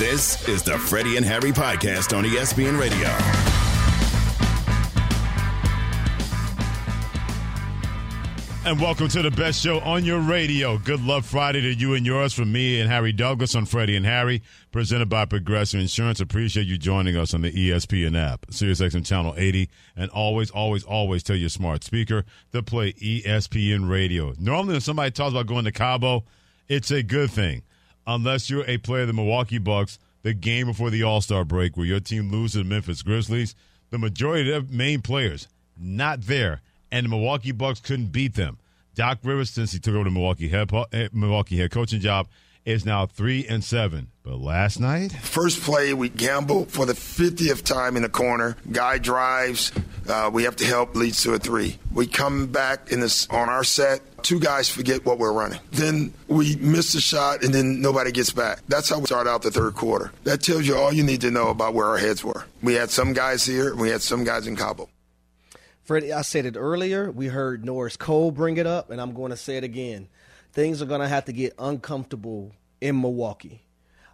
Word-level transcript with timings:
This 0.00 0.48
is 0.48 0.62
the 0.62 0.78
Freddie 0.78 1.18
and 1.18 1.26
Harry 1.26 1.52
podcast 1.52 2.16
on 2.16 2.24
ESPN 2.24 2.80
Radio. 2.80 3.06
And 8.64 8.80
welcome 8.80 9.08
to 9.08 9.20
the 9.20 9.30
best 9.30 9.60
show 9.60 9.78
on 9.80 10.06
your 10.06 10.20
radio. 10.20 10.78
Good 10.78 11.02
Love 11.02 11.26
Friday 11.26 11.60
to 11.60 11.74
you 11.74 11.92
and 11.92 12.06
yours 12.06 12.32
from 12.32 12.50
me 12.50 12.80
and 12.80 12.88
Harry 12.88 13.12
Douglas 13.12 13.54
on 13.54 13.66
Freddie 13.66 13.94
and 13.94 14.06
Harry, 14.06 14.42
presented 14.72 15.10
by 15.10 15.26
Progressive 15.26 15.80
Insurance. 15.80 16.18
Appreciate 16.18 16.66
you 16.66 16.78
joining 16.78 17.18
us 17.18 17.34
on 17.34 17.42
the 17.42 17.52
ESPN 17.52 18.18
app, 18.18 18.46
SiriusXM 18.46 19.04
Channel 19.04 19.34
80, 19.36 19.68
and 19.96 20.10
always, 20.12 20.50
always, 20.50 20.82
always 20.82 21.22
tell 21.22 21.36
your 21.36 21.50
smart 21.50 21.84
speaker 21.84 22.24
to 22.52 22.62
play 22.62 22.94
ESPN 22.94 23.86
Radio. 23.86 24.32
Normally, 24.38 24.72
when 24.72 24.80
somebody 24.80 25.10
talks 25.10 25.32
about 25.32 25.46
going 25.46 25.66
to 25.66 25.72
Cabo, 25.72 26.24
it's 26.70 26.90
a 26.90 27.02
good 27.02 27.30
thing, 27.30 27.64
unless 28.06 28.50
you're 28.50 28.64
a 28.68 28.78
player 28.78 29.02
of 29.02 29.08
the 29.08 29.12
Milwaukee 29.12 29.58
Bucks, 29.58 29.98
the 30.22 30.34
game 30.34 30.66
before 30.66 30.90
the 30.90 31.02
All 31.02 31.20
Star 31.20 31.44
break 31.44 31.76
where 31.76 31.86
your 31.86 32.00
team 32.00 32.30
loses 32.30 32.52
to 32.52 32.58
the 32.58 32.64
Memphis 32.64 33.02
Grizzlies. 33.02 33.54
The 33.90 33.98
majority 33.98 34.52
of 34.52 34.68
their 34.68 34.76
main 34.76 35.02
players 35.02 35.48
not 35.76 36.22
there 36.22 36.60
and 36.92 37.06
the 37.06 37.10
Milwaukee 37.10 37.52
Bucks 37.52 37.80
couldn't 37.80 38.12
beat 38.12 38.34
them. 38.34 38.58
Doc 38.94 39.18
Rivers, 39.22 39.50
since 39.50 39.72
he 39.72 39.78
took 39.78 39.94
over 39.94 40.04
the 40.04 40.10
Milwaukee 40.10 40.48
head 40.48 40.70
eh, 40.92 41.08
Milwaukee 41.12 41.58
head 41.58 41.70
coaching 41.70 42.00
job, 42.00 42.28
is 42.64 42.84
now 42.84 43.06
three 43.06 43.46
and 43.46 43.64
seven. 43.64 44.08
But 44.22 44.38
last 44.38 44.80
night, 44.80 45.12
first 45.12 45.62
play 45.62 45.94
we 45.94 46.08
gamble 46.08 46.66
for 46.66 46.84
the 46.86 46.94
fiftieth 46.94 47.64
time 47.64 47.96
in 47.96 48.02
the 48.02 48.08
corner. 48.08 48.56
Guy 48.70 48.98
drives, 48.98 49.72
uh, 50.10 50.30
we 50.32 50.42
have 50.44 50.56
to 50.56 50.64
help, 50.64 50.94
leads 50.94 51.22
to 51.22 51.32
a 51.32 51.38
three. 51.38 51.78
We 51.92 52.06
come 52.06 52.48
back 52.48 52.92
in 52.92 53.00
this 53.00 53.28
on 53.30 53.48
our 53.48 53.64
set. 53.64 54.00
Two 54.22 54.38
guys 54.38 54.68
forget 54.68 55.06
what 55.06 55.18
we're 55.18 55.32
running. 55.32 55.60
Then 55.70 56.12
we 56.28 56.56
miss 56.56 56.92
the 56.92 57.00
shot, 57.00 57.42
and 57.42 57.54
then 57.54 57.80
nobody 57.80 58.12
gets 58.12 58.30
back. 58.30 58.60
That's 58.68 58.90
how 58.90 58.98
we 58.98 59.06
start 59.06 59.26
out 59.26 59.42
the 59.42 59.50
third 59.50 59.74
quarter. 59.74 60.12
That 60.24 60.42
tells 60.42 60.66
you 60.66 60.76
all 60.76 60.92
you 60.92 61.02
need 61.02 61.22
to 61.22 61.30
know 61.30 61.48
about 61.48 61.72
where 61.72 61.86
our 61.86 61.96
heads 61.96 62.22
were. 62.22 62.44
We 62.62 62.74
had 62.74 62.90
some 62.90 63.12
guys 63.14 63.46
here, 63.46 63.70
and 63.70 63.80
we 63.80 63.88
had 63.88 64.02
some 64.02 64.24
guys 64.24 64.46
in 64.46 64.56
Cabo. 64.56 64.88
Freddie, 65.84 66.12
I 66.12 66.22
said 66.22 66.44
it 66.44 66.56
earlier. 66.56 67.10
We 67.10 67.28
heard 67.28 67.64
Norris 67.64 67.96
Cole 67.96 68.30
bring 68.30 68.58
it 68.58 68.66
up, 68.66 68.90
and 68.90 69.00
I'm 69.00 69.14
going 69.14 69.30
to 69.30 69.36
say 69.36 69.56
it 69.56 69.64
again. 69.64 70.08
Things 70.52 70.82
are 70.82 70.86
going 70.86 71.00
to 71.00 71.08
have 71.08 71.24
to 71.26 71.32
get 71.32 71.54
uncomfortable 71.58 72.52
in 72.80 73.00
Milwaukee. 73.00 73.62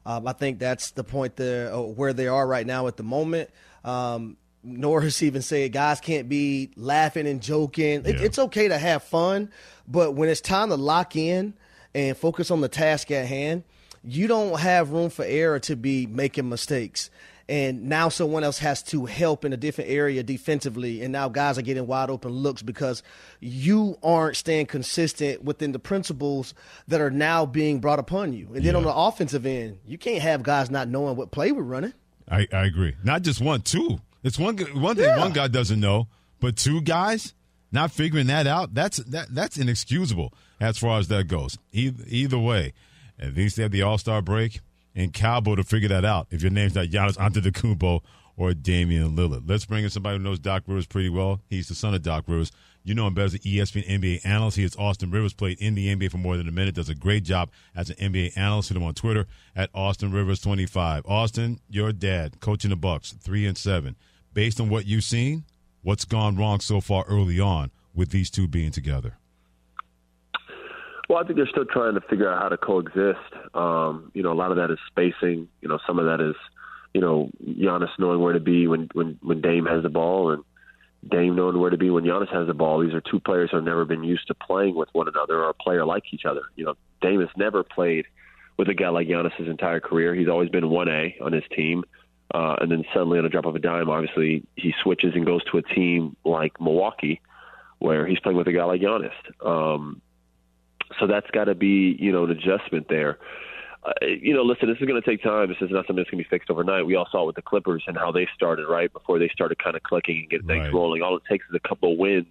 Um, 0.04 0.28
I 0.28 0.32
think 0.32 0.58
that's 0.58 0.92
the 0.92 1.02
point 1.02 1.36
there 1.36 1.74
uh, 1.74 1.80
where 1.80 2.12
they 2.12 2.28
are 2.28 2.46
right 2.46 2.66
now 2.66 2.86
at 2.86 2.96
the 2.96 3.02
moment. 3.02 3.50
Um, 3.84 4.36
Norris 4.66 5.22
even 5.22 5.42
said 5.42 5.72
guys 5.72 6.00
can't 6.00 6.28
be 6.28 6.70
laughing 6.76 7.26
and 7.26 7.40
joking. 7.40 8.04
Yeah. 8.04 8.10
It, 8.10 8.20
it's 8.20 8.38
okay 8.38 8.68
to 8.68 8.76
have 8.76 9.02
fun, 9.04 9.50
but 9.86 10.14
when 10.14 10.28
it's 10.28 10.40
time 10.40 10.70
to 10.70 10.76
lock 10.76 11.16
in 11.16 11.54
and 11.94 12.16
focus 12.16 12.50
on 12.50 12.60
the 12.60 12.68
task 12.68 13.10
at 13.10 13.26
hand, 13.26 13.64
you 14.02 14.26
don't 14.26 14.58
have 14.60 14.90
room 14.90 15.10
for 15.10 15.24
error 15.24 15.58
to 15.60 15.76
be 15.76 16.06
making 16.06 16.48
mistakes. 16.48 17.10
And 17.48 17.84
now 17.84 18.08
someone 18.08 18.42
else 18.42 18.58
has 18.58 18.82
to 18.84 19.06
help 19.06 19.44
in 19.44 19.52
a 19.52 19.56
different 19.56 19.88
area 19.88 20.24
defensively 20.24 21.02
and 21.02 21.12
now 21.12 21.28
guys 21.28 21.56
are 21.58 21.62
getting 21.62 21.86
wide 21.86 22.10
open 22.10 22.32
looks 22.32 22.60
because 22.60 23.04
you 23.38 23.96
aren't 24.02 24.36
staying 24.36 24.66
consistent 24.66 25.44
within 25.44 25.70
the 25.70 25.78
principles 25.78 26.54
that 26.88 27.00
are 27.00 27.10
now 27.10 27.46
being 27.46 27.78
brought 27.78 28.00
upon 28.00 28.32
you. 28.32 28.50
And 28.52 28.64
then 28.64 28.74
on 28.74 28.82
the 28.82 28.92
offensive 28.92 29.46
end 29.46 29.78
you 29.86 29.96
can't 29.96 30.22
have 30.22 30.42
guys 30.42 30.72
not 30.72 30.88
knowing 30.88 31.14
what 31.14 31.30
play 31.30 31.52
we're 31.52 31.62
running. 31.62 31.94
I, 32.28 32.48
I 32.52 32.64
agree. 32.64 32.96
Not 33.04 33.22
just 33.22 33.40
one 33.40 33.60
two 33.60 34.00
it's 34.26 34.38
one 34.38 34.56
one 34.58 34.96
thing 34.96 35.04
yeah. 35.04 35.18
one 35.18 35.32
guy 35.32 35.48
doesn't 35.48 35.80
know 35.80 36.08
but 36.40 36.56
two 36.56 36.80
guys 36.82 37.34
not 37.72 37.90
figuring 37.90 38.26
that 38.26 38.46
out 38.46 38.74
that's 38.74 38.98
that 38.98 39.34
that's 39.34 39.56
inexcusable 39.56 40.32
as 40.60 40.78
far 40.78 40.98
as 40.98 41.08
that 41.08 41.28
goes 41.28 41.58
either, 41.72 42.04
either 42.06 42.38
way 42.38 42.72
at 43.18 43.34
least 43.34 43.56
they 43.56 43.62
have 43.62 43.72
the 43.72 43.82
all-star 43.82 44.20
break 44.22 44.60
in 44.94 45.10
Cabo 45.10 45.54
to 45.54 45.62
figure 45.62 45.88
that 45.88 46.04
out. 46.04 46.26
If 46.30 46.42
your 46.42 46.50
name's 46.50 46.74
not 46.74 46.86
Giannis 46.86 47.16
Antetokounmpo 47.16 48.00
or 48.36 48.54
Damian 48.54 49.16
Lillard, 49.16 49.48
let's 49.48 49.64
bring 49.64 49.84
in 49.84 49.90
somebody 49.90 50.18
who 50.18 50.24
knows 50.24 50.38
Doc 50.38 50.64
Rivers 50.66 50.86
pretty 50.86 51.08
well. 51.08 51.40
He's 51.48 51.68
the 51.68 51.74
son 51.74 51.94
of 51.94 52.02
Doc 52.02 52.24
Rivers. 52.26 52.50
You 52.82 52.94
know 52.94 53.06
him 53.06 53.14
better 53.14 53.26
as 53.26 53.34
an 53.34 53.40
ESPN 53.40 53.86
NBA 53.86 54.24
analyst. 54.24 54.56
He 54.56 54.64
is 54.64 54.76
Austin 54.76 55.10
Rivers, 55.10 55.32
played 55.32 55.60
in 55.60 55.74
the 55.74 55.94
NBA 55.94 56.10
for 56.10 56.18
more 56.18 56.36
than 56.36 56.48
a 56.48 56.52
minute. 56.52 56.74
Does 56.74 56.88
a 56.88 56.94
great 56.94 57.24
job 57.24 57.50
as 57.74 57.90
an 57.90 57.96
NBA 57.96 58.36
analyst. 58.36 58.68
Hit 58.68 58.76
him 58.76 58.84
on 58.84 58.94
Twitter 58.94 59.26
at 59.56 59.70
Austin 59.74 60.12
Rivers 60.12 60.40
twenty 60.40 60.66
five. 60.66 61.04
Austin, 61.04 61.58
your 61.68 61.92
dad 61.92 62.40
coaching 62.40 62.70
the 62.70 62.76
Bucks, 62.76 63.12
three 63.12 63.44
and 63.44 63.58
seven. 63.58 63.96
Based 64.36 64.60
on 64.60 64.68
what 64.68 64.84
you've 64.84 65.02
seen, 65.02 65.44
what's 65.82 66.04
gone 66.04 66.36
wrong 66.36 66.60
so 66.60 66.82
far 66.82 67.06
early 67.08 67.40
on 67.40 67.70
with 67.94 68.10
these 68.10 68.28
two 68.28 68.46
being 68.46 68.70
together? 68.70 69.16
Well, 71.08 71.16
I 71.16 71.24
think 71.24 71.36
they're 71.36 71.48
still 71.48 71.64
trying 71.64 71.94
to 71.94 72.02
figure 72.02 72.30
out 72.30 72.42
how 72.42 72.50
to 72.50 72.58
coexist. 72.58 73.54
Um, 73.54 74.12
you 74.12 74.22
know, 74.22 74.32
a 74.32 74.36
lot 74.36 74.50
of 74.50 74.58
that 74.58 74.70
is 74.70 74.78
spacing. 74.88 75.48
You 75.62 75.70
know, 75.70 75.78
some 75.86 75.98
of 75.98 76.04
that 76.04 76.20
is, 76.20 76.34
you 76.92 77.00
know, 77.00 77.30
Giannis 77.42 77.88
knowing 77.98 78.20
where 78.20 78.34
to 78.34 78.40
be 78.40 78.66
when 78.66 78.90
when 78.92 79.18
when 79.22 79.40
Dame 79.40 79.64
has 79.64 79.82
the 79.82 79.88
ball, 79.88 80.30
and 80.30 80.44
Dame 81.10 81.34
knowing 81.34 81.58
where 81.58 81.70
to 81.70 81.78
be 81.78 81.88
when 81.88 82.04
Giannis 82.04 82.30
has 82.30 82.46
the 82.46 82.52
ball. 82.52 82.82
These 82.82 82.92
are 82.92 83.00
two 83.00 83.20
players 83.20 83.52
who 83.52 83.56
have 83.56 83.64
never 83.64 83.86
been 83.86 84.04
used 84.04 84.26
to 84.26 84.34
playing 84.34 84.74
with 84.74 84.90
one 84.92 85.08
another 85.08 85.44
or 85.44 85.48
a 85.48 85.54
player 85.54 85.86
like 85.86 86.12
each 86.12 86.26
other. 86.26 86.42
You 86.56 86.66
know, 86.66 86.74
Dame 87.00 87.20
has 87.20 87.30
never 87.38 87.62
played 87.62 88.04
with 88.58 88.68
a 88.68 88.74
guy 88.74 88.90
like 88.90 89.08
Giannis 89.08 89.34
his 89.36 89.48
entire 89.48 89.80
career. 89.80 90.14
He's 90.14 90.28
always 90.28 90.50
been 90.50 90.68
one 90.68 90.88
A 90.88 91.16
on 91.22 91.32
his 91.32 91.44
team. 91.56 91.84
Uh, 92.34 92.56
and 92.60 92.70
then 92.70 92.84
suddenly, 92.92 93.18
on 93.18 93.24
a 93.24 93.28
drop 93.28 93.44
of 93.44 93.54
a 93.54 93.58
dime, 93.58 93.88
obviously 93.88 94.44
he 94.56 94.74
switches 94.82 95.14
and 95.14 95.24
goes 95.24 95.44
to 95.44 95.58
a 95.58 95.62
team 95.62 96.16
like 96.24 96.60
Milwaukee, 96.60 97.20
where 97.78 98.06
he's 98.06 98.18
playing 98.18 98.36
with 98.36 98.48
a 98.48 98.52
guy 98.52 98.64
like 98.64 98.80
Giannis. 98.80 99.12
Um, 99.44 100.02
so 100.98 101.06
that's 101.06 101.30
got 101.30 101.44
to 101.44 101.54
be, 101.54 101.96
you 101.98 102.12
know, 102.12 102.24
an 102.24 102.30
adjustment 102.30 102.88
there. 102.88 103.18
Uh, 103.84 103.92
you 104.04 104.34
know, 104.34 104.42
listen, 104.42 104.68
this 104.68 104.78
is 104.80 104.86
going 104.86 105.00
to 105.00 105.08
take 105.08 105.22
time. 105.22 105.48
This 105.48 105.58
is 105.60 105.70
not 105.70 105.86
something 105.86 105.96
that's 105.96 106.10
going 106.10 106.22
to 106.22 106.28
be 106.28 106.28
fixed 106.28 106.50
overnight. 106.50 106.86
We 106.86 106.96
all 106.96 107.06
saw 107.10 107.22
it 107.22 107.26
with 107.26 107.36
the 107.36 107.42
Clippers 107.42 107.84
and 107.86 107.96
how 107.96 108.10
they 108.10 108.26
started, 108.34 108.66
right? 108.66 108.92
Before 108.92 109.18
they 109.18 109.28
started 109.28 109.62
kind 109.62 109.76
of 109.76 109.82
clicking 109.84 110.18
and 110.18 110.30
getting 110.30 110.46
right. 110.46 110.62
things 110.62 110.74
rolling. 110.74 111.02
All 111.02 111.16
it 111.16 111.22
takes 111.30 111.44
is 111.48 111.54
a 111.54 111.68
couple 111.68 111.92
of 111.92 111.98
wins, 111.98 112.26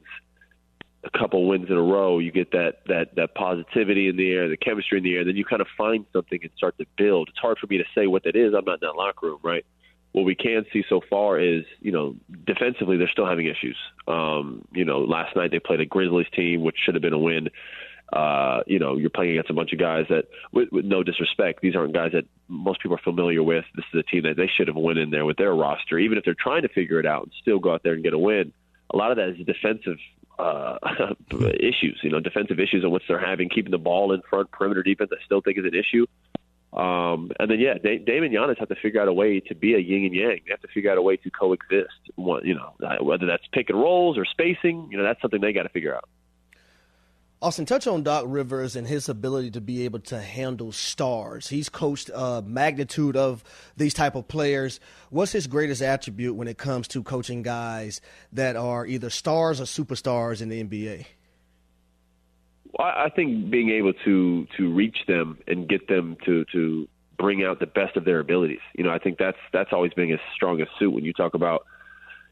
a 1.05 1.17
couple 1.17 1.43
of 1.43 1.47
wins 1.47 1.69
in 1.69 1.77
a 1.77 1.81
row. 1.81 2.19
You 2.19 2.31
get 2.31 2.51
that 2.51 2.81
that 2.87 3.15
that 3.15 3.35
positivity 3.35 4.09
in 4.09 4.17
the 4.17 4.31
air, 4.31 4.49
the 4.49 4.57
chemistry 4.57 4.97
in 4.97 5.03
the 5.05 5.15
air, 5.15 5.23
then 5.23 5.37
you 5.37 5.45
kind 5.45 5.61
of 5.61 5.67
find 5.77 6.05
something 6.11 6.39
and 6.41 6.51
start 6.57 6.77
to 6.79 6.85
build. 6.97 7.29
It's 7.29 7.39
hard 7.39 7.57
for 7.57 7.67
me 7.67 7.77
to 7.77 7.85
say 7.95 8.07
what 8.07 8.23
that 8.23 8.35
is. 8.35 8.53
I'm 8.53 8.65
not 8.65 8.81
in 8.81 8.87
that 8.87 8.95
locker 8.97 9.27
room, 9.27 9.39
right? 9.41 9.65
What 10.15 10.23
we 10.23 10.35
can 10.35 10.65
see 10.71 10.83
so 10.87 11.01
far 11.09 11.39
is, 11.39 11.65
you 11.81 11.91
know, 11.91 12.15
defensively 12.45 12.95
they're 12.95 13.09
still 13.09 13.27
having 13.27 13.47
issues. 13.47 13.75
Um, 14.07 14.65
you 14.71 14.85
know, 14.85 14.99
last 14.99 15.35
night 15.35 15.51
they 15.51 15.59
played 15.59 15.81
a 15.81 15.85
Grizzlies 15.85 16.27
team, 16.33 16.63
which 16.63 16.77
should 16.83 16.95
have 16.95 17.01
been 17.01 17.11
a 17.11 17.19
win 17.19 17.49
uh, 18.13 18.59
you 18.67 18.77
know, 18.77 18.97
you're 18.97 19.09
playing 19.09 19.31
against 19.31 19.49
a 19.49 19.53
bunch 19.53 19.73
of 19.73 19.79
guys 19.79 20.05
that, 20.09 20.25
with, 20.51 20.69
with 20.71 20.85
no 20.85 21.03
disrespect, 21.03 21.61
these 21.61 21.75
aren't 21.75 21.93
guys 21.93 22.11
that 22.13 22.25
most 22.47 22.81
people 22.81 22.95
are 22.95 23.01
familiar 23.03 23.41
with. 23.41 23.65
This 23.75 23.85
is 23.93 23.99
a 23.99 24.03
team 24.03 24.23
that 24.23 24.37
they 24.37 24.47
should 24.55 24.67
have 24.67 24.75
won 24.75 24.97
in 24.97 25.09
there 25.09 25.25
with 25.25 25.37
their 25.37 25.53
roster, 25.53 25.97
even 25.97 26.17
if 26.17 26.23
they're 26.23 26.35
trying 26.39 26.61
to 26.61 26.69
figure 26.69 26.99
it 26.99 27.05
out 27.05 27.23
and 27.23 27.31
still 27.41 27.59
go 27.59 27.73
out 27.73 27.81
there 27.83 27.93
and 27.93 28.03
get 28.03 28.13
a 28.13 28.19
win. 28.19 28.53
A 28.91 28.97
lot 28.97 29.11
of 29.11 29.17
that 29.17 29.29
is 29.29 29.45
defensive 29.45 29.97
uh, 30.37 30.77
issues, 31.31 31.99
you 32.03 32.11
know, 32.11 32.19
defensive 32.19 32.59
issues 32.59 32.85
on 32.85 32.91
which 32.91 33.03
they're 33.07 33.19
having, 33.19 33.49
keeping 33.49 33.71
the 33.71 33.77
ball 33.79 34.13
in 34.13 34.21
front, 34.29 34.51
perimeter 34.51 34.83
defense. 34.83 35.09
I 35.11 35.23
still 35.25 35.41
think 35.41 35.57
is 35.57 35.65
an 35.65 35.73
issue. 35.73 36.05
Um, 36.75 37.31
and 37.39 37.49
then 37.49 37.59
yeah, 37.59 37.75
Dame 37.75 38.23
and 38.23 38.33
Giannis 38.33 38.59
have 38.59 38.67
to 38.67 38.75
figure 38.75 39.01
out 39.01 39.07
a 39.07 39.13
way 39.13 39.39
to 39.39 39.55
be 39.55 39.75
a 39.75 39.79
yin 39.79 40.05
and 40.05 40.13
yang. 40.15 40.41
They 40.45 40.51
have 40.51 40.61
to 40.61 40.67
figure 40.67 40.91
out 40.91 40.97
a 40.97 41.01
way 41.01 41.15
to 41.17 41.31
coexist. 41.31 41.89
You 42.17 42.55
know, 42.55 42.73
whether 43.01 43.25
that's 43.25 43.43
pick 43.51 43.69
and 43.69 43.79
rolls 43.79 44.17
or 44.17 44.25
spacing, 44.25 44.89
you 44.91 44.97
know, 44.97 45.03
that's 45.03 45.21
something 45.21 45.39
they 45.39 45.53
got 45.53 45.63
to 45.63 45.69
figure 45.69 45.95
out. 45.95 46.09
Austin, 47.41 47.65
touch 47.65 47.85
on 47.85 48.01
Doc 48.01 48.25
Rivers 48.27 48.75
and 48.75 48.87
his 48.87 49.07
ability 49.07 49.51
to 49.51 49.61
be 49.61 49.85
able 49.85 49.99
to 49.99 50.19
handle 50.19 50.71
stars. 50.71 51.47
He's 51.47 51.69
coached 51.69 52.09
a 52.13 52.41
magnitude 52.41 53.15
of 53.15 53.43
these 53.77 53.93
type 53.93 54.15
of 54.15 54.27
players. 54.27 54.79
What's 55.11 55.31
his 55.31 55.45
greatest 55.45 55.81
attribute 55.81 56.35
when 56.35 56.47
it 56.47 56.57
comes 56.57 56.87
to 56.89 57.03
coaching 57.03 57.43
guys 57.43 58.01
that 58.33 58.55
are 58.55 58.85
either 58.85 59.09
stars 59.09 59.61
or 59.61 59.65
superstars 59.65 60.41
in 60.41 60.49
the 60.49 60.63
NBA? 60.63 61.05
I 62.79 63.09
think 63.15 63.49
being 63.49 63.69
able 63.69 63.93
to 64.05 64.47
to 64.57 64.73
reach 64.73 64.97
them 65.07 65.37
and 65.47 65.67
get 65.67 65.87
them 65.87 66.17
to 66.25 66.45
to 66.51 66.87
bring 67.17 67.43
out 67.43 67.59
the 67.59 67.65
best 67.65 67.95
of 67.95 68.03
their 68.03 68.19
abilities. 68.19 68.59
You 68.73 68.83
know, 68.83 68.91
I 68.91 68.99
think 68.99 69.17
that's 69.17 69.37
that's 69.53 69.71
always 69.71 69.93
been 69.93 70.09
his 70.09 70.19
strongest 70.35 70.71
suit. 70.77 70.91
When 70.91 71.05
you 71.05 71.13
talk 71.13 71.33
about 71.33 71.65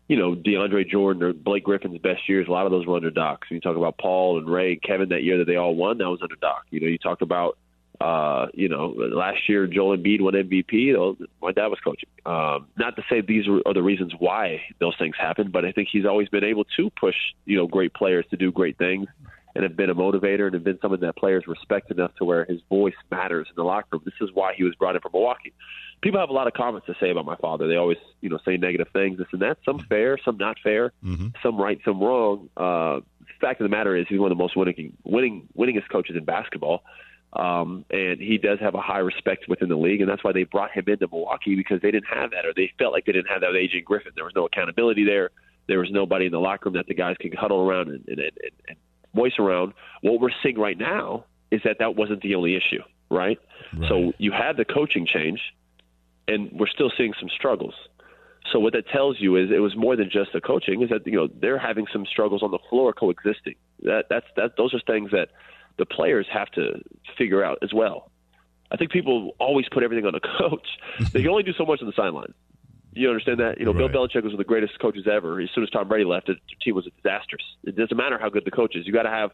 you 0.07 0.17
know, 0.17 0.35
DeAndre 0.35 0.87
Jordan 0.87 1.23
or 1.23 1.33
Blake 1.33 1.63
Griffin's 1.63 1.97
best 1.99 2.27
years, 2.27 2.47
a 2.47 2.51
lot 2.51 2.65
of 2.65 2.71
those 2.71 2.85
were 2.85 2.95
under. 2.95 3.11
So 3.11 3.37
you 3.49 3.61
talk 3.61 3.77
about 3.77 3.97
Paul 3.97 4.37
and 4.37 4.49
Ray, 4.49 4.75
Kevin 4.75 5.09
that 5.09 5.23
year 5.23 5.37
that 5.37 5.45
they 5.45 5.55
all 5.55 5.75
won, 5.75 5.97
that 5.99 6.09
was 6.09 6.19
under 6.21 6.35
Doc. 6.35 6.65
You 6.71 6.81
know, 6.81 6.87
you 6.87 6.97
talk 6.97 7.21
about 7.21 7.57
Uh, 8.01 8.47
you 8.53 8.67
know, 8.67 8.87
last 8.97 9.47
year 9.47 9.65
Joel 9.65 9.95
Embiid 9.95 10.19
won 10.19 10.33
MVP. 10.33 11.15
My 11.41 11.51
dad 11.53 11.67
was 11.67 11.79
coaching. 11.79 12.09
Um, 12.25 12.67
not 12.75 12.95
to 12.97 13.03
say 13.09 13.21
these 13.21 13.45
are 13.47 13.73
the 13.73 13.83
reasons 13.83 14.13
why 14.17 14.61
those 14.79 14.95
things 14.97 15.15
happen, 15.17 15.51
but 15.51 15.63
I 15.63 15.71
think 15.71 15.87
he's 15.89 16.05
always 16.05 16.27
been 16.27 16.43
able 16.43 16.65
to 16.75 16.89
push 16.99 17.15
you 17.45 17.55
know 17.55 17.67
great 17.67 17.93
players 17.93 18.25
to 18.31 18.35
do 18.35 18.51
great 18.51 18.77
things, 18.77 19.07
and 19.55 19.63
have 19.63 19.75
been 19.75 19.89
a 19.89 19.95
motivator 19.95 20.45
and 20.45 20.53
have 20.53 20.63
been 20.63 20.79
someone 20.81 20.99
that 21.01 21.15
players 21.15 21.43
respect 21.47 21.91
enough 21.91 22.13
to 22.15 22.25
where 22.25 22.45
his 22.45 22.59
voice 22.69 22.95
matters 23.11 23.47
in 23.49 23.55
the 23.55 23.63
locker 23.63 23.87
room. 23.91 24.01
This 24.05 24.15
is 24.21 24.29
why 24.33 24.53
he 24.55 24.63
was 24.63 24.73
brought 24.75 24.95
in 24.95 25.01
from 25.01 25.11
Milwaukee. 25.13 25.53
People 26.01 26.19
have 26.19 26.29
a 26.29 26.33
lot 26.33 26.47
of 26.47 26.53
comments 26.53 26.87
to 26.87 26.95
say 26.99 27.11
about 27.11 27.25
my 27.25 27.35
father. 27.37 27.67
They 27.67 27.75
always, 27.75 27.99
you 28.21 28.29
know, 28.29 28.39
say 28.43 28.57
negative 28.57 28.87
things, 28.93 29.17
this 29.17 29.27
and 29.31 29.41
that. 29.41 29.57
Some 29.63 29.79
fair, 29.87 30.17
some 30.25 30.37
not 30.37 30.57
fair, 30.63 30.91
mm-hmm. 31.03 31.27
some 31.41 31.57
right, 31.57 31.79
some 31.85 32.01
wrong. 32.01 32.49
Uh, 32.57 33.01
fact 33.39 33.61
of 33.61 33.65
the 33.65 33.75
matter 33.75 33.95
is, 33.95 34.05
he's 34.09 34.19
one 34.19 34.31
of 34.31 34.37
the 34.37 34.41
most 34.41 34.57
winning, 34.57 34.97
winning, 35.03 35.47
winningest 35.57 35.89
coaches 35.89 36.15
in 36.15 36.25
basketball. 36.25 36.83
Um, 37.33 37.83
and 37.89 38.19
he 38.19 38.37
does 38.37 38.59
have 38.59 38.75
a 38.75 38.81
high 38.81 38.99
respect 38.99 39.45
within 39.47 39.67
the 39.69 39.75
league, 39.75 40.01
and 40.01 40.09
that's 40.09 40.23
why 40.23 40.33
they 40.33 40.43
brought 40.43 40.71
him 40.71 40.83
into 40.87 41.07
Milwaukee 41.07 41.55
because 41.55 41.81
they 41.81 41.89
didn't 41.89 42.07
have 42.13 42.31
that, 42.31 42.45
or 42.45 42.53
they 42.55 42.71
felt 42.77 42.93
like 42.93 43.05
they 43.05 43.11
didn't 43.11 43.29
have 43.29 43.41
that 43.41 43.47
with 43.47 43.57
Adrian 43.57 43.83
Griffin. 43.83 44.11
There 44.15 44.23
was 44.23 44.35
no 44.35 44.45
accountability 44.45 45.03
there. 45.03 45.31
There 45.67 45.79
was 45.79 45.89
nobody 45.91 46.25
in 46.25 46.31
the 46.31 46.39
locker 46.39 46.69
room 46.69 46.75
that 46.75 46.87
the 46.87 46.93
guys 46.93 47.15
could 47.19 47.33
huddle 47.33 47.67
around 47.67 47.87
and, 47.89 48.07
and, 48.07 48.19
and, 48.19 48.31
and 48.67 48.77
voice 49.13 49.33
around. 49.39 49.73
What 50.01 50.19
we're 50.19 50.29
seeing 50.41 50.57
right 50.57 50.77
now 50.77 51.25
is 51.51 51.61
that 51.63 51.77
that 51.79 51.95
wasn't 51.95 52.21
the 52.21 52.35
only 52.35 52.55
issue, 52.55 52.81
right? 53.09 53.39
right? 53.73 53.89
So 53.89 54.13
you 54.17 54.31
had 54.31 54.57
the 54.57 54.65
coaching 54.65 55.05
change, 55.05 55.39
and 56.27 56.51
we're 56.51 56.67
still 56.67 56.91
seeing 56.97 57.13
some 57.19 57.29
struggles. 57.29 57.73
So 58.51 58.59
what 58.59 58.73
that 58.73 58.87
tells 58.89 59.19
you 59.19 59.37
is 59.37 59.51
it 59.51 59.59
was 59.59 59.75
more 59.75 59.95
than 59.95 60.09
just 60.09 60.33
the 60.33 60.41
coaching. 60.41 60.81
Is 60.81 60.89
that 60.89 61.05
you 61.07 61.13
know 61.13 61.27
they're 61.27 61.59
having 61.59 61.85
some 61.91 62.05
struggles 62.05 62.43
on 62.43 62.51
the 62.51 62.59
floor 62.69 62.93
coexisting. 62.93 63.55
That 63.83 64.05
that's 64.09 64.25
that 64.35 64.57
those 64.57 64.73
are 64.73 64.81
things 64.85 65.11
that 65.11 65.29
the 65.77 65.85
players 65.85 66.27
have 66.31 66.49
to 66.51 66.81
figure 67.17 67.43
out 67.43 67.59
as 67.61 67.73
well. 67.73 68.11
I 68.71 68.77
think 68.77 68.91
people 68.91 69.35
always 69.39 69.67
put 69.71 69.83
everything 69.83 70.05
on 70.05 70.13
the 70.13 70.19
coach. 70.39 70.67
they 71.11 71.21
can 71.21 71.29
only 71.29 71.43
do 71.43 71.53
so 71.53 71.65
much 71.65 71.81
on 71.81 71.87
the 71.87 71.93
sideline. 71.95 72.33
You 72.95 73.09
understand 73.09 73.39
that? 73.39 73.59
You 73.59 73.65
know, 73.65 73.73
right. 73.73 73.91
Bill 73.91 74.07
Belichick 74.07 74.23
was 74.23 74.25
one 74.25 74.33
of 74.33 74.37
the 74.37 74.43
greatest 74.43 74.79
coaches 74.79 75.05
ever. 75.11 75.41
As 75.41 75.49
soon 75.55 75.63
as 75.63 75.69
Tom 75.69 75.87
Brady 75.87 76.05
left, 76.05 76.27
the 76.27 76.35
team 76.63 76.75
was 76.75 76.87
a 76.87 76.91
disastrous. 77.01 77.43
It 77.63 77.75
doesn't 77.75 77.97
matter 77.97 78.17
how 78.19 78.29
good 78.29 78.45
the 78.45 78.51
coach 78.51 78.75
is. 78.75 78.85
You 78.85 78.93
got 78.93 79.03
to 79.03 79.09
have 79.09 79.31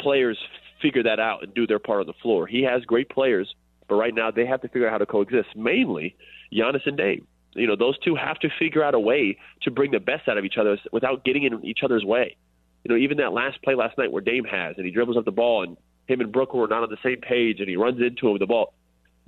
players 0.00 0.38
figure 0.82 1.02
that 1.02 1.18
out 1.18 1.42
and 1.42 1.52
do 1.54 1.66
their 1.66 1.78
part 1.78 2.00
on 2.00 2.06
the 2.06 2.12
floor. 2.22 2.46
He 2.46 2.62
has 2.62 2.84
great 2.84 3.08
players, 3.08 3.52
but 3.88 3.96
right 3.96 4.14
now 4.14 4.30
they 4.30 4.46
have 4.46 4.60
to 4.60 4.68
figure 4.68 4.86
out 4.86 4.92
how 4.92 4.98
to 4.98 5.06
coexist. 5.06 5.48
Mainly, 5.56 6.16
Giannis 6.52 6.86
and 6.86 6.96
Dame. 6.96 7.26
You 7.54 7.66
know, 7.66 7.76
those 7.76 7.98
two 8.00 8.14
have 8.14 8.38
to 8.40 8.48
figure 8.58 8.84
out 8.84 8.94
a 8.94 9.00
way 9.00 9.38
to 9.62 9.70
bring 9.70 9.90
the 9.90 9.98
best 9.98 10.28
out 10.28 10.38
of 10.38 10.44
each 10.44 10.58
other 10.60 10.78
without 10.92 11.24
getting 11.24 11.44
in 11.44 11.64
each 11.64 11.80
other's 11.82 12.04
way 12.04 12.36
you 12.84 12.94
know, 12.94 13.00
even 13.00 13.18
that 13.18 13.32
last 13.32 13.62
play 13.62 13.74
last 13.74 13.98
night 13.98 14.12
where 14.12 14.22
Dame 14.22 14.44
has 14.44 14.76
and 14.76 14.86
he 14.86 14.92
dribbles 14.92 15.16
up 15.16 15.24
the 15.24 15.32
ball 15.32 15.62
and 15.62 15.76
him 16.06 16.20
and 16.20 16.32
Brooklyn 16.32 16.60
were 16.60 16.68
not 16.68 16.82
on 16.82 16.90
the 16.90 16.96
same 17.02 17.20
page 17.20 17.60
and 17.60 17.68
he 17.68 17.76
runs 17.76 18.00
into 18.00 18.26
him 18.26 18.32
with 18.32 18.40
the 18.40 18.46
ball. 18.46 18.74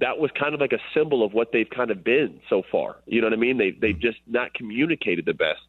That 0.01 0.19
was 0.19 0.31
kind 0.39 0.55
of 0.55 0.61
like 0.61 0.73
a 0.73 0.81
symbol 0.95 1.25
of 1.25 1.33
what 1.33 1.53
they've 1.53 1.69
kind 1.69 1.91
of 1.91 2.03
been 2.03 2.41
so 2.49 2.63
far. 2.71 2.97
You 3.07 3.21
know 3.21 3.29
what 3.29 3.35
I 3.35 3.37
mean? 3.37 3.59
They 3.59 3.71
they've 3.71 3.99
just 3.99 4.19
not 4.27 4.55
communicated 4.55 5.27
the 5.27 5.35
best. 5.35 5.61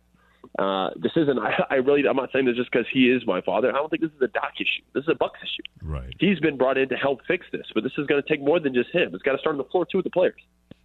Uh, 0.58 0.90
this 0.98 1.12
isn't. 1.16 1.40
I, 1.40 1.64
I 1.70 1.76
really. 1.76 2.08
I'm 2.08 2.16
not 2.16 2.32
saying 2.32 2.46
this 2.46 2.56
just 2.56 2.72
because 2.72 2.88
he 2.92 3.10
is 3.10 3.26
my 3.26 3.42
father. 3.42 3.70
I 3.70 3.74
don't 3.74 3.90
think 3.90 4.02
this 4.02 4.12
is 4.12 4.22
a 4.22 4.28
Doc 4.28 4.54
issue. 4.58 4.84
This 4.94 5.04
is 5.04 5.10
a 5.10 5.16
Bucks 5.16 5.40
issue. 5.42 5.64
Right. 5.84 6.14
He's 6.20 6.40
been 6.40 6.58
brought 6.58 6.78
in 6.78 6.90
to 6.90 6.96
help 6.96 7.20
fix 7.28 7.46
this, 7.52 7.66
but 7.74 7.84
this 7.84 7.94
is 7.98 8.08
going 8.08 8.22
to 8.22 8.28
take 8.28 8.42
more 8.42 8.60
than 8.60 8.74
just 8.74 8.90
him. 8.92 9.14
It's 9.14 9.24
got 9.24 9.34
to 9.34 9.38
start 9.38 9.54
on 9.54 9.58
the 9.58 9.70
floor 9.70 9.86
too 9.86 9.98
with 9.98 10.06
the 10.06 10.12
players. 10.12 10.42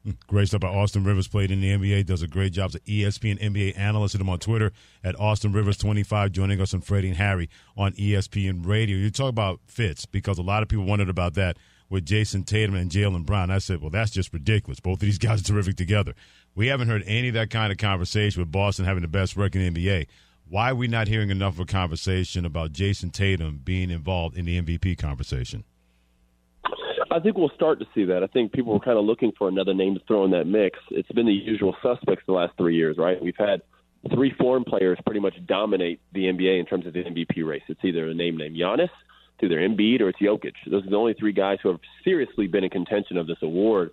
Great 0.28 0.48
stuff 0.48 0.60
by 0.60 0.68
Austin 0.68 1.04
Rivers. 1.04 1.28
Played 1.28 1.50
in 1.50 1.60
the 1.60 1.70
NBA, 1.70 2.06
does 2.06 2.22
a 2.22 2.28
great 2.28 2.52
job 2.52 2.66
as 2.70 2.74
an 2.76 2.80
ESPN 2.82 3.40
NBA 3.40 3.76
analyst. 3.76 4.12
Hit 4.14 4.20
him 4.20 4.28
on 4.28 4.38
Twitter 4.38 4.72
at 5.02 5.18
Austin 5.18 5.52
Rivers 5.52 5.76
25. 5.78 6.32
Joining 6.32 6.60
us 6.60 6.72
on 6.74 6.80
Freddie 6.80 7.08
and 7.08 7.16
Harry 7.16 7.48
on 7.76 7.92
ESPN 7.92 8.64
Radio. 8.64 8.96
You 8.96 9.10
talk 9.10 9.30
about 9.30 9.60
fits 9.66 10.06
because 10.06 10.38
a 10.38 10.42
lot 10.42 10.62
of 10.62 10.68
people 10.68 10.84
wondered 10.84 11.08
about 11.08 11.34
that 11.34 11.56
with 11.88 12.04
Jayson 12.04 12.44
Tatum 12.44 12.74
and 12.74 12.90
Jaylen 12.90 13.24
Brown. 13.24 13.50
I 13.50 13.58
said, 13.58 13.80
well, 13.80 13.90
that's 13.90 14.10
just 14.10 14.32
ridiculous. 14.32 14.80
Both 14.80 14.94
of 14.94 15.00
these 15.00 15.18
guys 15.26 15.40
are 15.40 15.44
terrific 15.44 15.76
together. 15.76 16.14
We 16.54 16.68
haven't 16.68 16.88
heard 16.88 17.02
any 17.06 17.28
of 17.28 17.34
that 17.34 17.50
kind 17.50 17.70
of 17.70 17.78
conversation 17.78 18.40
with 18.40 18.50
Boston 18.50 18.84
having 18.84 19.02
the 19.02 19.08
best 19.08 19.36
record 19.36 19.60
in 19.60 19.74
the 19.74 19.86
NBA. 19.86 20.06
Why 20.48 20.70
are 20.70 20.74
we 20.74 20.86
not 20.86 21.08
hearing 21.08 21.30
enough 21.30 21.54
of 21.54 21.60
a 21.60 21.64
conversation 21.66 22.44
about 22.44 22.72
Jayson 22.72 23.10
Tatum 23.10 23.60
being 23.64 23.90
involved 23.90 24.36
in 24.36 24.44
the 24.44 24.60
MVP 24.60 24.96
conversation? 24.96 25.64
I 27.10 27.20
think 27.20 27.36
we'll 27.36 27.50
start 27.50 27.78
to 27.80 27.86
see 27.94 28.04
that. 28.04 28.22
I 28.22 28.26
think 28.26 28.52
people 28.52 28.72
were 28.72 28.80
kind 28.80 28.98
of 28.98 29.04
looking 29.04 29.32
for 29.38 29.48
another 29.48 29.74
name 29.74 29.94
to 29.94 30.00
throw 30.06 30.24
in 30.24 30.30
that 30.32 30.46
mix. 30.46 30.78
It's 30.90 31.10
been 31.12 31.26
the 31.26 31.32
usual 31.32 31.74
suspects 31.82 32.24
the 32.26 32.32
last 32.32 32.56
three 32.56 32.76
years, 32.76 32.96
right? 32.98 33.20
We've 33.22 33.36
had 33.38 33.62
three 34.14 34.32
foreign 34.38 34.64
players 34.64 34.98
pretty 35.04 35.20
much 35.20 35.34
dominate 35.46 36.00
the 36.12 36.24
NBA 36.24 36.60
in 36.60 36.66
terms 36.66 36.86
of 36.86 36.92
the 36.92 37.02
MVP 37.02 37.44
race. 37.46 37.62
It's 37.68 37.84
either 37.84 38.08
a 38.08 38.14
name 38.14 38.36
named 38.36 38.56
Giannis, 38.56 38.90
it's 39.38 39.44
either 39.44 39.60
Embiid, 39.60 40.00
or 40.00 40.08
it's 40.08 40.18
Jokic. 40.18 40.54
Those 40.70 40.86
are 40.86 40.90
the 40.90 40.96
only 40.96 41.14
three 41.14 41.32
guys 41.32 41.58
who 41.62 41.68
have 41.68 41.80
seriously 42.04 42.46
been 42.46 42.64
in 42.64 42.70
contention 42.70 43.16
of 43.16 43.26
this 43.26 43.38
award. 43.42 43.90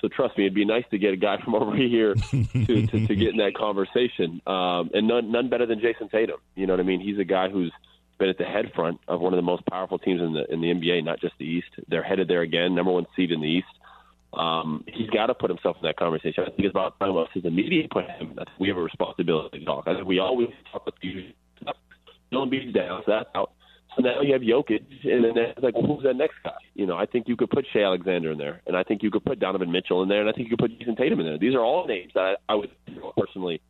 So 0.00 0.08
trust 0.08 0.36
me, 0.36 0.44
it'd 0.44 0.54
be 0.54 0.64
nice 0.64 0.84
to 0.90 0.98
get 0.98 1.14
a 1.14 1.16
guy 1.16 1.38
from 1.44 1.54
over 1.54 1.74
here 1.74 2.14
to, 2.14 2.86
to, 2.86 3.06
to 3.06 3.16
get 3.16 3.28
in 3.28 3.36
that 3.38 3.54
conversation. 3.56 4.40
Um, 4.46 4.90
and 4.92 5.08
none, 5.08 5.32
none 5.32 5.48
better 5.48 5.66
than 5.66 5.80
Jayson 5.80 6.10
Tatum. 6.10 6.38
You 6.54 6.66
know 6.66 6.72
what 6.74 6.80
I 6.80 6.84
mean? 6.84 7.00
He's 7.00 7.18
a 7.18 7.24
guy 7.24 7.48
who's– 7.48 7.72
been 8.18 8.28
at 8.28 8.38
the 8.38 8.44
head 8.44 8.72
front 8.74 9.00
of 9.08 9.20
one 9.20 9.32
of 9.32 9.36
the 9.38 9.42
most 9.42 9.64
powerful 9.66 9.98
teams 9.98 10.20
in 10.20 10.32
the 10.32 10.50
in 10.52 10.60
the 10.60 10.68
NBA, 10.68 11.04
not 11.04 11.20
just 11.20 11.34
the 11.38 11.44
East. 11.44 11.68
They're 11.88 12.02
headed 12.02 12.28
there 12.28 12.42
again, 12.42 12.74
number 12.74 12.92
one 12.92 13.06
seed 13.16 13.30
in 13.30 13.40
the 13.40 13.48
East. 13.48 13.66
Um, 14.32 14.84
he's 14.88 15.08
got 15.10 15.26
to 15.26 15.34
put 15.34 15.50
himself 15.50 15.76
in 15.80 15.86
that 15.86 15.96
conversation. 15.96 16.42
I 16.42 16.46
think 16.46 16.60
it's 16.60 16.72
about 16.72 16.98
time 16.98 17.16
us 17.16 17.28
as 17.36 17.42
the 17.42 17.50
media 17.50 17.86
put 17.90 18.04
him. 18.06 18.32
I 18.32 18.44
think 18.44 18.58
we 18.58 18.68
have 18.68 18.76
a 18.76 18.82
responsibility 18.82 19.60
to 19.60 19.64
talk. 19.64 19.84
I 19.86 19.94
think 19.94 20.06
we 20.06 20.18
always 20.18 20.48
talk 20.72 20.88
you. 21.02 21.32
Dylan 22.32 22.50
Beach 22.50 22.74
down, 22.74 23.02
so 23.06 23.12
that's 23.12 23.28
out. 23.34 23.52
Now 23.98 24.20
you 24.22 24.32
have 24.32 24.42
Jokic, 24.42 24.82
and 25.04 25.24
then 25.24 25.32
it's 25.36 25.62
like, 25.62 25.74
well, 25.74 25.86
who's 25.86 26.02
that 26.02 26.16
next 26.16 26.34
guy? 26.42 26.52
You 26.74 26.86
know, 26.86 26.96
I 26.96 27.06
think 27.06 27.28
you 27.28 27.36
could 27.36 27.50
put 27.50 27.64
Shai 27.72 27.82
Alexander 27.82 28.32
in 28.32 28.38
there, 28.38 28.60
and 28.66 28.76
I 28.76 28.82
think 28.82 29.02
you 29.02 29.10
could 29.10 29.24
put 29.24 29.38
Donovan 29.38 29.70
Mitchell 29.70 30.02
in 30.02 30.08
there, 30.08 30.20
and 30.20 30.28
I 30.28 30.32
think 30.32 30.48
you 30.50 30.56
could 30.56 30.68
put 30.68 30.78
Jayson 30.78 30.96
Tatum 30.96 31.20
in 31.20 31.26
there. 31.26 31.38
These 31.38 31.54
are 31.54 31.60
all 31.60 31.86
names 31.86 32.12
that 32.14 32.38
I, 32.48 32.52
I 32.52 32.54
would 32.56 32.70
personally 33.16 33.60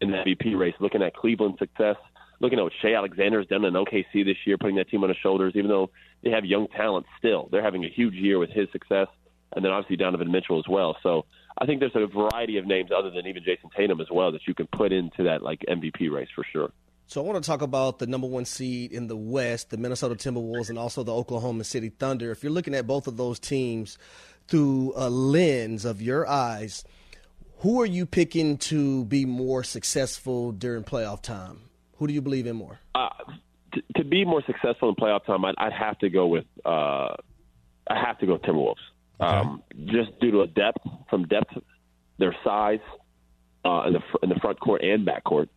in 0.00 0.10
the 0.10 0.16
MVP 0.16 0.58
race. 0.58 0.74
Looking 0.80 1.02
at 1.02 1.14
Cleveland's 1.14 1.58
success, 1.58 1.96
looking 2.40 2.58
at 2.58 2.62
what 2.62 2.72
Shai 2.80 2.94
Alexander 2.94 3.38
has 3.38 3.48
done 3.48 3.64
in 3.64 3.74
OKC 3.74 4.24
this 4.24 4.36
year, 4.46 4.56
putting 4.58 4.76
that 4.76 4.88
team 4.88 5.02
on 5.02 5.10
his 5.10 5.18
shoulders, 5.22 5.52
even 5.56 5.68
though 5.68 5.90
they 6.22 6.30
have 6.30 6.44
young 6.44 6.68
talent 6.68 7.06
still. 7.18 7.48
They're 7.50 7.62
having 7.62 7.84
a 7.84 7.90
huge 7.90 8.14
year 8.14 8.38
with 8.38 8.50
his 8.50 8.68
success, 8.72 9.08
and 9.54 9.64
then 9.64 9.72
obviously 9.72 9.96
Donovan 9.96 10.30
Mitchell 10.30 10.58
as 10.58 10.68
well. 10.68 10.96
So 11.02 11.24
I 11.58 11.66
think 11.66 11.80
there's 11.80 11.92
a 11.94 12.06
variety 12.06 12.58
of 12.58 12.66
names 12.66 12.90
other 12.96 13.10
than 13.10 13.26
even 13.26 13.42
Jayson 13.42 13.70
Tatum 13.76 14.00
as 14.00 14.08
well 14.10 14.32
that 14.32 14.46
you 14.46 14.54
can 14.54 14.66
put 14.66 14.92
into 14.92 15.22
that 15.24 15.42
like 15.42 15.60
MVP 15.68 16.10
race 16.10 16.28
for 16.34 16.44
sure. 16.52 16.70
So 17.08 17.22
I 17.22 17.24
want 17.24 17.42
to 17.42 17.46
talk 17.46 17.62
about 17.62 18.00
the 18.00 18.06
number 18.08 18.26
one 18.26 18.44
seed 18.44 18.92
in 18.92 19.06
the 19.06 19.16
West, 19.16 19.70
the 19.70 19.76
Minnesota 19.76 20.16
Timberwolves, 20.16 20.70
and 20.70 20.78
also 20.78 21.04
the 21.04 21.14
Oklahoma 21.14 21.62
City 21.62 21.88
Thunder. 21.88 22.32
If 22.32 22.42
you're 22.42 22.52
looking 22.52 22.74
at 22.74 22.86
both 22.86 23.06
of 23.06 23.16
those 23.16 23.38
teams 23.38 23.96
through 24.48 24.92
a 24.96 25.08
lens 25.08 25.84
of 25.84 26.02
your 26.02 26.26
eyes, 26.26 26.84
who 27.58 27.80
are 27.80 27.86
you 27.86 28.06
picking 28.06 28.58
to 28.58 29.04
be 29.04 29.24
more 29.24 29.62
successful 29.62 30.50
during 30.50 30.82
playoff 30.82 31.22
time? 31.22 31.60
Who 31.98 32.08
do 32.08 32.12
you 32.12 32.20
believe 32.20 32.46
in 32.46 32.56
more? 32.56 32.80
Uh, 32.94 33.08
to, 33.72 33.82
to, 33.96 34.04
be 34.04 34.24
more 34.24 34.42
successful 34.44 34.88
in 34.88 34.96
playoff 34.96 35.24
time, 35.24 35.44
I'd, 35.44 35.54
I'd 35.58 35.72
have 35.72 35.98
to 36.00 36.10
go 36.10 36.26
with 36.26 36.44
uh, 36.64 37.14
I 37.88 38.04
have 38.04 38.18
to 38.18 38.26
go 38.26 38.36
Timberwolves. 38.38 38.74
Okay. 39.20 39.30
Um, 39.30 39.62
just 39.86 40.18
due 40.20 40.32
to 40.32 40.40
a 40.42 40.46
depth 40.46 40.84
from 41.08 41.26
depth, 41.28 41.56
their 42.18 42.36
size 42.44 42.80
uh, 43.64 43.84
in 43.86 43.92
the 43.92 44.00
in 44.24 44.28
the 44.28 44.34
front 44.36 44.58
court 44.58 44.82
and 44.82 45.04
back 45.04 45.22
court. 45.22 45.48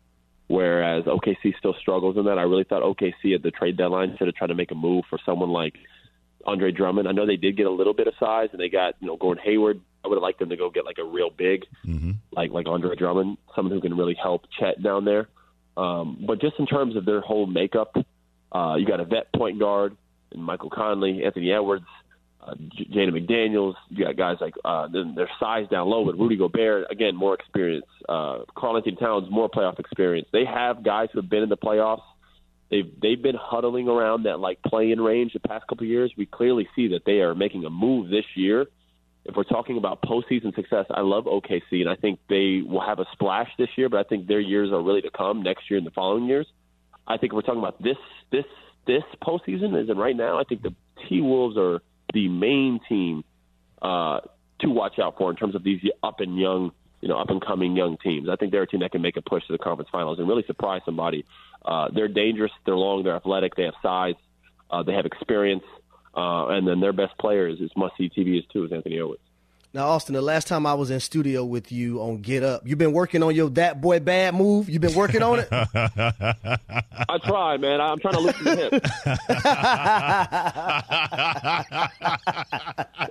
Whereas 0.49 1.05
OKC 1.05 1.55
still 1.59 1.75
struggles 1.79 2.17
in 2.17 2.25
that. 2.25 2.39
I 2.39 2.41
really 2.41 2.63
thought 2.63 2.81
OKC 2.81 3.35
at 3.35 3.43
the 3.43 3.51
trade 3.51 3.77
deadline 3.77 4.15
should 4.17 4.25
have 4.25 4.35
tried 4.35 4.47
to 4.47 4.55
make 4.55 4.71
a 4.71 4.75
move 4.75 5.03
for 5.07 5.19
someone 5.23 5.49
like 5.49 5.75
Andre 6.43 6.71
Drummond. 6.71 7.07
I 7.07 7.11
know 7.11 7.27
they 7.27 7.35
did 7.35 7.55
get 7.55 7.67
a 7.67 7.71
little 7.71 7.93
bit 7.93 8.07
of 8.07 8.15
size 8.19 8.49
and 8.51 8.59
they 8.59 8.67
got 8.67 8.95
you 8.99 9.07
know 9.07 9.15
Gordon 9.15 9.43
Hayward. 9.45 9.79
I 10.03 10.07
would 10.07 10.15
have 10.15 10.23
liked 10.23 10.39
them 10.39 10.49
to 10.49 10.57
go 10.57 10.71
get 10.71 10.85
like 10.85 10.97
a 10.97 11.03
real 11.03 11.29
big, 11.29 11.65
mm-hmm. 11.85 12.13
like 12.31 12.49
like 12.49 12.65
Andre 12.67 12.95
Drummond, 12.95 13.37
someone 13.55 13.73
who 13.73 13.79
can 13.79 13.95
really 13.95 14.15
help 14.15 14.45
Chet 14.59 14.81
down 14.81 15.05
there. 15.05 15.27
Um, 15.77 16.23
but 16.25 16.41
just 16.41 16.55
in 16.57 16.65
terms 16.65 16.95
of 16.95 17.05
their 17.05 17.21
whole 17.21 17.45
makeup, 17.45 17.95
uh, 18.51 18.75
you 18.79 18.87
got 18.87 18.99
a 18.99 19.05
vet 19.05 19.31
point 19.31 19.59
guard 19.59 19.95
and 20.31 20.43
Michael 20.43 20.71
Conley, 20.71 21.23
Anthony 21.23 21.51
Edwards, 21.51 21.85
uh, 22.41 22.53
Jaden 22.53 23.11
McDaniels. 23.11 23.75
You 23.89 24.05
got 24.05 24.17
guys 24.17 24.37
like 24.41 24.53
uh, 24.63 24.87
then 24.87 25.13
their 25.15 25.29
size 25.39 25.67
down 25.69 25.87
low, 25.87 26.05
but 26.05 26.17
Rudy 26.17 26.37
Gobert 26.37 26.91
again 26.91 27.15
more 27.15 27.33
experience. 27.33 27.85
Uh, 28.07 28.39
Karl-Anthony 28.55 28.95
Towns 28.95 29.29
more 29.29 29.49
playoff 29.49 29.79
experience. 29.79 30.27
They 30.31 30.45
have 30.45 30.83
guys 30.83 31.09
who 31.13 31.21
have 31.21 31.29
been 31.29 31.43
in 31.43 31.49
the 31.49 31.57
playoffs. 31.57 32.03
They've 32.71 32.91
they've 33.01 33.21
been 33.21 33.37
huddling 33.39 33.87
around 33.87 34.23
that 34.23 34.39
like 34.39 34.61
play-in 34.61 35.01
range 35.01 35.33
the 35.33 35.39
past 35.39 35.67
couple 35.67 35.85
of 35.85 35.89
years. 35.89 36.13
We 36.17 36.25
clearly 36.25 36.67
see 36.75 36.89
that 36.89 37.01
they 37.05 37.19
are 37.21 37.35
making 37.35 37.65
a 37.65 37.69
move 37.69 38.09
this 38.09 38.25
year 38.35 38.67
if 39.25 39.35
we're 39.35 39.43
talking 39.43 39.77
about 39.77 40.01
postseason 40.01 40.55
success, 40.55 40.85
I 40.89 41.01
love 41.01 41.25
OKC, 41.25 41.81
and 41.81 41.89
I 41.89 41.95
think 41.95 42.19
they 42.29 42.61
will 42.65 42.81
have 42.81 42.99
a 42.99 43.05
splash 43.13 43.49
this 43.57 43.69
year. 43.75 43.89
But 43.89 43.99
I 43.99 44.03
think 44.03 44.27
their 44.27 44.39
years 44.39 44.71
are 44.71 44.81
really 44.81 45.01
to 45.01 45.11
come 45.11 45.43
next 45.43 45.69
year 45.69 45.77
and 45.77 45.85
the 45.85 45.91
following 45.91 46.25
years. 46.25 46.47
I 47.07 47.17
think 47.17 47.33
if 47.33 47.35
we're 47.35 47.41
talking 47.41 47.59
about 47.59 47.81
this 47.81 47.97
this 48.31 48.45
this 48.87 49.03
postseason, 49.23 49.81
as 49.81 49.89
in 49.89 49.97
right 49.97 50.15
now, 50.15 50.39
I 50.39 50.43
think 50.43 50.63
the 50.63 50.73
T 51.07 51.21
Wolves 51.21 51.57
are 51.57 51.81
the 52.13 52.27
main 52.27 52.79
team 52.87 53.23
uh, 53.81 54.19
to 54.61 54.69
watch 54.69 54.99
out 54.99 55.17
for 55.17 55.29
in 55.29 55.35
terms 55.35 55.55
of 55.55 55.63
these 55.63 55.81
up 56.03 56.19
and 56.19 56.37
young, 56.37 56.71
you 57.01 57.07
know, 57.07 57.17
up 57.17 57.29
and 57.29 57.43
coming 57.43 57.75
young 57.75 57.97
teams. 57.97 58.29
I 58.29 58.35
think 58.35 58.51
they're 58.51 58.63
a 58.63 58.67
team 58.67 58.81
that 58.81 58.91
can 58.91 59.01
make 59.01 59.17
a 59.17 59.21
push 59.21 59.45
to 59.47 59.53
the 59.53 59.57
conference 59.57 59.89
finals 59.91 60.19
and 60.19 60.27
really 60.27 60.43
surprise 60.47 60.81
somebody. 60.85 61.25
Uh, 61.63 61.89
they're 61.93 62.07
dangerous. 62.07 62.51
They're 62.65 62.75
long. 62.75 63.03
They're 63.03 63.15
athletic. 63.15 63.55
They 63.55 63.63
have 63.63 63.75
size. 63.81 64.15
Uh, 64.69 64.83
they 64.83 64.93
have 64.93 65.05
experience. 65.05 65.63
Uh, 66.15 66.47
and 66.47 66.67
then 66.67 66.79
their 66.79 66.93
best 66.93 67.17
player 67.17 67.47
is, 67.47 67.59
is 67.59 67.71
must 67.75 67.95
see 67.97 68.09
TV 68.09 68.39
is 68.39 68.45
too 68.51 68.65
is 68.65 68.71
Anthony 68.71 68.97
Edwards. 68.97 69.21
Now, 69.71 69.89
Austin, 69.89 70.15
the 70.15 70.21
last 70.21 70.47
time 70.47 70.65
I 70.65 70.73
was 70.73 70.89
in 70.89 70.99
studio 70.99 71.45
with 71.45 71.71
you 71.71 72.01
on 72.01 72.21
Get 72.21 72.41
Up, 72.41 72.63
you've 72.65 72.79
been 72.79 72.91
working 72.91 73.21
on 73.21 73.35
your 73.35 73.51
that 73.51 73.79
boy 73.79 73.99
bad 73.99 74.33
move. 74.33 74.67
You've 74.67 74.81
been 74.81 74.95
working 74.95 75.21
on 75.21 75.41
it. 75.41 75.47
I 75.51 77.19
try, 77.23 77.55
man. 77.57 77.79
I'm 77.79 77.99
trying 77.99 78.15
to 78.15 78.19
loosen 78.19 78.45
the 78.45 78.55
hips. 78.55 78.79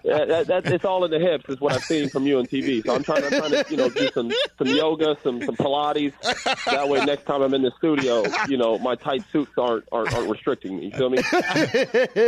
yeah, 0.04 0.24
that, 0.24 0.46
that, 0.48 0.66
it's 0.66 0.84
all 0.84 1.04
in 1.04 1.12
the 1.12 1.20
hips, 1.20 1.48
is 1.48 1.60
what 1.60 1.74
I've 1.74 1.84
seen 1.84 2.08
from 2.08 2.26
you 2.26 2.40
on 2.40 2.46
TV. 2.46 2.84
So 2.84 2.92
I'm 2.92 3.04
trying, 3.04 3.22
I'm 3.22 3.30
trying 3.30 3.52
to, 3.52 3.64
you 3.70 3.76
know, 3.76 3.88
do 3.88 4.08
some 4.08 4.32
some 4.58 4.66
yoga, 4.66 5.16
some 5.22 5.40
some 5.44 5.54
Pilates. 5.54 6.12
That 6.64 6.88
way, 6.88 7.04
next 7.04 7.26
time 7.26 7.40
I'm 7.40 7.54
in 7.54 7.62
the 7.62 7.70
studio, 7.78 8.24
you 8.48 8.56
know, 8.56 8.78
my 8.78 8.96
tight 8.96 9.22
suits 9.30 9.52
aren't 9.56 9.84
aren't, 9.92 10.12
aren't 10.12 10.28
restricting 10.28 10.80
me. 10.80 10.86
You 10.86 10.90
feel 10.90 11.10
me? 11.10 11.18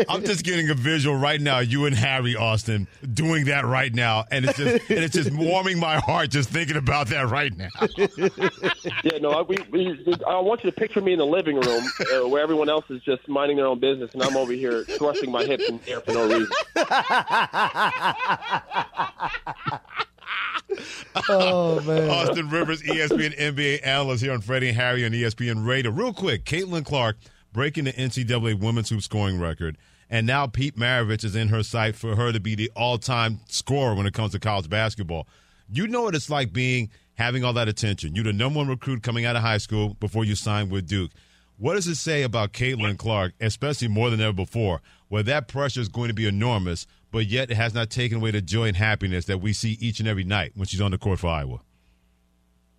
I'm 0.09 0.25
just 0.25 0.45
getting 0.45 0.71
a 0.71 0.75
visual 0.75 1.17
right 1.17 1.41
now. 1.41 1.59
You 1.59 1.87
and 1.87 1.97
Harry 1.97 2.37
Austin 2.37 2.87
doing 3.13 3.47
that 3.47 3.65
right 3.65 3.93
now 3.93 4.20
and 4.31 4.45
it's 4.45 4.59
just 4.59 4.91
and 4.91 4.99
it's 4.99 5.15
just 5.15 5.33
warming 5.33 5.79
my 5.79 5.97
heart 5.97 6.31
just 6.31 6.51
thinking 6.51 6.77
about 6.77 7.09
that 7.09 7.29
right 7.29 7.57
now. 7.57 7.69
yeah, 9.05 9.19
no, 9.21 9.31
I, 9.31 9.43
we, 9.43 9.57
we, 9.71 10.15
I 10.27 10.39
want 10.41 10.65
you 10.65 10.71
to 10.71 10.77
picture 10.77 11.01
me 11.01 11.13
in 11.13 11.19
the 11.19 11.27
living 11.27 11.57
room 11.57 11.85
uh, 12.13 12.29
where 12.29 12.43
everyone 12.43 12.69
else 12.69 12.85
is 12.91 13.03
just 13.03 13.29
minding 13.29 13.57
their 13.57 13.67
own 13.67 13.79
business, 13.79 14.13
and 14.13 14.23
I'm 14.23 14.37
over 14.37 14.53
here 14.53 14.85
thrusting 14.85 15.31
my 15.31 15.45
hips 15.45 15.69
in 15.69 15.79
the 15.79 15.91
air 15.91 16.01
for 16.01 16.13
no 16.13 16.29
reason. 16.29 16.49
oh 21.29 21.81
man! 21.81 22.11
Austin 22.11 22.51
Rivers, 22.51 22.83
ESPN 22.83 23.39
NBA 23.39 23.87
analyst 23.87 24.23
here 24.23 24.33
on 24.33 24.41
Freddie 24.41 24.69
and 24.69 24.77
Harry 24.77 25.05
on 25.05 25.13
ESPN 25.13 25.67
Radio. 25.67 25.91
Real 25.91 26.13
quick, 26.13 26.45
Caitlin 26.45 26.85
Clark 26.85 27.17
breaking 27.53 27.85
the 27.85 27.93
NCAA 27.93 28.59
women's 28.59 28.91
hoop 28.91 29.03
scoring 29.03 29.41
record. 29.41 29.77
And 30.11 30.27
now 30.27 30.49
Pete 30.49 30.77
Maravich 30.77 31.25
is 31.25 31.37
in 31.37 31.49
her 31.49 31.63
sight 31.63 31.95
for 31.95 32.17
her 32.17 32.33
to 32.33 32.41
be 32.41 32.57
the 32.57 32.71
all-time 32.75 33.39
scorer 33.49 33.95
when 33.95 34.07
it 34.07 34.13
comes 34.13 34.33
to 34.33 34.41
college 34.41 34.69
basketball. 34.69 35.29
You 35.73 35.87
know 35.87 36.03
what 36.03 36.17
it's 36.17 36.29
like 36.29 36.53
being 36.53 36.91
having 37.15 37.45
all 37.45 37.53
that 37.53 37.69
attention. 37.69 38.17
You're 38.17 38.25
the 38.25 38.33
number 38.33 38.59
one 38.59 38.69
recruit 38.69 39.05
coming 39.05 39.25
out 39.25 39.37
of 39.37 39.43
high 39.43 39.59
school 39.59 39.95
before 40.01 40.25
you 40.25 40.35
signed 40.35 40.73
with 40.73 40.89
Duke. 40.89 41.13
What 41.59 41.75
does 41.75 41.87
it 41.87 41.97
say 41.97 42.23
about 42.23 42.53
Caitlin 42.53 42.97
Clark, 42.97 43.35
especially 43.39 43.89
more 43.89 44.11
than 44.11 44.21
ever 44.21 44.33
before, 44.33 44.81
where 45.09 45.23
that 45.25 45.47
pressure 45.47 45.81
is 45.81 45.89
going 45.89 46.09
to 46.09 46.15
be 46.15 46.27
enormous, 46.27 46.87
but 47.13 47.27
yet 47.27 47.51
it 47.51 47.57
has 47.57 47.75
not 47.75 47.91
taken 47.91 48.17
away 48.19 48.31
the 48.31 48.41
joy 48.41 48.69
and 48.69 48.77
happiness 48.77 49.27
that 49.27 49.39
we 49.39 49.53
see 49.53 49.77
each 49.81 50.01
and 50.01 50.09
every 50.09 50.25
night 50.25 50.53
when 50.57 50.67
she's 50.67 50.81
on 50.81 50.91
the 50.91 50.99
court 50.99 51.21
for 51.21 51.29
Iowa? 51.29 51.61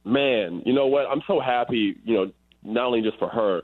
Man, 0.03 0.63
you 0.65 0.73
know 0.73 0.87
what? 0.87 1.05
I'm 1.05 1.21
so 1.27 1.39
happy, 1.39 1.95
you 2.03 2.13
know, 2.15 2.31
not 2.63 2.87
only 2.87 3.01
just 3.01 3.19
for 3.19 3.29
her, 3.29 3.61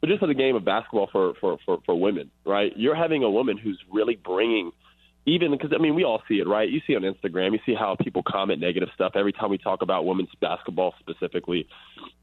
but 0.00 0.08
just 0.08 0.20
for 0.20 0.26
the 0.26 0.34
game 0.34 0.56
of 0.56 0.64
basketball 0.64 1.08
for, 1.12 1.34
for, 1.40 1.58
for, 1.64 1.78
for 1.84 1.98
women, 1.98 2.30
right? 2.44 2.72
You're 2.76 2.96
having 2.96 3.22
a 3.22 3.30
woman 3.30 3.58
who's 3.58 3.78
really 3.92 4.16
bringing, 4.16 4.72
even 5.26 5.50
because, 5.50 5.72
I 5.74 5.80
mean, 5.80 5.94
we 5.94 6.04
all 6.04 6.22
see 6.26 6.36
it, 6.36 6.48
right? 6.48 6.68
You 6.68 6.80
see 6.86 6.96
on 6.96 7.02
Instagram, 7.02 7.52
you 7.52 7.58
see 7.66 7.74
how 7.74 7.96
people 8.02 8.22
comment 8.26 8.60
negative 8.60 8.88
stuff. 8.94 9.12
Every 9.14 9.32
time 9.32 9.50
we 9.50 9.58
talk 9.58 9.82
about 9.82 10.06
women's 10.06 10.30
basketball 10.40 10.94
specifically, 11.00 11.68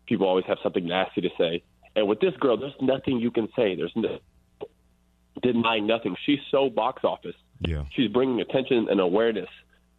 people 0.07 0.27
always 0.27 0.46
have 0.48 0.57
something 0.63 0.88
nasty 0.88 1.22
to 1.22 1.29
say. 1.38 1.63
And 1.96 2.07
with 2.07 2.19
this 2.19 2.34
girl, 2.39 2.57
there's 2.57 2.74
nothing 2.81 3.19
you 3.19 3.31
can 3.31 3.48
say. 3.55 3.75
There's 3.75 3.93
no, 3.96 4.17
denying 5.41 5.86
nothing. 5.86 6.15
She's 6.25 6.39
so 6.50 6.69
box 6.69 7.03
office. 7.03 7.36
Yeah. 7.60 7.84
She's 7.96 8.10
bringing 8.10 8.41
attention 8.41 8.88
and 8.89 9.00
awareness 9.00 9.50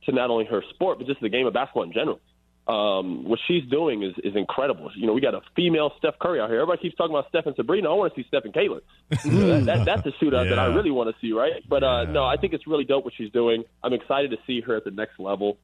to 0.07 0.13
not 0.13 0.31
only 0.31 0.47
her 0.47 0.63
sport, 0.75 0.99
but 0.99 1.07
just 1.07 1.21
the 1.21 1.29
game 1.29 1.47
of 1.47 1.53
basketball 1.53 1.85
in 1.85 1.93
general 1.93 2.21
um, 2.69 3.25
what 3.25 3.39
she's 3.49 3.65
doing 3.65 4.03
is, 4.03 4.13
is 4.23 4.37
incredible. 4.37 4.91
You 4.95 5.07
know, 5.07 5.15
we 5.15 5.23
got 5.23 5.35
a 5.35 5.41
female 5.57 5.93
Steph 5.99 6.19
Curry 6.21 6.39
out 6.39 6.51
here. 6.51 6.61
Everybody 6.61 6.83
keeps 6.83 6.97
talking 6.97 7.15
about 7.15 7.29
Steph 7.31 7.47
and 7.47 7.57
Sabrina. 7.57 7.91
I 7.91 7.95
want 7.95 8.15
to 8.15 8.21
see 8.21 8.27
Steph 8.29 8.45
and 8.45 8.53
Caitlin. 8.53 8.81
that, 9.09 9.65
that, 9.65 9.85
that's 9.87 10.07
a 10.07 10.13
shootout 10.23 10.45
yeah. 10.45 10.51
that 10.51 10.59
I 10.59 10.67
really 10.67 10.91
want 10.91 11.09
to 11.09 11.19
see, 11.21 11.33
right? 11.33 11.63
But 11.67 11.83
uh, 11.83 12.05
no, 12.05 12.25
I 12.25 12.37
think 12.37 12.53
it's 12.53 12.67
really 12.67 12.85
dope 12.85 13.05
what 13.05 13.15
she's 13.17 13.33
doing. 13.33 13.65
I'm 13.83 13.95
excited 13.95 14.31
to 14.33 14.37
see 14.47 14.61
her 14.61 14.77
at 14.77 14.85
the 14.85 14.91
next 14.91 15.19
level. 15.19 15.57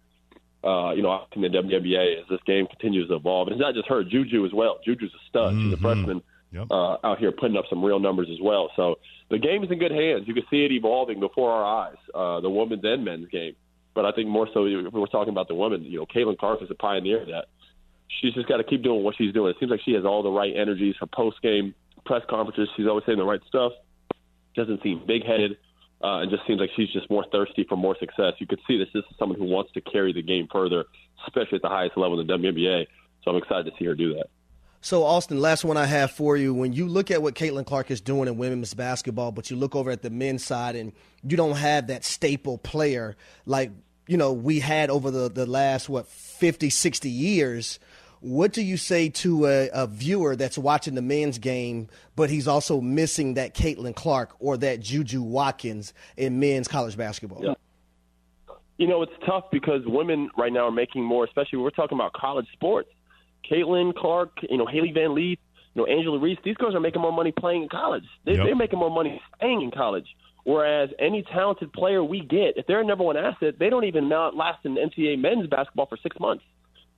Uh, 0.65 0.95
you 0.95 1.03
know, 1.03 1.27
in 1.37 1.43
the 1.43 1.49
WNBA 1.49 2.23
as 2.23 2.29
this 2.31 2.41
game 2.47 2.67
continues 2.67 3.07
to 3.09 3.17
evolve. 3.17 3.49
And 3.49 3.55
it's 3.55 3.61
not 3.61 3.75
just 3.75 3.87
her, 3.89 4.03
Juju 4.03 4.47
as 4.47 4.53
well. 4.55 4.79
Juju's 4.83 5.13
a 5.13 5.29
stud. 5.29 5.53
Mm-hmm. 5.53 5.61
She's 5.61 5.73
a 5.75 5.77
mm-hmm. 5.77 5.85
freshman 5.85 6.23
yep. 6.53 6.69
uh, 6.71 6.97
out 7.05 7.19
here 7.19 7.33
putting 7.33 7.59
up 7.59 7.67
some 7.69 7.85
real 7.85 7.99
numbers 7.99 8.29
as 8.33 8.39
well. 8.41 8.71
So 8.75 8.95
the 9.29 9.39
game 9.39 9.63
is 9.63 9.71
in 9.71 9.79
good 9.79 9.91
hands. 9.91 10.25
You 10.27 10.33
can 10.33 10.45
see 10.51 10.65
it 10.65 10.73
evolving 10.73 11.21
before 11.21 11.53
our 11.53 11.89
eyes, 11.89 11.97
uh, 12.15 12.41
the 12.41 12.49
women's 12.49 12.83
and 12.83 13.05
men's 13.05 13.29
game. 13.29 13.57
But 13.95 14.05
I 14.05 14.13
think 14.13 14.29
more 14.29 14.49
so, 14.53 14.67
if 14.67 14.93
we're 14.93 15.07
talking 15.07 15.33
about 15.33 15.49
the 15.49 15.55
women, 15.55 15.85
you 15.85 15.99
know, 15.99 16.07
Caitlin 16.07 16.37
Clark 16.37 16.63
is 16.63 16.71
a 16.71 16.75
pioneer 16.75 17.23
of 17.23 17.29
that. 17.29 17.47
She's 18.21 18.35
just 18.35 18.49
got 18.49 18.59
to 18.59 18.65
keep 18.65 18.83
doing 18.83 19.03
what 19.03 19.17
she's 19.17 19.33
doing. 19.33 19.51
It 19.51 19.57
seems 19.61 19.71
like 19.71 19.81
she 19.85 19.93
has 19.93 20.05
all 20.05 20.23
the 20.23 20.31
right 20.31 20.53
energies. 20.55 20.95
Her 21.01 21.07
post 21.07 21.41
game 21.43 21.75
press 22.05 22.23
conferences, 22.29 22.69
she's 22.77 22.87
always 22.87 23.05
saying 23.07 23.19
the 23.19 23.25
right 23.25 23.41
stuff. 23.49 23.73
Doesn't 24.55 24.83
seem 24.83 25.03
big 25.07 25.25
headed. 25.25 25.57
Uh, 26.03 26.21
and 26.21 26.31
just 26.31 26.47
seems 26.47 26.61
like 26.61 26.71
she's 26.77 26.91
just 26.93 27.09
more 27.09 27.25
thirsty 27.33 27.65
for 27.67 27.77
more 27.77 27.97
success. 27.99 28.35
You 28.39 28.47
could 28.47 28.61
see 28.69 28.77
this. 28.77 28.89
This 28.93 29.05
is 29.11 29.17
someone 29.19 29.39
who 29.39 29.47
wants 29.47 29.73
to 29.73 29.81
carry 29.81 30.13
the 30.13 30.21
game 30.23 30.49
further, 30.53 30.85
especially 31.27 31.57
at 31.57 31.63
the 31.63 31.69
highest 31.69 31.97
level 31.97 32.21
in 32.21 32.27
the 32.27 32.33
WNBA. 32.35 32.87
So 33.23 33.31
I'm 33.31 33.39
excited 33.39 33.65
to 33.65 33.73
see 33.79 33.87
her 33.87 33.95
do 33.95 34.13
that. 34.15 34.27
So, 34.85 35.05
Austin, 35.05 35.41
last 35.41 35.65
one 35.65 35.79
I 35.79 35.87
have 35.87 36.11
for 36.11 36.37
you. 36.37 36.53
When 36.53 36.75
you 36.75 36.87
look 36.87 37.11
at 37.11 37.23
what 37.23 37.35
Caitlin 37.35 37.65
Clark 37.65 37.91
is 37.91 38.03
doing 38.03 38.29
in 38.29 38.37
women's 38.37 38.75
basketball, 38.75 39.33
but 39.33 39.51
you 39.51 39.57
look 39.57 39.75
over 39.75 39.91
at 39.91 40.03
the 40.03 40.11
men's 40.11 40.45
side 40.45 40.77
and 40.77 40.93
you 41.27 41.39
don't 41.39 41.57
have 41.57 41.87
that 41.87 42.05
staple 42.05 42.59
player 42.59 43.17
like 43.47 43.71
you 44.07 44.19
know 44.19 44.35
we 44.35 44.61
had 44.61 44.91
over 44.91 45.11
the, 45.11 45.31
the 45.31 45.47
last 45.47 45.89
what 45.89 46.07
50 46.07 46.69
60 46.69 47.09
years 47.09 47.79
what 48.21 48.53
do 48.53 48.61
you 48.61 48.77
say 48.77 49.09
to 49.09 49.47
a, 49.47 49.71
a, 49.71 49.87
viewer 49.87 50.37
that's 50.37 50.59
watching 50.59 50.95
the 50.95 51.03
men's 51.03 51.39
game 51.39 51.89
but 52.15 52.29
he's 52.29 52.47
also 52.47 52.83
missing 52.83 53.35
that 53.35 53.55
caitlin 53.55 53.97
clark 53.97 54.35
or 54.39 54.59
that 54.59 54.81
juju 54.81 55.23
watkins 55.23 55.95
in 56.19 56.39
men's 56.39 56.69
college 56.69 56.99
basketball 56.99 57.43
yeah. 57.43 58.55
you 58.77 58.87
know 58.87 59.01
it's 59.01 59.13
tough 59.25 59.45
because 59.51 59.81
women 59.87 60.29
right 60.37 60.53
now 60.53 60.67
are 60.67 60.71
making 60.71 61.03
more 61.03 61.25
especially 61.25 61.59
we're 61.59 61.71
talking 61.71 61.97
about 61.97 62.13
college 62.13 62.47
sports 62.53 62.91
caitlin 63.51 63.95
clark 63.95 64.31
you 64.49 64.57
know 64.57 64.67
hailey 64.67 64.93
van 64.93 65.15
lith 65.15 65.39
you 65.75 65.83
know 65.83 65.87
angel 65.89 66.19
reese 66.19 66.39
these 66.45 66.57
girls 66.57 66.75
are 66.75 66.81
making 66.81 67.03
more 67.03 67.13
money 67.13 67.33
playing 67.33 67.63
in 67.63 67.69
college 67.69 68.05
they, 68.25 68.33
yep. 68.33 68.47
they're 68.47 68.57
making 68.57 68.79
more 68.79 68.91
money 68.91 69.21
staying 69.37 69.63
in 69.63 69.71
college 69.71 70.07
Whereas 70.45 70.91
any 70.99 71.23
talented 71.23 71.73
player 71.73 72.05
we 72.05 72.21
get, 72.21 72.57
if 72.57 72.67
they're 72.67 72.81
a 72.81 72.85
number 72.85 73.03
one 73.03 73.17
asset, 73.17 73.59
they 73.59 73.71
don't 73.71 73.85
even 73.85 74.11
last 74.11 74.65
in 74.65 74.77
NCAA 74.77 75.19
men's 75.19 75.47
basketball 75.49 75.87
for 75.87 75.97
six 76.03 76.17
months. 76.21 76.45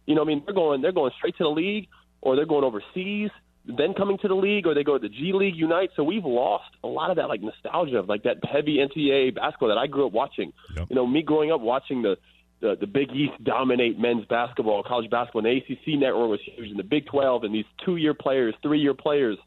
You 0.04 0.16
know, 0.16 0.22
I 0.22 0.24
mean, 0.24 0.42
they're 0.44 0.54
going 0.54 0.82
they're 0.82 0.92
going 0.92 1.12
straight 1.16 1.36
to 1.38 1.44
the 1.44 1.50
league, 1.50 1.86
or 2.20 2.34
they're 2.34 2.44
going 2.44 2.64
overseas, 2.64 3.30
then 3.64 3.94
coming 3.94 4.18
to 4.18 4.28
the 4.28 4.34
league, 4.34 4.66
or 4.66 4.74
they 4.74 4.82
go 4.82 4.98
to 4.98 5.08
the 5.08 5.08
G 5.08 5.32
League 5.32 5.54
Ignite. 5.60 5.90
So 5.94 6.02
we've 6.02 6.24
lost 6.24 6.70
a 6.82 6.88
lot 6.88 7.10
of 7.10 7.16
that 7.16 7.28
like 7.28 7.40
nostalgia 7.40 7.98
of 7.98 8.08
like 8.08 8.24
that 8.24 8.38
heavy 8.44 8.78
NCAA 8.78 9.36
basketball 9.36 9.68
that 9.68 9.78
I 9.78 9.86
grew 9.86 10.06
up 10.06 10.12
watching. 10.12 10.52
Yep. 10.76 10.86
You 10.90 10.96
know, 10.96 11.06
me 11.06 11.22
growing 11.22 11.52
up 11.52 11.60
watching 11.60 12.02
the 12.02 12.16
the, 12.60 12.76
the 12.80 12.86
Big 12.86 13.10
East 13.12 13.32
dominate 13.42 13.98
men's 13.98 14.24
basketball, 14.26 14.82
college 14.82 15.10
basketball, 15.10 15.44
and 15.44 15.62
the 15.68 15.74
ACC 15.74 15.98
network 15.98 16.30
was 16.30 16.40
huge, 16.44 16.70
and 16.70 16.78
the 16.78 16.84
Big 16.84 17.06
12, 17.06 17.44
and 17.44 17.54
these 17.54 17.64
two-year 17.84 18.14
players, 18.14 18.54
three-year 18.62 18.94
players, 18.94 19.38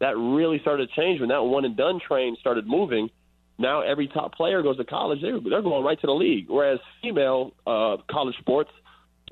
that 0.00 0.16
really 0.16 0.58
started 0.60 0.88
to 0.88 1.00
change 1.00 1.20
when 1.20 1.28
that 1.28 1.42
one 1.42 1.64
and 1.64 1.76
done 1.76 2.00
train 2.06 2.36
started 2.40 2.66
moving 2.66 3.10
now 3.58 3.80
every 3.80 4.06
top 4.06 4.34
player 4.34 4.62
goes 4.62 4.76
to 4.76 4.84
college. 4.84 5.20
They're, 5.20 5.40
they're 5.40 5.62
going 5.62 5.84
right 5.84 6.00
to 6.00 6.06
the 6.06 6.12
league. 6.12 6.46
Whereas 6.48 6.78
female 7.02 7.52
uh, 7.66 7.96
college 8.10 8.36
sports, 8.38 8.70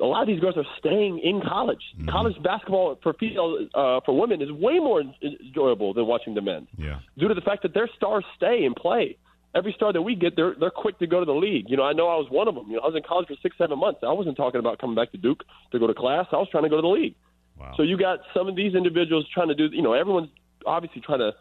a 0.01 0.05
lot 0.05 0.23
of 0.23 0.29
these 0.29 0.41
girls 0.41 0.57
are 0.57 0.67
staying 0.79 1.21
in 1.21 1.41
college. 1.41 1.81
Mm-hmm. 1.97 2.09
College 2.09 2.43
basketball 2.43 2.99
for 3.03 3.13
female 3.15 3.69
uh, 3.75 4.01
for 4.05 4.19
women 4.19 4.43
is 4.43 4.51
way 4.51 4.79
more 4.79 5.03
enjoyable 5.23 5.95
than 5.95 6.07
watching 6.07 6.35
the 6.35 6.43
men. 6.43 6.67
Yeah. 6.77 6.99
Due 7.17 7.29
to 7.29 7.35
the 7.35 7.41
fact 7.41 7.63
that 7.63 7.73
their 7.73 7.89
stars 7.97 8.25
stay 8.37 8.65
and 8.65 8.75
play. 8.75 9.17
Every 9.57 9.73
star 9.73 9.93
that 9.93 10.03
we 10.03 10.15
get, 10.15 10.37
they're 10.37 10.55
they're 10.59 10.71
quick 10.71 10.99
to 10.99 11.07
go 11.07 11.21
to 11.21 11.27
the 11.27 11.33
league. 11.33 11.67
You 11.69 11.77
know, 11.77 11.85
I 11.85 11.93
know 11.93 12.09
I 12.09 12.17
was 12.17 12.29
one 12.31 12.49
of 12.49 12.55
them. 12.55 12.67
You 12.69 12.77
know, 12.77 12.83
I 12.83 12.87
was 12.87 12.97
in 12.97 13.03
college 13.03 13.29
for 13.29 13.35
six, 13.43 13.57
seven 13.57 13.79
months. 13.79 14.01
I 14.03 14.13
wasn't 14.13 14.37
talking 14.37 14.61
about 14.61 14.79
coming 14.79 14.97
back 14.97 15.13
to 15.13 15.19
Duke 15.19 15.45
to 15.73 15.79
go 15.79 15.87
to 15.87 15.95
class. 15.95 16.27
I 16.33 16.37
was 16.37 16.49
trying 16.51 16.65
to 16.65 16.71
go 16.71 16.77
to 16.77 16.83
the 16.83 16.89
league. 16.89 17.15
Wow. 17.59 17.73
So 17.77 17.83
you 17.83 17.97
got 17.97 18.21
some 18.35 18.49
of 18.49 18.57
these 18.57 18.75
individuals 18.75 19.27
trying 19.33 19.49
to 19.49 19.55
do. 19.55 19.69
You 19.73 19.83
know, 19.83 19.95
everyone's 19.95 20.29
obviously 20.67 21.01
trying 21.01 21.21
to 21.21 21.33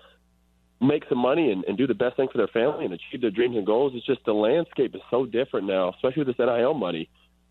make 0.81 1.03
some 1.09 1.17
money 1.17 1.51
and, 1.51 1.63
and 1.65 1.77
do 1.77 1.87
the 1.87 1.93
best 1.93 2.17
thing 2.17 2.27
for 2.31 2.37
their 2.37 2.47
family 2.47 2.85
and 2.85 2.93
achieve 2.93 3.21
their 3.21 3.31
dreams 3.31 3.55
and 3.55 3.65
goals. 3.65 3.93
It's 3.95 4.05
just 4.05 4.19
the 4.25 4.33
landscape 4.33 4.95
is 4.95 5.01
so 5.09 5.25
different 5.25 5.67
now, 5.67 5.93
especially 5.95 6.23
with 6.23 6.37
this 6.37 6.45
NIL 6.45 6.73
money. 6.73 7.09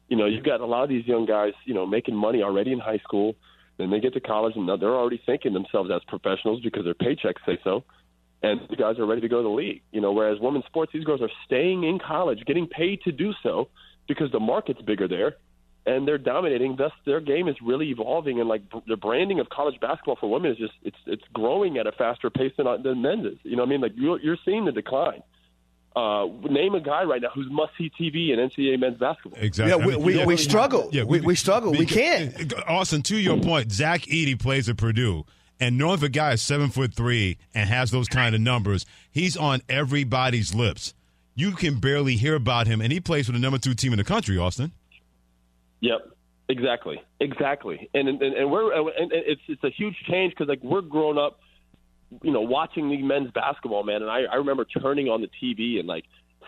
You 0.09 0.17
know, 0.17 0.27
you've 0.27 0.45
got 0.45 0.61
a 0.61 0.67
lot 0.67 0.83
of 0.83 0.89
these 0.89 1.07
young 1.07 1.27
guys, 1.27 1.53
you 1.65 1.75
know, 1.75 1.87
making 1.87 2.15
money 2.15 2.43
already 2.43 2.73
in 2.73 2.79
high 2.79 2.99
school. 2.99 3.35
Then 3.79 3.91
they 3.91 4.01
get 4.01 4.13
to 4.15 4.21
college 4.21 4.55
and 4.57 4.69
they're 4.69 4.95
already 4.95 5.21
thinking 5.25 5.53
themselves 5.53 5.91
as 5.93 6.03
professionals 6.07 6.61
because 6.63 6.85
their 6.85 6.95
paychecks 6.95 7.45
say 7.47 7.59
so. 7.65 7.85
And 8.45 8.61
the 8.69 8.77
guys 8.77 8.99
are 8.99 9.07
ready 9.07 9.21
to 9.23 9.29
go 9.29 9.39
to 9.39 9.43
the 9.43 9.49
league. 9.49 9.83
You 9.93 10.01
know, 10.01 10.13
whereas 10.13 10.39
women's 10.41 10.65
sports, 10.67 10.93
these 10.93 11.05
girls 11.05 11.23
are 11.23 11.31
staying 11.45 11.85
in 11.85 11.99
college, 11.99 12.45
getting 12.47 12.67
paid 12.67 13.03
to 13.03 13.13
do 13.13 13.33
so 13.43 13.69
because 14.07 14.31
the 14.33 14.41
market's 14.41 14.83
bigger 14.83 15.09
there 15.09 15.37
and 15.87 16.09
they're 16.09 16.19
dominating. 16.19 16.77
Thus, 16.77 16.93
their 17.05 17.21
game 17.21 17.49
is 17.49 17.57
really 17.63 17.91
evolving, 17.91 18.41
and 18.41 18.49
like 18.49 18.63
the 18.87 18.97
branding 18.97 19.41
of 19.41 19.49
college 19.51 19.79
basketball 19.81 20.17
for 20.17 20.31
women 20.31 20.53
is 20.53 20.59
just 20.59 20.73
it's 20.83 20.97
it's 21.07 21.25
growing 21.33 21.79
at 21.79 21.87
a 21.87 21.93
faster 21.93 22.31
pace 22.31 22.53
than 22.57 22.67
than 22.83 23.03
men's 23.03 23.27
is. 23.27 23.39
You 23.43 23.57
know, 23.57 23.63
what 23.63 23.69
I 23.69 23.71
mean, 23.71 23.81
like 23.81 23.93
you're, 23.95 24.21
you're 24.21 24.39
seeing 24.45 24.65
the 24.65 24.73
decline. 24.73 25.23
Uh, 25.97 26.27
name 26.51 26.75
a 26.75 26.81
guy 26.81 27.05
right 27.05 27.23
now 27.23 27.29
who's 27.33 27.49
must 27.49 27.73
see 27.79 27.89
TV 27.89 28.31
in 28.31 28.41
NCAA 28.41 28.81
men's 28.81 28.99
basketball. 28.99 29.41
Exactly. 29.41 29.71
Yeah, 29.71 29.87
we, 29.87 29.95
I 29.95 29.97
mean, 29.97 30.05
we, 30.05 30.19
we, 30.19 30.25
we, 30.25 30.37
struggle. 30.37 30.89
Yeah, 30.91 31.05
we, 31.05 31.21
we, 31.21 31.37
struggle. 31.37 31.71
We 31.71 31.87
can't. 31.87 32.53
Austin, 32.67 33.03
to 33.03 33.17
your 33.17 33.41
point, 33.41 33.71
Zach 33.71 34.01
Edey 34.03 34.37
plays 34.37 34.69
at 34.69 34.77
Purdue 34.77 35.25
And 35.61 35.79
knowing 35.79 35.95
if 35.95 36.03
a 36.03 36.09
guy 36.09 36.33
is 36.33 36.43
seven 36.43 36.69
foot 36.71 36.95
three 36.95 37.39
and 37.55 37.69
has 37.69 37.91
those 37.91 38.09
kind 38.09 38.35
of 38.35 38.41
numbers, 38.41 38.87
he's 39.11 39.37
on 39.37 39.61
everybody's 39.69 40.55
lips. 40.55 40.95
You 41.35 41.53
can 41.53 41.81
barely 41.81 42.17
hear 42.17 42.35
about 42.35 42.67
him, 42.67 42.81
and 42.81 42.93
he 42.93 43.01
plays 43.01 43.27
for 43.27 43.33
the 43.33 43.39
number 43.39 43.59
two 43.59 43.75
team 43.75 43.93
in 43.93 43.99
the 43.99 44.05
country, 44.05 44.39
Austin. 44.39 44.73
Yep, 45.81 46.11
exactly, 46.49 47.03
exactly. 47.21 47.89
And 47.93 48.09
and, 48.09 48.23
and 48.23 48.51
we're 48.51 48.73
and 48.73 49.11
it's 49.13 49.41
it's 49.49 49.65
a 49.65 49.71
huge 49.71 49.97
change 50.09 50.33
because 50.33 50.49
like 50.49 50.63
we're 50.63 50.81
grown 50.81 51.19
up, 51.19 51.41
you 52.23 52.33
know, 52.33 52.41
watching 52.41 52.89
the 52.89 53.03
men's 53.03 53.31
basketball, 53.33 53.83
man. 53.83 54.03
And 54.03 54.11
I 54.11 54.23
I 54.31 54.37
remember 54.37 54.65
turning 54.65 55.09
on 55.09 55.21
the 55.21 55.29
TV 55.43 55.79
and 55.79 55.89
like 55.89 56.05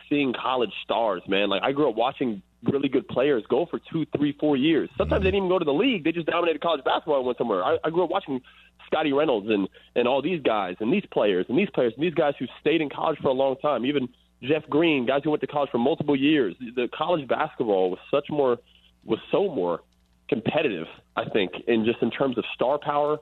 seeing 0.09 0.33
college 0.33 0.73
stars, 0.85 1.23
man. 1.27 1.49
Like 1.49 1.63
I 1.63 1.73
grew 1.73 1.89
up 1.91 1.97
watching 1.97 2.43
really 2.63 2.89
good 2.89 3.07
players 3.09 3.45
go 3.49 3.67
for 3.67 3.81
two, 3.93 4.07
three, 4.17 4.37
four 4.39 4.57
years. 4.57 4.89
Sometimes 4.97 5.23
they 5.23 5.29
mm-hmm. 5.29 5.37
didn't 5.37 5.37
even 5.37 5.49
go 5.49 5.59
to 5.59 5.65
the 5.65 5.73
league; 5.75 6.05
they 6.05 6.13
just 6.13 6.27
dominated 6.27 6.61
college 6.61 6.85
basketball 6.85 7.19
and 7.19 7.27
went 7.27 7.39
somewhere. 7.39 7.65
I, 7.65 7.79
I 7.85 7.91
grew 7.91 8.05
up 8.05 8.11
watching 8.11 8.41
Scottie 8.87 9.13
Reynolds 9.13 9.49
and 9.51 9.69
and 9.95 10.09
all 10.09 10.23
these 10.23 10.43
guys 10.43 10.77
and 10.81 10.93
these 10.93 11.05
players 11.13 11.47
and 11.49 11.59
these 11.59 11.71
players 11.75 11.93
and 11.97 12.05
these 12.05 12.15
guys 12.15 12.35
who 12.39 12.47
stayed 12.61 12.81
in 12.81 12.89
college 12.89 13.19
for 13.21 13.29
a 13.29 13.33
long 13.33 13.57
time. 13.57 13.85
Even 13.85 14.09
Jeff 14.43 14.69
Green, 14.69 15.07
guys 15.07 15.23
who 15.25 15.31
went 15.31 15.41
to 15.41 15.47
college 15.47 15.71
for 15.71 15.79
multiple 15.79 16.17
years. 16.17 16.55
The 16.59 16.89
college 16.97 17.27
basketball 17.29 17.91
was 17.91 17.99
such 18.11 18.27
more 18.31 18.59
was 19.05 19.19
so 19.31 19.45
more 19.53 19.81
competitive. 20.29 20.87
I 21.17 21.29
think, 21.29 21.53
in 21.67 21.85
just 21.85 22.03
in 22.03 22.11
terms 22.11 22.37
of 22.39 22.45
star 22.55 22.79
power, 22.79 23.19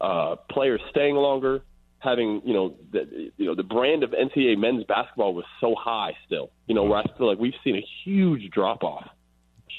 uh, 0.00 0.36
players 0.50 0.80
staying 0.90 1.16
longer, 1.16 1.62
having 1.98 2.42
you 2.44 2.54
know 2.54 2.74
the 2.92 3.30
you 3.36 3.46
know 3.46 3.54
the 3.54 3.62
brand 3.62 4.02
of 4.02 4.10
NCAA 4.10 4.58
men's 4.58 4.84
basketball 4.84 5.34
was 5.34 5.44
so 5.60 5.74
high 5.78 6.12
still. 6.26 6.50
You 6.66 6.74
know 6.74 6.84
where 6.84 6.98
I 6.98 7.04
feel 7.18 7.28
like 7.28 7.38
we've 7.38 7.54
seen 7.62 7.76
a 7.76 7.86
huge 8.04 8.50
drop 8.50 8.82
off, 8.82 9.08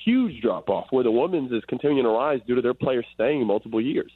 huge 0.03 0.41
drop 0.41 0.69
off 0.69 0.87
where 0.91 1.03
the 1.03 1.11
women's 1.11 1.51
is 1.51 1.63
continuing 1.67 2.03
to 2.03 2.09
rise 2.09 2.39
due 2.45 2.55
to 2.55 2.61
their 2.61 2.73
players 2.73 3.05
staying 3.13 3.45
multiple 3.45 3.81
years. 3.81 4.11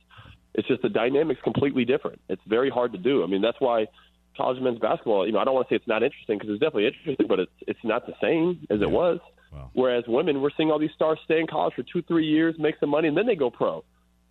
It's 0.59 0.67
just 0.67 0.81
the 0.81 0.89
dynamics 0.89 1.39
completely 1.43 1.85
different. 1.85 2.19
It's 2.27 2.41
very 2.45 2.69
hard 2.69 2.91
to 2.91 2.97
do. 2.97 3.23
I 3.23 3.27
mean 3.27 3.41
that's 3.41 3.59
why 3.59 3.87
college 4.35 4.61
men's 4.61 4.79
basketball. 4.79 5.25
You 5.25 5.31
know 5.33 5.39
I 5.39 5.45
don't 5.45 5.53
want 5.53 5.69
to 5.69 5.71
say 5.71 5.77
it's 5.77 5.87
not 5.87 6.03
interesting 6.03 6.37
because 6.37 6.51
it's 6.51 6.59
definitely 6.59 6.87
interesting, 6.87 7.27
but 7.27 7.39
it's 7.39 7.51
it's 7.61 7.83
not 7.83 8.05
the 8.05 8.13
same 8.21 8.67
as 8.69 8.81
it 8.81 8.89
was. 8.89 9.19
Wow. 9.53 9.71
Whereas 9.73 10.03
women, 10.07 10.41
we're 10.41 10.51
seeing 10.55 10.69
all 10.69 10.79
these 10.79 10.91
stars 10.95 11.17
stay 11.25 11.39
in 11.39 11.47
college 11.47 11.73
for 11.75 11.83
two, 11.83 12.01
three 12.03 12.27
years, 12.27 12.55
make 12.59 12.75
some 12.79 12.89
money, 12.89 13.07
and 13.07 13.17
then 13.17 13.25
they 13.25 13.35
go 13.35 13.49
pro. 13.49 13.83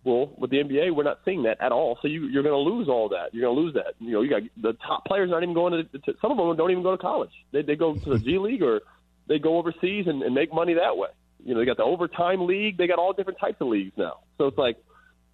Well, 0.05 0.31
with 0.37 0.49
the 0.49 0.57
NBA, 0.57 0.95
we're 0.95 1.03
not 1.03 1.19
seeing 1.25 1.43
that 1.43 1.59
at 1.59 1.73
all. 1.73 1.97
So 2.01 2.07
you, 2.07 2.27
you're 2.27 2.43
going 2.43 2.53
to 2.53 2.71
lose 2.71 2.87
all 2.87 3.09
that. 3.09 3.33
You're 3.33 3.43
going 3.43 3.55
to 3.55 3.61
lose 3.61 3.73
that. 3.73 3.95
You 3.99 4.11
know, 4.11 4.21
you 4.21 4.29
got 4.29 4.43
the 4.61 4.73
top 4.87 5.03
players 5.05 5.29
not 5.29 5.43
even 5.43 5.53
going 5.53 5.73
to, 5.73 5.99
to. 5.99 6.13
Some 6.21 6.31
of 6.31 6.37
them 6.37 6.55
don't 6.55 6.71
even 6.71 6.83
go 6.83 6.91
to 6.91 6.97
college. 6.97 7.31
They 7.51 7.63
they 7.63 7.75
go 7.75 7.95
to 7.95 8.09
the 8.09 8.19
G 8.19 8.37
League 8.37 8.63
or 8.63 8.81
they 9.27 9.39
go 9.39 9.57
overseas 9.57 10.05
and, 10.07 10.23
and 10.23 10.33
make 10.33 10.53
money 10.53 10.75
that 10.75 10.95
way. 10.95 11.09
You 11.43 11.53
know, 11.53 11.59
they 11.59 11.65
got 11.65 11.77
the 11.77 11.83
overtime 11.83 12.47
league. 12.47 12.77
They 12.77 12.87
got 12.87 12.97
all 12.99 13.13
different 13.13 13.39
types 13.39 13.57
of 13.59 13.67
leagues 13.67 13.91
now. 13.97 14.19
So 14.37 14.47
it's 14.47 14.57
like 14.57 14.77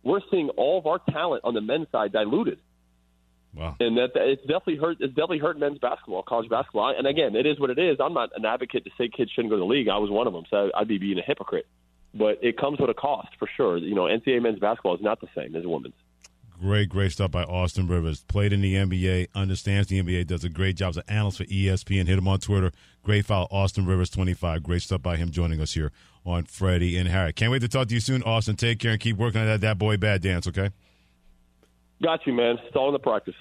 we're 0.06 0.22
seeing 0.32 0.50
all 0.50 0.78
of 0.78 0.86
our 0.86 1.00
talent 1.12 1.42
on 1.44 1.54
the 1.54 1.62
men's 1.62 1.88
side 1.92 2.14
diluted. 2.14 2.60
Wow. 3.56 3.76
And 3.80 3.98
that, 3.98 4.14
that 4.14 4.28
it's 4.28 4.42
definitely 4.42 4.78
hurt. 4.78 4.98
It's 5.00 5.14
definitely 5.14 5.40
hurt 5.40 5.58
men's 5.58 5.80
basketball, 5.80 6.24
college 6.24 6.50
basketball. 6.50 6.94
And 6.96 7.08
again, 7.08 7.36
it 7.36 7.46
is 7.46 7.60
what 7.60 7.70
it 7.70 7.80
is. 7.80 7.98
I'm 8.00 8.14
not 8.14 8.30
an 8.36 8.46
advocate 8.46 8.84
to 8.86 8.92
say 8.98 9.10
kids 9.10 9.32
shouldn't 9.32 9.50
go 9.50 9.56
to 9.56 9.62
the 9.62 9.66
league. 9.66 9.88
I 9.88 9.98
was 9.98 10.10
one 10.10 10.28
of 10.28 10.34
them, 10.34 10.44
so 10.50 10.72
I'd 10.76 10.88
be 10.88 10.98
being 10.98 11.18
a 11.18 11.24
hypocrite. 11.24 11.66
But 12.14 12.40
it 12.42 12.58
comes 12.58 12.80
with 12.80 12.90
a 12.90 12.94
cost 12.94 13.30
for 13.40 13.50
sure. 13.58 13.78
You 13.78 13.96
know, 13.96 14.04
NCAA 14.04 14.42
men's 14.42 14.60
basketball 14.60 14.96
is 14.96 15.02
not 15.02 15.22
the 15.22 15.28
same 15.36 15.56
as 15.56 15.66
women's. 15.66 15.96
Great, 16.60 16.90
great 16.90 17.12
stuff 17.12 17.32
by 17.32 17.44
Austin 17.44 17.88
Rivers. 17.88 18.24
Played 18.24 18.54
in 18.54 18.62
the 18.62 18.76
NBA, 18.76 19.28
understands 19.36 19.90
the 19.90 20.02
NBA, 20.02 20.28
does 20.28 20.44
a 20.44 20.50
great 20.50 20.78
job 20.78 20.90
as 20.90 20.98
an 20.98 21.04
analyst 21.08 21.38
for 21.40 21.46
ESPN. 21.46 22.08
Hit 22.08 22.18
him 22.18 22.28
on 22.28 22.40
Twitter. 22.40 22.72
Great 23.04 23.26
file, 23.26 23.48
Austin 23.52 23.86
Rivers 23.86 24.10
25. 24.10 24.64
Great 24.64 24.82
stuff 24.82 25.02
by 25.02 25.18
him 25.18 25.32
joining 25.32 25.60
us 25.60 25.74
here 25.74 25.92
on 26.26 26.46
Freddie 26.46 26.98
and 26.98 27.10
Harry. 27.10 27.34
Can't 27.34 27.52
wait 27.52 27.60
to 27.60 27.68
talk 27.68 27.90
to 27.90 27.94
you 27.94 28.00
soon, 28.00 28.24
Austin. 28.24 28.56
Take 28.56 28.80
care 28.80 28.92
and 28.92 29.00
keep 29.00 29.18
working 29.18 29.42
on 29.42 29.48
that, 29.48 29.62
that 29.62 29.78
boy 29.78 29.98
bad 29.98 30.22
dance, 30.22 30.48
okay? 30.48 30.70
Got 32.02 32.26
you, 32.26 32.34
man. 32.34 32.58
It's 32.66 32.76
all 32.76 32.88
in 32.88 32.94
the 32.94 33.00
practice. 33.00 33.36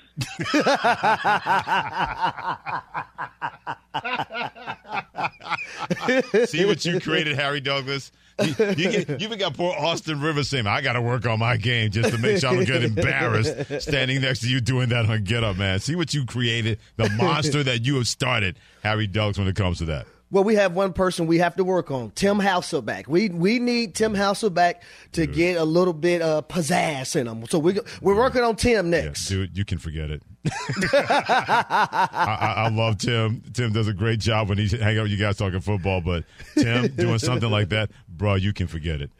See 6.50 6.64
what 6.64 6.84
you 6.84 7.00
created, 7.00 7.36
Harry 7.36 7.60
Douglas. 7.60 8.12
You, 8.42 8.46
you, 8.48 8.74
get, 8.74 9.08
you 9.08 9.16
even 9.20 9.38
got 9.38 9.54
poor 9.54 9.72
Austin 9.78 10.20
Rivers 10.20 10.48
saying, 10.48 10.66
"I 10.66 10.80
got 10.80 10.94
to 10.94 11.00
work 11.00 11.24
on 11.24 11.38
my 11.38 11.56
game 11.56 11.90
just 11.90 12.10
to 12.10 12.18
make 12.18 12.38
sure 12.38 12.50
I 12.50 12.54
don't 12.54 12.64
get 12.64 12.82
embarrassed 12.82 13.82
standing 13.82 14.20
next 14.22 14.40
to 14.40 14.48
you 14.48 14.60
doing 14.60 14.88
that 14.88 15.06
on 15.06 15.22
Get 15.22 15.44
Up, 15.44 15.56
man." 15.56 15.78
See 15.78 15.94
what 15.94 16.12
you 16.12 16.26
created, 16.26 16.80
the 16.96 17.08
monster 17.10 17.62
that 17.62 17.84
you 17.84 17.94
have 17.96 18.08
started, 18.08 18.58
Harry 18.82 19.06
Douglas. 19.06 19.38
When 19.38 19.46
it 19.46 19.54
comes 19.54 19.78
to 19.78 19.84
that, 19.86 20.06
Well, 20.32 20.42
we 20.42 20.56
have 20.56 20.74
one 20.74 20.92
person 20.92 21.26
we 21.26 21.38
have 21.38 21.54
to 21.56 21.64
work 21.64 21.92
on, 21.92 22.10
Tim 22.12 22.38
Hasselbeck. 22.38 23.06
We 23.06 23.28
we 23.28 23.60
need 23.60 23.94
Tim 23.94 24.14
Hasselbeck 24.14 24.76
to 25.12 25.26
get 25.26 25.56
a 25.56 25.64
little 25.64 25.94
bit 25.94 26.20
of 26.20 26.44
uh, 26.44 26.46
pizzazz 26.46 27.14
in 27.14 27.28
him. 27.28 27.46
So 27.46 27.60
we 27.60 27.78
we're 28.00 28.16
working 28.16 28.42
on 28.42 28.56
Tim 28.56 28.92
yeah, 28.92 29.02
next. 29.02 29.28
dude, 29.28 29.56
you 29.56 29.64
can 29.64 29.78
forget 29.78 30.10
it. 30.10 30.22
I, 30.92 32.54
I, 32.56 32.68
love 32.68 32.98
Tim. 32.98 33.42
Tim 33.52 33.72
does 33.72 33.88
a 33.88 33.92
great 33.92 34.20
job 34.20 34.48
when 34.48 34.58
he's 34.58 34.72
hanging 34.72 34.98
out 34.98 35.04
with 35.04 35.12
you 35.12 35.18
guys 35.18 35.36
talking 35.36 35.60
football. 35.60 36.00
But 36.00 36.24
Tim 36.54 36.88
doing 36.88 37.18
something 37.18 37.50
like 37.50 37.70
that, 37.70 37.90
bro, 38.08 38.34
you 38.34 38.52
can 38.52 38.66
forget 38.66 39.00
it. 39.00 39.10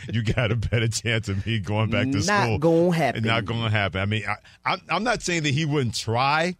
you 0.12 0.22
got 0.22 0.52
a 0.52 0.56
better 0.56 0.88
chance 0.88 1.28
of 1.28 1.44
me 1.46 1.58
going 1.58 1.90
back 1.90 2.06
to 2.06 2.18
Not 2.18 2.22
school. 2.22 2.48
Not 2.48 2.60
gonna 2.60 2.96
happen. 2.96 3.24
Not 3.24 3.44
going 3.44 3.64
to 3.64 3.70
happen. 3.70 4.00
I 4.00 4.06
mean, 4.06 4.24
I, 4.64 4.78
I'm 4.88 5.04
not 5.04 5.22
saying 5.22 5.42
that 5.42 5.52
he 5.52 5.66
wouldn't 5.66 5.94
try 5.94 6.56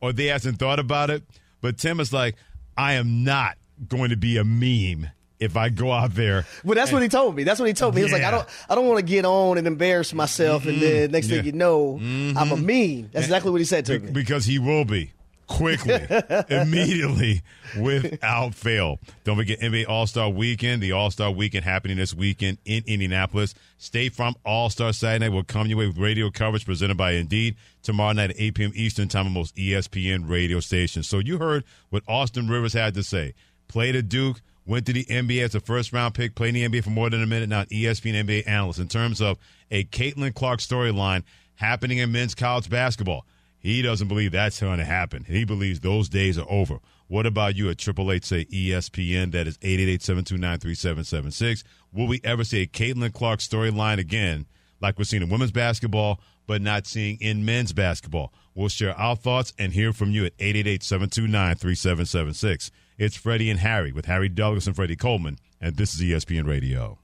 or 0.00 0.12
they 0.12 0.26
hasn't 0.26 0.58
thought 0.58 0.78
about 0.78 1.10
it, 1.10 1.22
but 1.60 1.78
Tim 1.78 2.00
is 2.00 2.12
like, 2.12 2.36
I 2.76 2.94
am 2.94 3.24
not 3.24 3.56
going 3.88 4.10
to 4.10 4.16
be 4.16 4.36
a 4.36 4.44
meme 4.44 5.10
if 5.38 5.56
I 5.56 5.68
go 5.68 5.92
out 5.92 6.14
there. 6.14 6.46
Well, 6.64 6.74
that's 6.74 6.92
what 6.92 7.02
he 7.02 7.08
told 7.08 7.36
me. 7.36 7.44
That's 7.44 7.60
what 7.60 7.66
he 7.66 7.74
told 7.74 7.94
me. 7.94 8.00
He 8.00 8.04
was 8.04 8.12
like, 8.12 8.24
I 8.24 8.30
don't, 8.30 8.48
I 8.68 8.74
don't 8.74 8.86
want 8.86 8.98
to 8.98 9.04
get 9.04 9.24
on 9.24 9.58
and 9.58 9.66
embarrass 9.66 10.12
myself, 10.12 10.66
and 10.66 10.80
then 10.80 11.04
mm-hmm. 11.04 11.12
next 11.12 11.28
Yeah. 11.28 11.36
thing 11.36 11.46
you 11.46 11.52
know, 11.52 11.96
I'm 12.00 12.36
a 12.36 12.56
mm-hmm. 12.56 13.00
meme. 13.02 13.10
That's 13.12 13.26
exactly 13.26 13.50
what 13.50 13.60
he 13.60 13.64
said 13.64 13.86
to 13.86 13.98
Be- 13.98 14.06
me. 14.06 14.12
because 14.12 14.44
he 14.44 14.58
will 14.58 14.84
be 14.84 15.12
quickly, 15.46 15.94
immediately, 16.48 17.42
without 17.78 18.54
fail. 18.54 18.98
Don't 19.24 19.36
forget 19.36 19.60
NBA 19.60 19.88
All 19.88 20.06
Star 20.06 20.28
Weekend. 20.28 20.82
The 20.82 20.92
All 20.92 21.10
Star 21.10 21.30
Weekend 21.30 21.64
happening 21.64 21.96
this 21.96 22.14
weekend 22.14 22.58
in 22.64 22.82
Indianapolis. 22.86 23.54
State 23.78 24.14
Farm 24.14 24.34
All 24.44 24.70
Star 24.70 24.92
Saturday 24.92 25.28
will 25.28 25.44
come 25.44 25.66
your 25.66 25.78
way 25.78 25.86
with 25.86 25.98
radio 25.98 26.30
coverage 26.30 26.64
presented 26.64 26.96
by 26.96 27.12
Indeed 27.12 27.56
tomorrow 27.82 28.12
night 28.12 28.30
at 28.30 28.36
8 28.38 28.54
p.m. 28.54 28.72
Eastern 28.74 29.08
Time 29.08 29.26
on 29.26 29.32
most 29.32 29.56
ESPN 29.56 30.28
radio 30.28 30.60
stations. 30.60 31.06
So 31.08 31.18
you 31.18 31.38
heard 31.38 31.64
what 31.90 32.02
Austin 32.08 32.48
Rivers 32.48 32.72
had 32.72 32.94
to 32.94 33.02
say. 33.02 33.34
Played 33.68 33.96
at 33.96 34.08
Duke. 34.08 34.40
Went 34.66 34.86
to 34.86 34.92
the 34.92 35.04
NBA 35.04 35.44
as 35.44 35.54
a 35.54 35.60
first 35.60 35.92
round 35.92 36.14
pick, 36.14 36.34
played 36.34 36.56
in 36.56 36.70
the 36.70 36.80
NBA 36.80 36.84
for 36.84 36.90
more 36.90 37.08
than 37.08 37.22
a 37.22 37.26
minute 37.26 37.48
now, 37.48 37.60
an 37.60 37.66
ESPN 37.66 38.26
NBA 38.26 38.48
analyst. 38.48 38.80
In 38.80 38.88
terms 38.88 39.20
of 39.20 39.38
a 39.70 39.84
Caitlin 39.84 40.34
Clark 40.34 40.58
storyline 40.58 41.22
happening 41.54 41.98
in 41.98 42.10
men's 42.10 42.34
college 42.34 42.68
basketball, 42.68 43.24
he 43.58 43.82
doesn't 43.82 44.08
believe 44.08 44.32
that's 44.32 44.60
going 44.60 44.78
to 44.78 44.84
happen. 44.84 45.22
He 45.24 45.44
believes 45.44 45.78
those 45.80 46.08
days 46.08 46.38
are 46.38 46.46
over. 46.48 46.78
What 47.08 47.26
about 47.26 47.54
you 47.54 47.70
at 47.70 47.78
Triple 47.78 48.10
Eight 48.10 48.24
say 48.24 48.46
ESPN? 48.46 49.30
That 49.32 49.46
is 49.46 49.58
888-729-3776. 49.58 51.62
Will 51.92 52.08
we 52.08 52.20
ever 52.24 52.42
see 52.42 52.62
a 52.62 52.66
Caitlin 52.66 53.12
Clark 53.12 53.40
storyline 53.40 53.98
again, 53.98 54.46
like 54.80 54.98
we're 54.98 55.04
seeing 55.04 55.22
in 55.22 55.28
women's 55.28 55.52
basketball, 55.52 56.20
but 56.48 56.60
not 56.60 56.84
seeing 56.86 57.18
in 57.20 57.44
men's 57.44 57.72
basketball? 57.72 58.32
We'll 58.54 58.68
share 58.68 58.98
our 58.98 59.14
thoughts 59.14 59.52
and 59.58 59.72
hear 59.72 59.92
from 59.92 60.10
you 60.10 60.24
at 60.24 60.36
888-729-3776. 60.38 62.70
It's 62.98 63.14
Freddie 63.14 63.50
and 63.50 63.60
Harry 63.60 63.92
with 63.92 64.06
Harry 64.06 64.30
Douglas 64.30 64.66
and 64.66 64.74
Freddie 64.74 64.96
Coleman, 64.96 65.36
and 65.60 65.76
this 65.76 65.94
is 65.94 66.00
ESPN 66.00 66.48
Radio. 66.48 66.98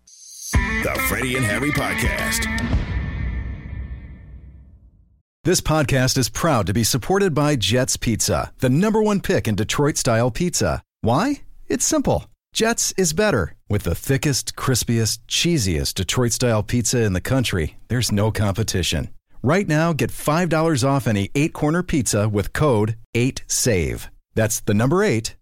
The 0.52 0.98
Freddie 1.06 1.36
and 1.36 1.44
Harry 1.44 1.70
Podcast. 1.70 2.46
This 5.44 5.60
podcast 5.60 6.16
is 6.16 6.30
proud 6.30 6.66
to 6.66 6.72
be 6.72 6.82
supported 6.82 7.34
by 7.34 7.56
Jets 7.56 7.98
Pizza, 7.98 8.54
the 8.60 8.70
number 8.70 9.02
one 9.02 9.20
pick 9.20 9.46
in 9.46 9.54
Detroit 9.54 9.98
style 9.98 10.30
pizza. 10.30 10.80
Why? 11.02 11.42
It's 11.68 11.84
simple. 11.84 12.24
Jets 12.54 12.94
is 12.96 13.12
better. 13.12 13.54
With 13.68 13.82
the 13.82 13.94
thickest, 13.94 14.56
crispiest, 14.56 15.18
cheesiest 15.28 15.92
Detroit 15.92 16.32
style 16.32 16.62
pizza 16.62 17.02
in 17.02 17.12
the 17.12 17.20
country, 17.20 17.76
there's 17.88 18.10
no 18.10 18.30
competition. 18.30 19.10
Right 19.42 19.68
now, 19.68 19.92
get 19.92 20.10
$5 20.10 20.88
off 20.88 21.06
any 21.06 21.30
eight 21.34 21.52
corner 21.52 21.82
pizza 21.82 22.30
with 22.30 22.54
code 22.54 22.96
8SAVE. 23.14 24.08
That's 24.34 24.60
the 24.60 24.74
number 24.74 25.02
eight, 25.04 25.36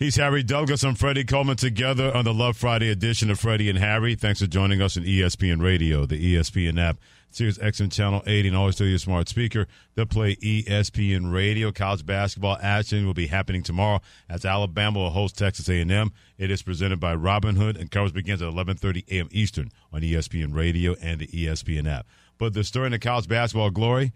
He's 0.00 0.16
Harry 0.16 0.42
Douglas. 0.42 0.82
I'm 0.82 0.94
Freddie 0.94 1.24
Coleman 1.24 1.58
together 1.58 2.10
on 2.16 2.24
the 2.24 2.32
Love 2.32 2.56
Friday 2.56 2.88
edition 2.88 3.30
of 3.30 3.38
Freddie 3.38 3.68
and 3.68 3.78
Harry. 3.78 4.14
Thanks 4.14 4.40
for 4.40 4.46
joining 4.46 4.80
us 4.80 4.96
on 4.96 5.02
ESPN 5.02 5.60
Radio, 5.62 6.06
the 6.06 6.36
ESPN 6.36 6.80
app, 6.80 6.96
Sirius 7.28 7.58
XM 7.58 7.92
Channel 7.92 8.22
80, 8.26 8.48
and 8.48 8.56
always 8.56 8.78
through 8.78 8.86
your 8.86 8.98
smart 8.98 9.28
speaker. 9.28 9.66
They'll 9.94 10.06
play 10.06 10.36
ESPN 10.36 11.30
Radio. 11.30 11.70
College 11.70 12.06
basketball 12.06 12.56
action 12.62 13.04
will 13.04 13.12
be 13.12 13.26
happening 13.26 13.62
tomorrow 13.62 14.00
as 14.26 14.46
Alabama 14.46 15.00
will 15.00 15.10
host 15.10 15.36
Texas 15.36 15.68
A&M. 15.68 16.12
It 16.38 16.50
is 16.50 16.62
presented 16.62 16.98
by 16.98 17.14
Robinhood, 17.14 17.78
and 17.78 17.90
coverage 17.90 18.14
begins 18.14 18.40
at 18.40 18.50
11:30 18.50 19.06
a.m. 19.10 19.28
Eastern 19.30 19.70
on 19.92 20.00
ESPN 20.00 20.54
Radio 20.54 20.96
and 21.02 21.20
the 21.20 21.26
ESPN 21.26 21.86
app. 21.86 22.06
But 22.38 22.54
the 22.54 22.64
story 22.64 22.86
in 22.86 22.92
the 22.92 22.98
college 22.98 23.28
basketball 23.28 23.68
glory 23.68 24.14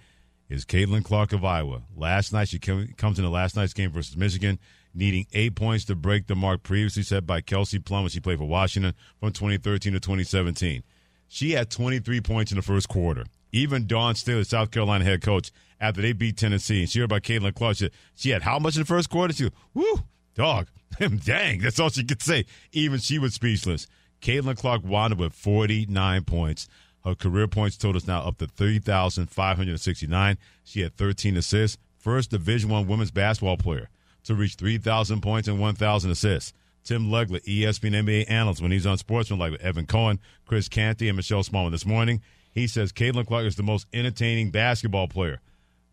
is 0.48 0.64
Caitlin 0.64 1.04
Clark 1.04 1.34
of 1.34 1.44
Iowa. 1.44 1.82
Last 1.94 2.32
night, 2.32 2.48
she 2.48 2.58
comes 2.58 3.18
in 3.18 3.24
the 3.24 3.30
last 3.30 3.54
night's 3.54 3.74
game 3.74 3.90
versus 3.90 4.16
Michigan 4.16 4.58
needing 4.94 5.26
eight 5.33 5.54
points 5.54 5.85
to 5.87 5.94
break 5.94 6.26
the 6.26 6.37
mark 6.37 6.62
previously 6.62 7.02
set 7.02 7.26
by 7.26 7.40
Kelsey 7.40 7.78
Plum 7.78 8.02
when 8.02 8.11
she 8.11 8.20
played 8.20 8.38
for 8.38 8.48
Washington 8.48 8.94
from 9.20 9.33
2013 9.33 9.92
to 9.92 10.00
2017. 10.00 10.83
She 11.28 11.52
had 11.52 11.70
23 11.70 12.20
points 12.20 12.52
in 12.52 12.57
the 12.57 12.62
first 12.62 12.88
quarter. 12.88 13.24
Even 13.52 13.87
Dawn 13.87 14.14
Staley, 14.14 14.44
South 14.44 14.70
Carolina 14.70 15.04
head 15.04 15.22
coach, 15.22 15.50
after 15.80 16.00
they 16.00 16.12
beat 16.12 16.37
Tennessee, 16.37 16.80
and 16.80 16.88
she 16.88 17.00
heard 17.00 17.07
about 17.07 17.22
Caitlin 17.22 17.54
Clark, 17.54 17.76
she, 17.76 17.90
she 18.14 18.30
had 18.30 18.42
how 18.42 18.59
much 18.59 18.76
in 18.76 18.83
the 18.83 18.87
first 18.87 19.11
quarter? 19.11 19.35
She, 19.35 19.50
whoo, 19.74 20.00
dog, 20.35 20.68
dang, 21.24 21.61
that's 21.61 21.80
all 21.80 21.90
she 21.90 22.04
could 22.04 22.22
say. 22.22 22.46
Even 22.72 22.98
she 22.98 23.18
was 23.18 23.35
speechless. 23.35 23.87
Caitlin 24.20 24.57
Clark 24.57 24.83
wound 24.85 25.12
up 25.12 25.18
with 25.18 25.35
49 25.35 26.24
points. 26.24 26.68
Her 27.04 27.14
career 27.14 27.46
points 27.46 27.76
total 27.76 27.98
is 27.98 28.07
now 28.07 28.22
up 28.22 28.38
to 28.38 28.46
30,569. 28.46 30.38
She 30.64 30.80
had 30.80 30.96
13 30.96 31.37
assists. 31.37 31.78
First 31.98 32.30
Division 32.30 32.70
One 32.70 32.87
women's 32.87 33.11
basketball 33.11 33.57
player 33.57 33.88
to 34.24 34.34
reach 34.34 34.54
3,000 34.54 35.20
points 35.20 35.48
and 35.48 35.60
1,000 35.60 36.10
assists. 36.10 36.52
Tim 36.84 37.06
Legler, 37.06 37.42
ESPN 37.44 38.04
NBA 38.04 38.30
analyst, 38.30 38.60
when 38.60 38.70
he's 38.70 38.84
on 38.84 38.92
Unsportsmanlike 38.92 39.60
Evan 39.60 39.87
Cohen, 39.87 40.20
Chris 40.46 40.68
Canty, 40.68 41.08
and 41.08 41.16
Michelle 41.16 41.42
Smallmon 41.42 41.70
this 41.70 41.87
morning, 41.87 42.20
he 42.52 42.66
says 42.66 42.92
Caitlin 42.92 43.26
Clark 43.26 43.46
is 43.46 43.56
the 43.56 43.62
most 43.62 43.87
entertaining 43.92 44.50
basketball 44.50 45.08
player. 45.08 45.40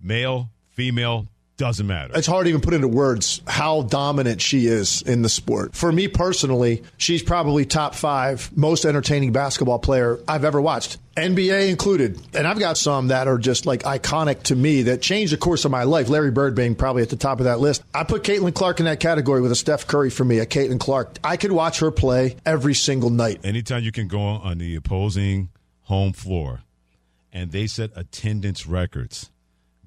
Male, 0.02 0.50
female, 0.70 1.28
doesn't 1.62 1.86
matter. 1.86 2.12
It's 2.16 2.26
hard 2.26 2.46
to 2.46 2.50
even 2.50 2.62
put 2.62 2.74
into 2.74 2.88
words 2.88 3.40
how 3.46 3.84
dominant 3.84 4.42
she 4.42 4.66
is 4.66 5.04
in 5.04 5.22
the 5.22 5.30
sport. 5.30 5.76
For 5.76 5.92
me 5.92 6.08
personally, 6.08 6.82
she's 6.98 7.22
probably 7.22 7.66
top 7.66 7.94
five 7.94 8.50
most 8.58 8.84
entertaining 8.84 9.32
basketball 9.32 9.78
player 9.78 10.18
I've 10.28 10.44
ever 10.44 10.60
watched. 10.60 10.98
NBA 11.16 11.70
included. 11.70 12.20
And 12.34 12.48
I've 12.48 12.58
got 12.58 12.80
some 12.80 13.10
that 13.10 13.28
are 13.28 13.38
just 13.38 13.68
like 13.68 13.84
iconic 13.84 14.42
to 14.44 14.56
me 14.56 14.82
that 14.84 15.04
changed 15.04 15.34
the 15.34 15.38
course 15.38 15.64
of 15.64 15.70
my 15.70 15.84
life. 15.84 16.10
Larry 16.10 16.32
Bird 16.32 16.56
being 16.56 16.74
probably 16.74 17.04
at 17.04 17.10
the 17.10 17.16
top 17.16 17.40
of 17.40 17.44
that 17.44 17.60
list. 17.60 17.84
I 17.94 18.06
put 18.06 18.24
Caitlin 18.24 18.56
Clark 18.56 18.80
in 18.80 18.88
that 18.88 19.00
category 19.00 19.40
with 19.42 19.52
a 19.52 19.56
Steph 19.56 19.86
Curry 19.86 20.10
for 20.10 20.26
me, 20.26 20.40
a 20.40 20.48
Caitlin 20.48 20.80
Clark. 20.80 21.20
I 21.24 21.38
could 21.38 21.52
watch 21.52 21.80
her 21.82 21.92
play 21.92 22.38
every 22.44 22.74
single 22.74 23.12
night. 23.12 23.40
Anytime 23.44 23.84
you 23.84 23.92
can 23.92 24.08
go 24.08 24.20
on 24.20 24.58
the 24.58 24.76
opposing 24.76 25.50
home 25.82 26.14
floor 26.14 26.62
and 27.32 27.52
they 27.52 27.68
set 27.68 27.92
attendance 27.96 28.66
records 28.66 29.31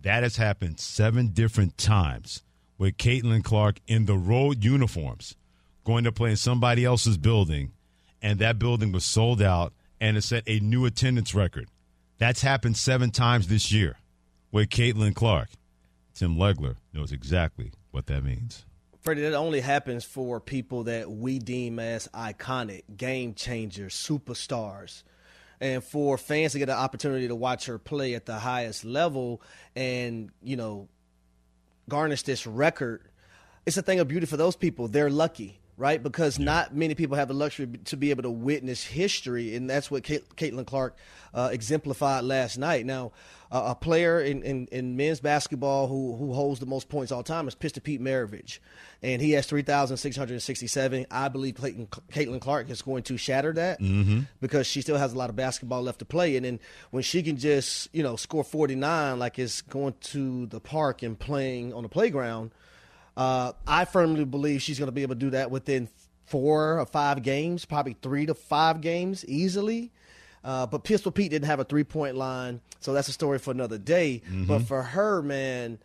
that 0.04 0.22
has 0.22 0.36
happened 0.36 0.78
seven 0.78 1.28
different 1.28 1.76
times 1.78 2.42
with 2.78 2.98
Caitlin 2.98 3.42
Clark 3.42 3.80
in 3.86 4.04
the 4.04 4.16
road 4.16 4.62
uniforms 4.62 5.34
going 5.82 6.04
to 6.04 6.12
play 6.12 6.30
in 6.30 6.36
somebody 6.36 6.84
else's 6.84 7.16
building, 7.16 7.72
and 8.22 8.38
that 8.38 8.58
building 8.58 8.92
was 8.92 9.04
sold 9.04 9.42
out 9.42 9.72
and 10.00 10.16
it 10.16 10.22
set 10.22 10.44
a 10.46 10.60
new 10.60 10.84
attendance 10.84 11.34
record. 11.34 11.68
That's 12.18 12.42
happened 12.42 12.76
seven 12.76 13.10
times 13.10 13.48
this 13.48 13.72
year 13.72 13.96
with 14.52 14.68
Caitlin 14.68 15.14
Clark. 15.14 15.48
Tim 16.14 16.36
Legler 16.36 16.76
knows 16.92 17.10
exactly 17.10 17.72
what 17.90 18.06
that 18.06 18.22
means. 18.22 18.66
Freddie, 19.00 19.22
that 19.22 19.34
only 19.34 19.60
happens 19.60 20.04
for 20.04 20.38
people 20.38 20.84
that 20.84 21.10
we 21.10 21.38
deem 21.38 21.78
as 21.78 22.08
iconic, 22.08 22.82
game 22.96 23.34
changers, 23.34 23.94
superstars 23.94 25.02
and 25.64 25.82
for 25.82 26.18
fans 26.18 26.52
to 26.52 26.58
get 26.58 26.68
an 26.68 26.76
opportunity 26.76 27.26
to 27.26 27.34
watch 27.34 27.66
her 27.66 27.78
play 27.78 28.14
at 28.14 28.26
the 28.26 28.38
highest 28.38 28.84
level 28.84 29.40
and 29.74 30.30
you 30.42 30.56
know 30.56 30.88
garnish 31.88 32.22
this 32.22 32.46
record 32.46 33.00
it's 33.66 33.76
a 33.76 33.82
thing 33.82 34.00
of 34.00 34.08
beauty 34.08 34.26
for 34.26 34.36
those 34.36 34.56
people. 34.56 34.88
They're 34.88 35.10
lucky 35.10 35.58
right 35.76 36.02
because 36.02 36.38
not 36.38 36.74
many 36.74 36.94
people 36.94 37.16
have 37.16 37.28
the 37.28 37.34
luxury 37.34 37.66
to 37.84 37.96
be 37.96 38.10
able 38.10 38.22
to 38.22 38.30
witness 38.30 38.84
history 38.84 39.54
and 39.56 39.68
that's 39.68 39.90
what 39.90 40.02
caitlin 40.02 40.66
clark 40.66 40.96
uh, 41.32 41.50
exemplified 41.52 42.24
last 42.24 42.58
night 42.58 42.86
now 42.86 43.12
uh, 43.54 43.66
a 43.68 43.74
player 43.76 44.20
in, 44.20 44.42
in, 44.42 44.66
in, 44.72 44.96
men's 44.96 45.20
basketball 45.20 45.86
who, 45.86 46.16
who 46.16 46.32
holds 46.32 46.58
the 46.58 46.66
most 46.66 46.88
points 46.88 47.12
all 47.12 47.22
time 47.22 47.46
is 47.46 47.54
Pistol 47.54 47.82
Pete 47.84 48.02
Maravich. 48.02 48.58
And 49.00 49.22
he 49.22 49.30
has 49.32 49.46
3,667. 49.46 51.06
I 51.08 51.28
believe 51.28 51.54
Clayton, 51.54 51.86
Caitlin 52.10 52.40
Clark 52.40 52.68
is 52.68 52.82
going 52.82 53.04
to 53.04 53.16
shatter 53.16 53.52
that 53.52 53.80
mm-hmm. 53.80 54.22
because 54.40 54.66
she 54.66 54.80
still 54.80 54.96
has 54.96 55.12
a 55.12 55.16
lot 55.16 55.30
of 55.30 55.36
basketball 55.36 55.82
left 55.82 56.00
to 56.00 56.04
play. 56.04 56.34
And 56.34 56.44
then 56.44 56.58
when 56.90 57.04
she 57.04 57.22
can 57.22 57.36
just, 57.36 57.88
you 57.94 58.02
know, 58.02 58.16
score 58.16 58.42
49 58.42 59.20
like 59.20 59.38
it's 59.38 59.62
going 59.62 59.94
to 60.00 60.46
the 60.46 60.58
park 60.58 61.04
and 61.04 61.16
playing 61.16 61.72
on 61.72 61.84
the 61.84 61.88
playground, 61.88 62.50
uh, 63.16 63.52
I 63.66 63.84
firmly 63.84 64.24
believe 64.24 64.62
she's 64.62 64.78
going 64.78 64.88
to 64.88 64.92
be 64.92 65.02
able 65.02 65.14
to 65.14 65.20
do 65.20 65.30
that 65.30 65.50
within 65.50 65.88
four 66.26 66.80
or 66.80 66.86
five 66.86 67.22
games, 67.22 67.64
probably 67.64 67.96
three 68.02 68.26
to 68.26 68.34
five 68.34 68.80
games 68.80 69.24
easily. 69.26 69.92
Uh, 70.42 70.66
but 70.66 70.84
Pistol 70.84 71.10
Pete 71.10 71.30
didn't 71.30 71.46
have 71.46 71.60
a 71.60 71.64
three 71.64 71.84
point 71.84 72.16
line, 72.16 72.60
so 72.80 72.92
that's 72.92 73.08
a 73.08 73.12
story 73.12 73.38
for 73.38 73.50
another 73.50 73.78
day. 73.78 74.22
Mm-hmm. 74.26 74.44
But 74.44 74.62
for 74.62 74.82
her, 74.82 75.22
man, 75.22 75.78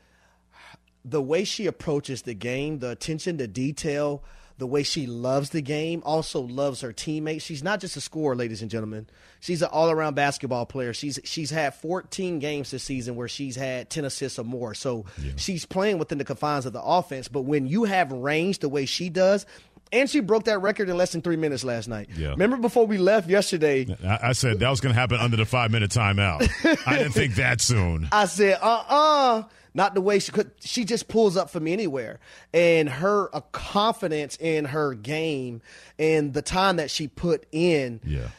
the 1.06 1.22
way 1.22 1.44
she 1.44 1.66
approaches 1.66 2.24
the 2.24 2.34
game, 2.34 2.80
the 2.80 2.90
attention 2.90 3.38
to 3.38 3.48
detail, 3.48 4.24
the 4.60 4.68
way 4.68 4.84
she 4.84 5.08
loves 5.08 5.50
the 5.50 5.62
game, 5.62 6.04
also 6.06 6.42
loves 6.42 6.82
her 6.82 6.92
teammates. 6.92 7.46
She's 7.46 7.64
not 7.64 7.80
just 7.80 7.96
a 7.96 8.02
scorer, 8.02 8.36
ladies 8.36 8.62
and 8.62 8.70
gentlemen. 8.70 9.08
She's 9.40 9.62
an 9.62 9.70
all-around 9.72 10.16
basketball 10.16 10.66
player. 10.66 10.94
She's 10.94 11.18
she's 11.24 11.50
had 11.50 11.74
14 11.76 12.40
games 12.40 12.72
this 12.72 12.84
season 12.84 13.16
where 13.16 13.30
she's 13.30 13.56
had 13.56 13.90
10 13.90 14.06
assists 14.06 14.38
or 14.38 14.44
more. 14.44 14.74
So 14.74 15.06
yeah. 15.22 15.32
she's 15.38 15.66
playing 15.66 15.98
within 15.98 16.18
the 16.18 16.26
confines 16.26 16.66
of 16.66 16.74
the 16.74 16.82
offense. 16.82 17.30
But 17.30 17.42
when 17.42 17.68
you 17.68 17.86
have 17.86 18.12
range 18.12 18.60
the 18.60 18.70
way 18.70 18.86
she 18.86 19.10
does, 19.10 19.46
and 19.92 20.10
she 20.10 20.20
broke 20.20 20.44
that 20.44 20.60
record 20.60 20.90
in 20.90 20.98
less 20.98 21.14
than 21.14 21.22
three 21.22 21.38
minutes 21.38 21.64
last 21.64 21.88
night. 21.88 22.10
Yeah. 22.16 22.32
Remember 22.32 22.58
before 22.58 22.86
we 22.86 22.98
left 22.98 23.30
yesterday? 23.30 23.88
I, 24.04 24.30
I 24.30 24.32
said 24.34 24.60
that 24.60 24.70
was 24.70 24.82
going 24.82 24.94
to 24.94 25.00
happen 25.00 25.18
under 25.20 25.38
the 25.38 25.46
five 25.46 25.72
minute 25.72 25.90
timeout. 25.90 26.48
I 26.86 26.98
didn't 26.98 27.14
think 27.14 27.36
that 27.36 27.62
soon. 27.62 28.10
I 28.12 28.26
said, 28.26 28.60
uh 28.62 28.66
uh-uh, 28.66 29.40
uh 29.40 29.44
not 29.74 29.94
the 29.94 30.02
way 30.02 30.20
she 30.20 30.32
could. 30.32 30.52
She 30.60 30.86
just 30.86 31.08
pulls 31.08 31.38
up 31.38 31.50
from 31.50 31.68
anywhere. 31.68 32.20
And 32.54 32.90
her 32.90 33.28
confidence 33.52 34.38
in 34.38 34.66
her 34.66 34.94
game 34.94 35.62
and 35.98 36.34
the 36.34 36.42
time 36.42 36.78
that 36.78 36.92
she 36.92 37.08
put 37.08 37.46
in, 37.52 38.02
yeah. 38.04 38.30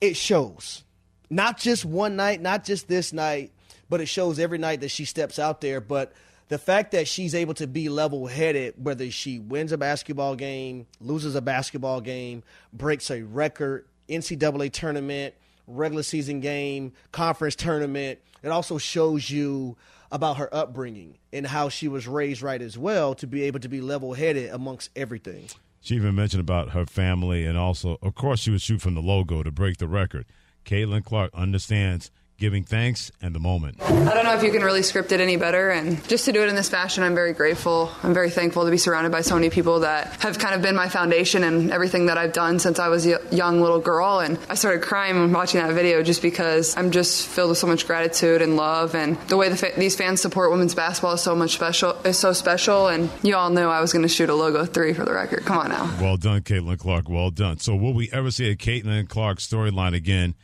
it 0.00 0.16
shows. 0.16 0.84
Not 1.30 1.58
just 1.58 1.84
one 1.84 2.16
night, 2.16 2.40
not 2.40 2.64
just 2.64 2.88
this 2.88 3.12
night, 3.12 3.52
but 3.88 4.00
it 4.00 4.06
shows 4.06 4.38
every 4.38 4.58
night 4.58 4.80
that 4.80 4.90
she 4.90 5.04
steps 5.04 5.38
out 5.38 5.60
there. 5.60 5.80
But 5.80 6.12
the 6.48 6.58
fact 6.58 6.92
that 6.92 7.06
she's 7.06 7.34
able 7.34 7.54
to 7.54 7.66
be 7.66 7.88
level 7.88 8.26
headed, 8.26 8.74
whether 8.76 9.10
she 9.10 9.38
wins 9.38 9.72
a 9.72 9.78
basketball 9.78 10.34
game, 10.34 10.86
loses 11.00 11.36
a 11.36 11.40
basketball 11.40 12.00
game, 12.00 12.42
breaks 12.72 13.10
a 13.10 13.22
record, 13.22 13.86
NCAA 14.08 14.72
tournament, 14.72 15.34
regular 15.70 16.02
season 16.02 16.40
game, 16.40 16.92
conference 17.12 17.56
tournament, 17.56 18.18
it 18.42 18.48
also 18.48 18.78
shows 18.78 19.30
you 19.30 19.76
about 20.12 20.38
her 20.38 20.52
upbringing 20.54 21.18
and 21.32 21.46
how 21.46 21.68
she 21.68 21.88
was 21.88 22.08
raised 22.08 22.42
right 22.42 22.60
as 22.60 22.76
well 22.76 23.14
to 23.14 23.26
be 23.26 23.42
able 23.42 23.60
to 23.60 23.68
be 23.68 23.80
level 23.80 24.14
headed 24.14 24.50
amongst 24.50 24.90
everything. 24.96 25.46
She 25.80 25.94
even 25.94 26.14
mentioned 26.14 26.40
about 26.40 26.70
her 26.70 26.84
family 26.84 27.44
and 27.44 27.56
also, 27.56 27.98
of 28.02 28.14
course, 28.14 28.40
she 28.40 28.50
would 28.50 28.60
shoot 28.60 28.82
from 28.82 28.94
the 28.94 29.00
logo 29.00 29.42
to 29.42 29.50
break 29.50 29.78
the 29.78 29.88
record. 29.88 30.26
Caitlin 30.64 31.04
Clark 31.04 31.30
understands 31.34 32.10
giving 32.40 32.64
thanks 32.64 33.12
and 33.20 33.34
the 33.34 33.38
moment. 33.38 33.80
I 33.82 34.14
don't 34.14 34.24
know 34.24 34.34
if 34.34 34.42
you 34.42 34.50
can 34.50 34.62
really 34.62 34.82
script 34.82 35.12
it 35.12 35.20
any 35.20 35.36
better. 35.36 35.70
And 35.70 36.02
just 36.08 36.24
to 36.24 36.32
do 36.32 36.42
it 36.42 36.48
in 36.48 36.56
this 36.56 36.70
fashion, 36.70 37.04
I'm 37.04 37.14
very 37.14 37.34
grateful. 37.34 37.92
I'm 38.02 38.14
very 38.14 38.30
thankful 38.30 38.64
to 38.64 38.70
be 38.70 38.78
surrounded 38.78 39.12
by 39.12 39.20
so 39.20 39.34
many 39.34 39.50
people 39.50 39.80
that 39.80 40.20
have 40.22 40.38
kind 40.38 40.54
of 40.54 40.62
been 40.62 40.74
my 40.74 40.88
foundation 40.88 41.44
and 41.44 41.70
everything 41.70 42.06
that 42.06 42.16
I've 42.16 42.32
done 42.32 42.58
since 42.58 42.78
I 42.78 42.88
was 42.88 43.06
a 43.06 43.20
young 43.30 43.60
little 43.60 43.78
girl. 43.78 44.20
And 44.20 44.38
I 44.48 44.54
started 44.54 44.82
crying 44.82 45.32
watching 45.32 45.60
that 45.60 45.72
video 45.74 46.02
just 46.02 46.22
because 46.22 46.76
I'm 46.76 46.90
just 46.90 47.26
filled 47.28 47.50
with 47.50 47.58
so 47.58 47.66
much 47.66 47.86
gratitude 47.86 48.40
and 48.40 48.56
love. 48.56 48.94
And 48.94 49.20
the 49.28 49.36
way 49.36 49.50
the 49.50 49.56
fa- 49.56 49.72
these 49.76 49.94
fans 49.94 50.22
support 50.22 50.50
women's 50.50 50.74
basketball 50.74 51.12
is 51.12 51.20
so 51.22 51.36
much 51.36 51.52
special. 51.52 51.92
Is 52.04 52.18
so 52.18 52.32
special. 52.32 52.88
And 52.88 53.10
you 53.22 53.36
all 53.36 53.50
knew 53.50 53.68
I 53.68 53.82
was 53.82 53.92
going 53.92 54.02
to 54.02 54.08
shoot 54.08 54.30
a 54.30 54.34
logo 54.34 54.64
three 54.64 54.94
for 54.94 55.04
the 55.04 55.12
record. 55.12 55.44
Come 55.44 55.58
on 55.58 55.68
now. 55.68 55.94
Well 56.00 56.16
done, 56.16 56.40
Caitlin 56.40 56.78
Clark. 56.78 57.10
Well 57.10 57.30
done. 57.30 57.58
So, 57.58 57.76
will 57.76 57.92
we 57.92 58.08
ever 58.12 58.30
see 58.30 58.50
a 58.50 58.56
Caitlin 58.56 59.08
Clark 59.08 59.38
storyline 59.38 59.94
again 59.94 60.34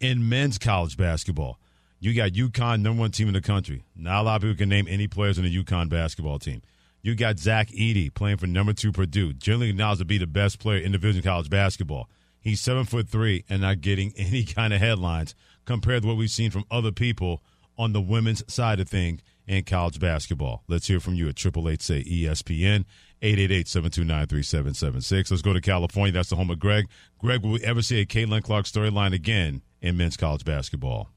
in 0.00 0.28
men's 0.28 0.58
college 0.58 0.96
basketball? 0.96 1.58
You 2.00 2.14
got 2.14 2.32
UConn, 2.32 2.82
number 2.82 3.00
one 3.00 3.10
team 3.10 3.28
in 3.28 3.34
the 3.34 3.40
country. 3.40 3.84
Not 3.96 4.20
a 4.20 4.22
lot 4.22 4.36
of 4.36 4.42
people 4.42 4.56
can 4.56 4.68
name 4.68 4.86
any 4.88 5.08
players 5.08 5.38
on 5.38 5.44
the 5.44 5.64
UConn 5.64 5.88
basketball 5.88 6.38
team. 6.38 6.62
You 7.02 7.14
got 7.14 7.38
Zach 7.38 7.68
Edey 7.68 8.12
playing 8.12 8.36
for 8.36 8.46
number 8.46 8.72
two 8.72 8.92
Purdue, 8.92 9.32
generally 9.32 9.70
acknowledged 9.70 10.00
to 10.00 10.04
be 10.04 10.18
the 10.18 10.26
best 10.26 10.58
player 10.58 10.78
in 10.78 10.92
division 10.92 11.22
college 11.22 11.50
basketball. 11.50 12.08
He's 12.40 12.60
seven 12.60 12.84
foot 12.84 13.08
three 13.08 13.44
and 13.48 13.62
not 13.62 13.80
getting 13.80 14.12
any 14.16 14.44
kind 14.44 14.72
of 14.72 14.80
headlines 14.80 15.34
compared 15.64 16.02
to 16.02 16.08
what 16.08 16.16
we've 16.16 16.30
seen 16.30 16.50
from 16.50 16.64
other 16.70 16.92
people 16.92 17.42
on 17.76 17.92
the 17.92 18.00
women's 18.00 18.42
side 18.52 18.80
of 18.80 18.88
things 18.88 19.20
in 19.46 19.64
college 19.64 19.98
basketball. 19.98 20.62
Let's 20.68 20.86
hear 20.86 21.00
from 21.00 21.14
you 21.14 21.28
at 21.28 21.36
Triple 21.36 21.68
Eight 21.68 21.82
Say 21.82 22.04
ESPN. 22.04 22.84
888-729-3776. 23.22 25.30
Let's 25.30 25.42
go 25.42 25.52
to 25.52 25.60
California. 25.60 26.12
That's 26.12 26.30
the 26.30 26.36
home 26.36 26.50
of 26.50 26.60
Greg. 26.60 26.86
Greg, 27.18 27.42
will 27.42 27.50
we 27.52 27.64
ever 27.64 27.82
see 27.82 28.00
a 28.00 28.06
Caitlin 28.06 28.44
Clark 28.44 28.66
storyline 28.66 29.12
again 29.12 29.62
in 29.80 29.96
men's 29.96 30.16
college 30.16 30.44
basketball? 30.44 31.10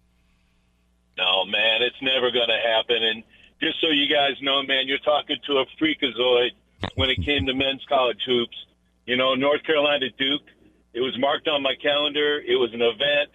No, 1.18 1.46
man, 1.46 1.82
it's 1.82 2.02
never 2.02 2.32
going 2.32 2.50
to 2.50 2.60
happen. 2.68 3.04
And 3.04 3.24
just 3.62 3.80
so 3.82 3.88
you 3.88 4.08
guys 4.08 4.34
know, 4.42 4.64
man, 4.64 4.88
you're 4.88 5.00
talking 5.00 5.38
to 5.48 5.58
a 5.58 5.66
freakazoid 5.80 6.52
when 6.96 7.10
it 7.10 7.24
came 7.24 7.46
to 7.46 7.54
men's 7.54 7.86
college 7.88 8.22
hoops. 8.26 8.58
You 9.06 9.18
know, 9.18 9.36
North 9.36 9.64
Carolina 9.64 10.10
Duke, 10.18 10.48
it 10.94 11.02
was 11.02 11.18
marked 11.20 11.48
on 11.48 11.62
my 11.62 11.76
calendar. 11.82 12.40
It 12.40 12.56
was 12.56 12.74
an 12.74 12.82
event. 12.82 13.30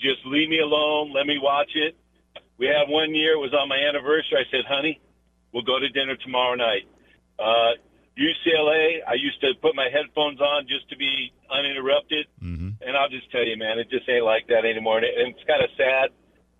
Just 0.00 0.24
leave 0.26 0.48
me 0.48 0.60
alone. 0.60 1.12
Let 1.12 1.26
me 1.26 1.38
watch 1.40 1.70
it. 1.74 1.96
We 2.58 2.66
had 2.66 2.88
one 2.88 3.14
year. 3.14 3.34
It 3.34 3.38
was 3.38 3.54
on 3.54 3.68
my 3.68 3.78
anniversary. 3.78 4.38
I 4.38 4.50
said, 4.50 4.64
honey, 4.66 5.00
we'll 5.52 5.62
go 5.62 5.78
to 5.78 5.88
dinner 5.88 6.16
tomorrow 6.16 6.54
night. 6.54 6.86
Uh, 7.38 7.78
UCLA, 8.18 8.98
I 9.06 9.14
used 9.14 9.40
to 9.42 9.54
put 9.62 9.76
my 9.76 9.88
headphones 9.92 10.40
on 10.40 10.66
just 10.66 10.88
to 10.90 10.96
be 10.96 11.32
uninterrupted. 11.50 12.26
Mm-hmm. 12.42 12.82
And 12.82 12.96
I'll 12.96 13.08
just 13.08 13.30
tell 13.30 13.44
you, 13.44 13.56
man, 13.56 13.78
it 13.78 13.90
just 13.90 14.08
ain't 14.08 14.24
like 14.24 14.46
that 14.48 14.64
anymore. 14.64 14.98
And 14.98 15.06
it's 15.06 15.44
kind 15.46 15.62
of 15.62 15.70
sad. 15.76 16.10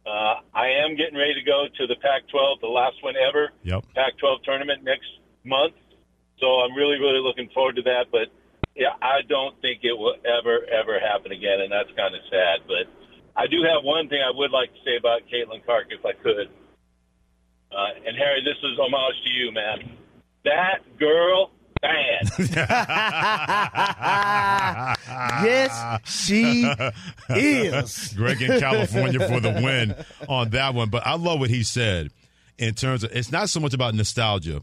Uh, 0.06 0.40
I 0.56 0.84
am 0.84 0.96
getting 0.96 1.16
ready 1.16 1.34
to 1.34 1.44
go 1.44 1.66
to 1.68 1.86
the 1.86 1.96
Pac-12, 2.00 2.60
the 2.60 2.72
last 2.72 2.96
one 3.02 3.14
ever, 3.16 3.52
Yep. 3.62 3.84
Pac-12 3.94 4.42
tournament 4.44 4.82
next 4.82 5.08
month. 5.44 5.74
So 6.40 6.46
I'm 6.64 6.74
really, 6.74 6.96
really 6.96 7.20
looking 7.20 7.48
forward 7.52 7.76
to 7.76 7.82
that. 7.82 8.06
But 8.10 8.32
yeah, 8.74 8.96
I 9.02 9.20
don't 9.28 9.60
think 9.60 9.80
it 9.82 9.92
will 9.92 10.14
ever, 10.24 10.64
ever 10.64 10.98
happen 11.00 11.32
again, 11.32 11.60
and 11.60 11.70
that's 11.70 11.90
kind 11.96 12.14
of 12.14 12.22
sad. 12.30 12.64
But 12.66 12.86
I 13.36 13.46
do 13.46 13.62
have 13.68 13.84
one 13.84 14.08
thing 14.08 14.22
I 14.22 14.30
would 14.32 14.50
like 14.50 14.72
to 14.72 14.80
say 14.86 14.96
about 14.96 15.22
Caitlin 15.28 15.64
Clark, 15.64 15.88
if 15.90 16.04
I 16.06 16.12
could. 16.12 16.48
Uh, 17.70 18.06
and 18.06 18.16
Harry, 18.16 18.40
this 18.42 18.56
is 18.64 18.78
homage 18.78 19.18
to 19.24 19.30
you, 19.30 19.52
man. 19.52 19.98
That 20.44 20.80
girl, 20.98 21.50
bad. 21.82 22.30
yes, 25.44 26.00
she 26.04 26.70
is. 27.30 28.12
Greg 28.16 28.42
in 28.42 28.60
California 28.60 29.26
for 29.28 29.40
the 29.40 29.60
win 29.62 29.94
on 30.28 30.50
that 30.50 30.74
one. 30.74 30.90
But 30.90 31.06
I 31.06 31.16
love 31.16 31.40
what 31.40 31.50
he 31.50 31.62
said 31.62 32.10
in 32.58 32.74
terms 32.74 33.04
of 33.04 33.12
it's 33.12 33.32
not 33.32 33.48
so 33.48 33.60
much 33.60 33.74
about 33.74 33.94
nostalgia, 33.94 34.62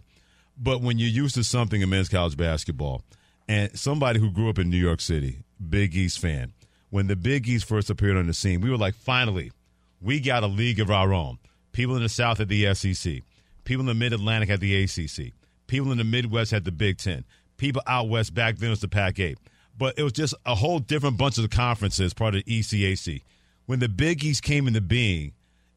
but 0.58 0.82
when 0.82 0.98
you're 0.98 1.10
used 1.10 1.36
to 1.36 1.44
something 1.44 1.82
in 1.82 1.90
men's 1.90 2.10
college 2.10 2.38
basketball, 2.38 3.02
and 3.48 3.78
somebody 3.78 4.20
who 4.20 4.32
grew 4.32 4.50
up 4.50 4.60
in 4.60 4.70
New 4.70 4.78
York 4.78 5.02
City, 5.02 5.40
Big 5.70 5.96
East 5.96 6.20
fan, 6.20 6.54
when 6.90 7.08
the 7.08 7.16
Big 7.16 7.48
East 7.48 7.66
first 7.66 7.90
appeared 7.90 8.18
on 8.18 8.28
the 8.28 8.34
scene, 8.34 8.62
we 8.62 8.70
were 8.70 8.78
like, 8.78 8.96
finally, 8.96 9.52
we 10.02 10.20
got 10.20 10.44
a 10.44 10.48
league 10.48 10.80
of 10.80 10.90
our 10.90 11.14
own. 11.14 11.38
People 11.72 11.96
in 11.96 12.04
the 12.04 12.10
South 12.10 12.40
at 12.40 12.48
the 12.48 12.74
SEC, 12.74 13.22
people 13.66 13.82
in 13.82 13.88
the 13.88 13.94
Mid 13.94 14.14
Atlantic 14.14 14.50
at 14.50 14.60
the 14.60 14.84
ACC, 14.84 15.34
people 15.68 15.92
in 15.92 15.98
the 15.98 16.04
Midwest 16.04 16.52
had 16.52 16.64
the 16.64 16.72
Big 16.72 16.98
Ten, 16.98 17.26
people 17.58 17.82
out 17.88 18.10
west 18.10 18.34
back 18.34 18.58
then 18.58 18.70
was 18.70 18.82
the 18.82 18.88
Pac 18.88 19.20
8. 19.20 19.38
But 19.78 19.98
it 19.98 20.04
was 20.04 20.14
just 20.14 20.34
a 20.46 20.56
whole 20.56 20.80
different 20.80 21.18
bunch 21.18 21.38
of 21.38 21.50
conferences, 21.50 22.14
part 22.14 22.36
of 22.36 22.46
the 22.46 22.60
ECAC. 22.62 23.22
When 23.66 23.80
the 23.80 23.90
Big 23.90 24.24
East 24.24 24.44
came 24.44 24.68
into 24.68 24.82
being, 24.82 25.34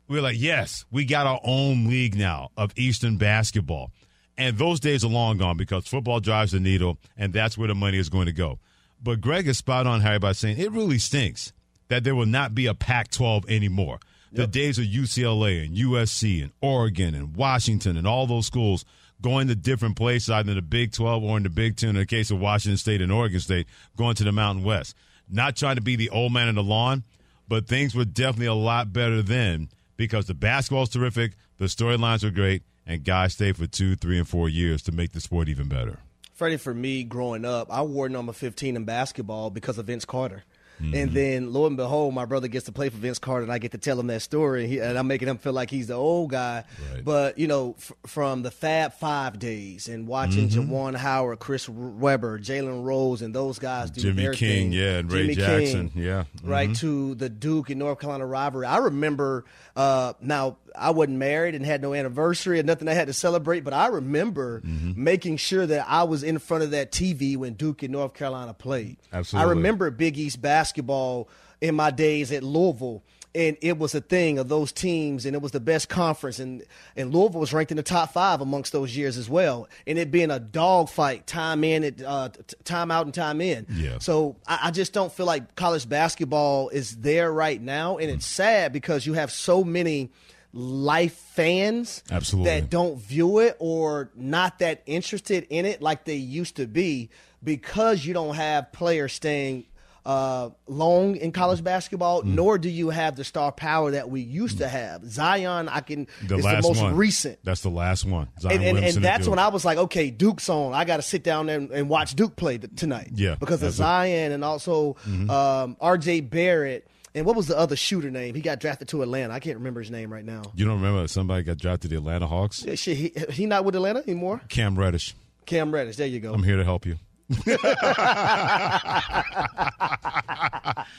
we 0.06 0.16
were 0.16 0.22
like, 0.22 0.38
yes, 0.38 0.84
we 0.90 1.04
got 1.04 1.26
our 1.26 1.40
own 1.42 1.88
league 1.88 2.16
now 2.16 2.50
of 2.56 2.72
Eastern 2.76 3.16
basketball. 3.16 3.90
And 4.36 4.56
those 4.56 4.78
days 4.78 5.04
are 5.04 5.08
long 5.08 5.38
gone 5.38 5.56
because 5.56 5.88
football 5.88 6.20
drives 6.20 6.52
the 6.52 6.60
needle, 6.60 6.98
and 7.16 7.32
that's 7.32 7.58
where 7.58 7.68
the 7.68 7.74
money 7.74 7.98
is 7.98 8.08
going 8.08 8.26
to 8.26 8.32
go. 8.32 8.60
But 9.02 9.20
Greg 9.20 9.48
is 9.48 9.58
spot 9.58 9.86
on, 9.86 10.00
Harry, 10.00 10.18
by 10.18 10.32
saying 10.32 10.58
it 10.58 10.70
really 10.70 10.98
stinks 10.98 11.52
that 11.88 12.04
there 12.04 12.14
will 12.14 12.26
not 12.26 12.54
be 12.54 12.66
a 12.66 12.74
Pac 12.74 13.10
12 13.10 13.48
anymore. 13.48 13.98
The 14.30 14.46
days 14.46 14.78
of 14.78 14.84
UCLA 14.84 15.64
and 15.64 15.74
USC 15.74 16.42
and 16.42 16.52
Oregon 16.60 17.14
and 17.14 17.34
Washington 17.34 17.96
and 17.96 18.06
all 18.06 18.26
those 18.26 18.46
schools 18.46 18.84
going 19.20 19.48
to 19.48 19.54
different 19.54 19.96
places, 19.96 20.30
either 20.30 20.50
in 20.50 20.56
the 20.56 20.62
Big 20.62 20.92
12 20.92 21.22
or 21.22 21.36
in 21.36 21.42
the 21.42 21.50
Big 21.50 21.76
10, 21.76 21.90
in 21.90 21.96
the 21.96 22.06
case 22.06 22.30
of 22.30 22.40
Washington 22.40 22.76
State 22.76 23.02
and 23.02 23.12
Oregon 23.12 23.40
State, 23.40 23.66
going 23.96 24.14
to 24.16 24.24
the 24.24 24.32
Mountain 24.32 24.64
West. 24.64 24.96
Not 25.28 25.56
trying 25.56 25.76
to 25.76 25.82
be 25.82 25.96
the 25.96 26.10
old 26.10 26.32
man 26.32 26.48
in 26.48 26.54
the 26.54 26.62
lawn, 26.62 27.04
but 27.48 27.66
things 27.66 27.94
were 27.94 28.04
definitely 28.04 28.46
a 28.46 28.54
lot 28.54 28.92
better 28.92 29.22
then 29.22 29.68
because 29.96 30.26
the 30.26 30.34
basketball 30.34 30.84
basketball's 30.84 30.88
terrific, 30.88 31.32
the 31.58 31.66
storylines 31.66 32.24
were 32.24 32.30
great, 32.30 32.62
and 32.86 33.04
guys 33.04 33.34
stayed 33.34 33.56
for 33.56 33.66
two, 33.66 33.96
three, 33.96 34.18
and 34.18 34.28
four 34.28 34.48
years 34.48 34.82
to 34.82 34.92
make 34.92 35.12
the 35.12 35.20
sport 35.20 35.48
even 35.48 35.68
better. 35.68 35.98
Freddie, 36.34 36.56
for 36.56 36.72
me 36.72 37.02
growing 37.02 37.44
up, 37.44 37.66
I 37.70 37.82
wore 37.82 38.08
number 38.08 38.32
15 38.32 38.76
in 38.76 38.84
basketball 38.84 39.50
because 39.50 39.76
of 39.76 39.86
Vince 39.86 40.04
Carter. 40.04 40.44
And 40.80 41.12
then, 41.12 41.52
lo 41.52 41.66
and 41.66 41.76
behold, 41.76 42.14
my 42.14 42.24
brother 42.24 42.48
gets 42.48 42.66
to 42.66 42.72
play 42.72 42.88
for 42.88 42.96
Vince 42.98 43.18
Carter, 43.18 43.42
and 43.42 43.52
I 43.52 43.58
get 43.58 43.72
to 43.72 43.78
tell 43.78 43.98
him 43.98 44.06
that 44.08 44.22
story, 44.22 44.62
and, 44.64 44.72
he, 44.72 44.78
and 44.78 44.96
I'm 44.96 45.06
making 45.08 45.28
him 45.28 45.36
feel 45.38 45.52
like 45.52 45.70
he's 45.70 45.88
the 45.88 45.94
old 45.94 46.30
guy. 46.30 46.64
But 47.04 47.38
you 47.38 47.48
know, 47.48 47.74
f- 47.78 47.92
from 48.06 48.42
the 48.42 48.50
Fab 48.50 48.92
Five 48.94 49.38
days 49.38 49.88
and 49.88 50.06
watching 50.06 50.48
Mhm. 50.48 50.68
Juwan 50.68 50.96
Howard, 50.96 51.40
Chris 51.40 51.68
Webber, 51.68 52.38
Jalen 52.38 52.84
Rose, 52.84 53.22
and 53.22 53.34
those 53.34 53.58
guys 53.58 53.90
do 53.90 54.00
Jimmy 54.02 54.22
their 54.22 54.32
King, 54.32 54.70
thing. 54.70 54.72
yeah, 54.72 54.98
and 54.98 55.12
Ray 55.12 55.22
Jimmy 55.22 55.34
Jackson, 55.34 55.90
King, 55.90 56.02
yeah. 56.02 56.24
right 56.42 56.70
Mhm. 56.70 56.78
to 56.78 57.14
the 57.16 57.28
Duke 57.28 57.70
and 57.70 57.78
North 57.78 57.98
Carolina 57.98 58.26
rivalry. 58.26 58.66
I 58.66 58.78
remember. 58.78 59.44
Uh, 59.76 60.12
now 60.20 60.56
I 60.78 60.90
wasn't 60.90 61.18
married 61.18 61.54
and 61.54 61.64
had 61.64 61.82
no 61.82 61.94
anniversary 61.94 62.58
and 62.58 62.66
nothing 62.66 62.88
I 62.88 62.94
had 62.94 63.06
to 63.08 63.12
celebrate, 63.12 63.60
but 63.64 63.72
I 63.74 63.88
remember 63.88 64.60
Mm-hmm. 64.64 65.02
making 65.02 65.36
sure 65.36 65.66
that 65.66 65.86
I 65.88 66.02
was 66.04 66.22
in 66.22 66.38
front 66.38 66.64
of 66.64 66.70
that 66.72 66.90
TV 66.92 67.36
when 67.36 67.54
Duke 67.54 67.82
and 67.82 67.92
North 67.92 68.14
Carolina 68.14 68.54
played. 68.54 68.96
Absolutely. 69.12 69.46
I 69.46 69.50
remember 69.50 69.90
Big 69.90 70.16
East 70.18 70.40
basketball 70.42 71.28
in 71.60 71.74
my 71.74 71.90
days 71.90 72.30
at 72.32 72.42
Louisville. 72.42 73.02
And 73.34 73.56
it 73.60 73.78
was 73.78 73.94
a 73.94 74.00
thing 74.00 74.38
of 74.38 74.48
those 74.48 74.72
teams, 74.72 75.26
and 75.26 75.36
it 75.36 75.42
was 75.42 75.52
the 75.52 75.60
best 75.60 75.88
conference. 75.90 76.38
And, 76.38 76.64
and 76.96 77.14
Louisville 77.14 77.40
was 77.40 77.52
ranked 77.52 77.70
in 77.70 77.76
the 77.76 77.82
top 77.82 78.12
five 78.12 78.40
amongst 78.40 78.72
those 78.72 78.96
years 78.96 79.16
as 79.18 79.28
well. 79.28 79.68
And 79.86 79.98
it 79.98 80.10
being 80.10 80.30
a 80.30 80.40
dogfight, 80.40 81.26
time 81.26 81.62
in, 81.62 81.84
it, 81.84 82.02
uh, 82.02 82.30
t- 82.30 82.56
time 82.64 82.90
out, 82.90 83.04
and 83.04 83.14
time 83.14 83.40
in. 83.42 83.66
Yeah. 83.70 83.98
So 83.98 84.36
I, 84.46 84.58
I 84.64 84.70
just 84.70 84.92
don't 84.94 85.12
feel 85.12 85.26
like 85.26 85.54
college 85.56 85.86
basketball 85.88 86.70
is 86.70 86.96
there 86.96 87.30
right 87.30 87.60
now, 87.60 87.98
and 87.98 88.10
it's 88.10 88.26
sad 88.26 88.72
because 88.72 89.06
you 89.06 89.12
have 89.12 89.30
so 89.30 89.62
many 89.62 90.10
life 90.52 91.14
fans 91.14 92.02
Absolutely. 92.10 92.50
that 92.50 92.70
don't 92.70 92.98
view 93.00 93.38
it 93.40 93.56
or 93.58 94.10
not 94.14 94.58
that 94.60 94.82
interested 94.86 95.46
in 95.50 95.66
it 95.66 95.82
like 95.82 96.04
they 96.04 96.16
used 96.16 96.56
to 96.56 96.66
be 96.66 97.10
because 97.44 98.04
you 98.04 98.14
don't 98.14 98.34
have 98.34 98.72
players 98.72 99.12
staying 99.12 99.64
uh, 100.06 100.48
long 100.66 101.16
in 101.16 101.32
college 101.32 101.62
basketball, 101.62 102.22
Mm. 102.22 102.34
nor 102.34 102.56
do 102.56 102.70
you 102.70 102.88
have 102.88 103.14
the 103.14 103.24
star 103.24 103.52
power 103.52 103.90
that 103.90 104.08
we 104.08 104.22
used 104.22 104.56
to 104.58 104.66
have. 104.66 105.04
Zion, 105.04 105.68
I 105.68 105.80
can 105.80 106.06
The 106.26 106.38
is 106.38 106.44
last 106.46 106.62
the 106.62 106.68
most 106.68 106.80
one. 106.80 106.94
recent. 106.96 107.38
That's 107.44 107.60
the 107.60 107.68
last 107.68 108.06
one. 108.06 108.28
Zion 108.40 108.62
And, 108.62 108.78
and, 108.78 108.86
and 108.86 109.04
that's 109.04 109.28
when 109.28 109.38
I 109.38 109.48
was 109.48 109.66
like, 109.66 109.76
okay, 109.76 110.10
Duke's 110.10 110.48
on. 110.48 110.72
I 110.72 110.86
got 110.86 110.96
to 110.96 111.02
sit 111.02 111.22
down 111.24 111.44
there 111.46 111.58
and, 111.58 111.70
and 111.70 111.88
watch 111.90 112.14
Duke 112.14 112.36
play 112.36 112.56
th- 112.56 112.72
tonight. 112.74 113.10
Yeah, 113.14 113.34
because 113.38 113.62
of 113.62 113.68
it. 113.68 113.72
Zion 113.72 114.32
and 114.32 114.42
also 114.44 114.96
Mhm. 115.06 115.28
um, 115.28 115.76
R.J. 115.78 116.22
Barrett. 116.22 116.88
And 117.18 117.26
what 117.26 117.34
was 117.34 117.48
the 117.48 117.58
other 117.58 117.74
shooter 117.74 118.12
name? 118.12 118.36
He 118.36 118.40
got 118.40 118.60
drafted 118.60 118.86
to 118.88 119.02
Atlanta. 119.02 119.34
I 119.34 119.40
can't 119.40 119.56
remember 119.58 119.80
his 119.80 119.90
name 119.90 120.12
right 120.12 120.24
now. 120.24 120.42
You 120.54 120.64
don't 120.64 120.80
remember 120.80 121.08
somebody 121.08 121.42
got 121.42 121.58
drafted 121.58 121.90
to 121.90 121.96
the 121.96 121.96
Atlanta 121.96 122.28
Hawks? 122.28 122.64
Yeah, 122.64 122.76
Shit, 122.76 122.96
he, 122.96 123.12
he 123.32 123.46
not 123.46 123.64
with 123.64 123.74
Atlanta 123.74 123.98
anymore. 124.00 124.40
Cam 124.48 124.78
Reddish. 124.78 125.16
Cam 125.44 125.74
Reddish. 125.74 125.96
There 125.96 126.06
you 126.06 126.20
go. 126.20 126.32
I'm 126.32 126.44
here 126.44 126.56
to 126.56 126.64
help 126.64 126.86
you. 126.86 126.96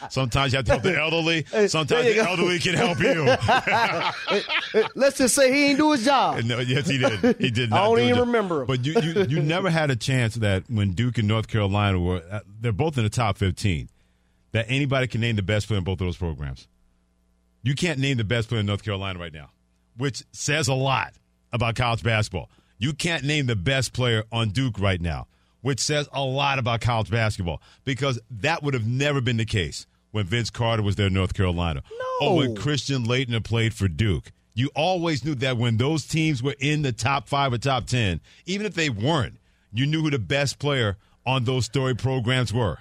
Sometimes 0.10 0.52
you 0.52 0.58
have 0.58 0.66
to 0.66 0.72
help 0.74 0.84
the 0.84 1.00
elderly. 1.00 1.46
Sometimes 1.68 2.06
the 2.06 2.20
elderly 2.20 2.60
can 2.60 2.76
help 2.76 3.00
you. 3.00 3.26
Let's 4.96 5.18
just 5.18 5.36
say 5.36 5.54
he 5.54 5.66
ain't 5.68 5.80
do 5.80 5.94
his 5.94 6.04
job. 6.06 6.44
No, 6.44 6.60
yes, 6.60 6.88
he 6.88 6.98
did. 6.98 7.38
He 7.40 7.50
did. 7.50 7.70
Not 7.70 7.80
I 7.80 7.84
don't 7.86 7.96
do 7.96 8.02
even 8.04 8.20
remember 8.20 8.62
him. 8.62 8.68
But 8.68 8.86
you, 8.86 9.00
you, 9.02 9.24
you 9.24 9.42
never 9.42 9.70
had 9.70 9.90
a 9.90 9.96
chance 9.96 10.36
that 10.36 10.64
when 10.70 10.92
Duke 10.92 11.18
and 11.18 11.28
North 11.28 11.48
Carolina 11.48 12.00
were, 12.00 12.22
uh, 12.30 12.42
they're 12.60 12.74
both 12.74 12.98
in 12.98 13.04
the 13.06 13.10
top 13.10 13.38
fifteen, 13.38 13.90
that 14.52 14.66
anybody 14.70 15.08
can 15.08 15.22
name 15.22 15.36
the 15.36 15.42
best 15.42 15.68
player 15.68 15.78
in 15.78 15.84
both 15.84 16.02
of 16.02 16.08
those 16.08 16.18
programs. 16.18 16.68
You 17.64 17.76
can't 17.76 18.00
name 18.00 18.18
the 18.18 18.24
best 18.24 18.50
player 18.50 18.62
in 18.62 18.66
North 18.66 18.84
Carolina 18.84 19.20
right 19.20 19.34
now, 19.34 19.50
which 19.98 20.24
says 20.32 20.68
a 20.68 20.74
lot 20.74 21.14
about 21.52 21.76
college 21.76 22.04
basketball. 22.04 22.50
You 22.78 22.94
can't 22.94 23.24
name 23.26 23.48
the 23.48 23.56
best 23.56 23.92
player 23.94 24.24
on 24.32 24.50
Duke 24.50 24.80
right 24.80 25.02
now, 25.02 25.28
which 25.62 25.80
says 25.80 26.08
a 26.14 26.24
lot 26.24 26.60
about 26.60 26.82
college 26.82 27.12
basketball 27.12 27.62
because 27.84 28.20
that 28.32 28.64
would 28.64 28.74
have 28.74 28.88
never 28.88 29.20
been 29.20 29.38
the 29.38 29.46
case 29.46 29.86
when 30.12 30.26
Vince 30.26 30.50
Carter 30.50 30.82
was 30.82 30.96
there 30.96 31.08
in 31.08 31.14
North 31.14 31.34
Carolina 31.34 31.84
or 32.22 32.38
when 32.38 32.56
Christian 32.56 33.06
Laettner 33.06 33.44
played 33.44 33.74
for 33.74 33.88
Duke. 33.88 34.32
You 34.54 34.70
always 34.76 35.24
knew 35.24 35.36
that 35.36 35.58
when 35.58 35.78
those 35.78 36.06
teams 36.06 36.42
were 36.42 36.56
in 36.60 36.82
the 36.82 36.92
top 36.92 37.28
five 37.28 37.54
or 37.54 37.58
top 37.58 37.86
10, 37.86 38.20
even 38.46 38.66
if 38.66 38.74
they 38.74 38.90
weren't, 38.90 39.38
you 39.72 39.86
knew 39.86 40.02
who 40.02 40.10
the 40.10 40.20
best 40.20 40.60
player 40.60 40.98
on 41.26 41.44
those 41.44 41.66
story 41.66 41.96
programs 41.96 42.54
were. 42.54 42.80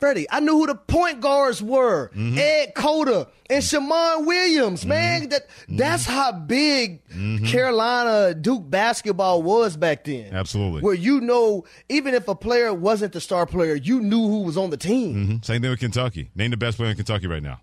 Freddie, 0.00 0.26
I 0.30 0.40
knew 0.40 0.54
who 0.54 0.66
the 0.66 0.74
point 0.74 1.20
guards 1.20 1.62
were. 1.62 2.08
Mm-hmm. 2.14 2.38
Ed 2.38 2.74
Cota 2.74 3.28
and 3.50 3.62
Shammond 3.62 4.26
Williams, 4.26 4.86
man. 4.86 5.28
That 5.28 5.42
that's 5.68 6.06
how 6.06 6.32
big 6.32 7.02
Carolina 7.46 8.34
Duke 8.34 8.68
basketball 8.68 9.42
was 9.42 9.76
back 9.76 10.04
then. 10.04 10.32
Absolutely. 10.32 10.80
Where 10.80 10.94
you 10.94 11.20
know, 11.20 11.64
even 11.90 12.14
if 12.14 12.26
a 12.28 12.34
player 12.34 12.72
wasn't 12.72 13.12
the 13.12 13.20
star 13.20 13.44
player, 13.46 13.74
you 13.74 14.00
knew 14.00 14.26
who 14.28 14.42
was 14.42 14.56
on 14.56 14.70
the 14.70 14.76
team. 14.78 15.26
Mhm. 15.40 15.44
Same 15.44 15.60
thing 15.60 15.70
with 15.70 15.80
Kentucky. 15.80 16.30
Name 16.34 16.50
the 16.50 16.56
best 16.56 16.78
player 16.78 16.90
in 16.90 16.96
Kentucky 16.96 17.26
right 17.26 17.42
now. 17.42 17.60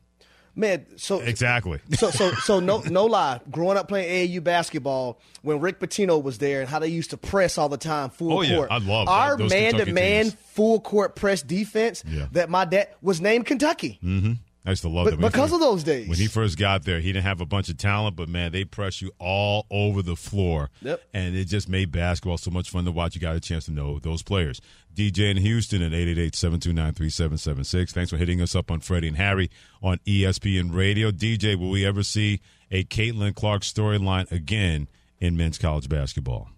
Man, 0.58 0.88
so 0.96 1.20
Exactly. 1.20 1.80
so 1.94 2.10
so 2.10 2.32
so 2.34 2.60
no 2.60 2.80
no 2.82 3.06
lie. 3.06 3.40
Growing 3.52 3.78
up 3.78 3.88
playing 3.88 4.28
AAU 4.30 4.44
basketball, 4.44 5.20
when 5.44 5.60
Rick 5.60 5.80
Pitino 5.80 6.22
was 6.22 6.40
there 6.40 6.62
and 6.62 6.68
how 6.70 6.80
they 6.80 6.88
used 6.88 7.12
to 7.12 7.18
press 7.18 7.60
all 7.60 7.70
the 7.70 7.78
time, 7.78 8.10
full 8.10 8.34
Oh, 8.40 8.42
yeah. 8.42 8.56
court. 8.56 8.72
I 8.72 8.80
love 8.80 9.08
our 9.08 9.38
man 9.38 9.76
to 9.76 9.86
man 9.94 10.32
full 10.32 10.80
court 10.80 11.16
press 11.16 11.44
defense. 11.44 12.04
Yeah. 12.08 12.26
That 12.32 12.50
my 12.50 12.66
dad 12.66 12.90
was 13.04 13.22
named 13.22 13.46
Kentucky. 13.46 14.00
Mm-hmm. 14.04 14.34
I 14.68 14.72
used 14.72 14.82
to 14.82 14.90
love 14.90 15.06
But 15.06 15.22
that. 15.22 15.32
Because 15.32 15.54
of 15.54 15.62
those 15.62 15.82
days. 15.82 16.10
When 16.10 16.18
he 16.18 16.28
first 16.28 16.58
got 16.58 16.84
there, 16.84 17.00
he 17.00 17.14
didn't 17.14 17.24
have 17.24 17.40
a 17.40 17.46
bunch 17.46 17.70
of 17.70 17.78
talent, 17.78 18.18
but 18.18 18.28
man, 18.28 18.52
they 18.52 18.66
press 18.66 19.02
you 19.02 19.14
all 19.18 19.66
over 19.72 20.02
the 20.02 20.18
floor. 20.18 20.70
Yep. 20.82 21.02
And 21.14 21.38
it 21.38 21.46
just 21.46 21.70
made 21.70 21.90
basketball 21.90 22.38
so 22.38 22.52
much 22.52 22.70
fun 22.70 22.84
to 22.84 22.92
watch. 22.92 23.16
You 23.16 23.22
got 23.22 23.38
a 23.38 23.40
chance 23.40 23.64
to 23.66 23.72
know 23.72 23.98
those 23.98 24.24
players. 24.24 24.60
DJ 24.94 25.32
in 25.32 25.38
Houston 25.38 25.82
at 25.82 25.94
888-729-3776. 25.94 27.92
Thanks 27.92 28.12
for 28.12 28.18
hitting 28.18 28.42
us 28.42 28.56
up 28.56 28.70
on 28.70 28.82
Freddie 28.82 29.08
and 29.08 29.16
Harry 29.16 29.50
on 29.82 30.00
ESPN 30.06 30.76
Radio. 30.76 31.12
DJ, 31.12 31.56
will 31.56 31.70
we 31.70 31.86
ever 31.86 32.04
see 32.04 32.42
a 32.70 32.84
Caitlin 32.84 33.34
Clark 33.34 33.62
storyline 33.62 34.30
again 34.34 34.90
in 35.22 35.38
men's 35.38 35.58
college 35.58 35.88
basketball? 35.88 36.50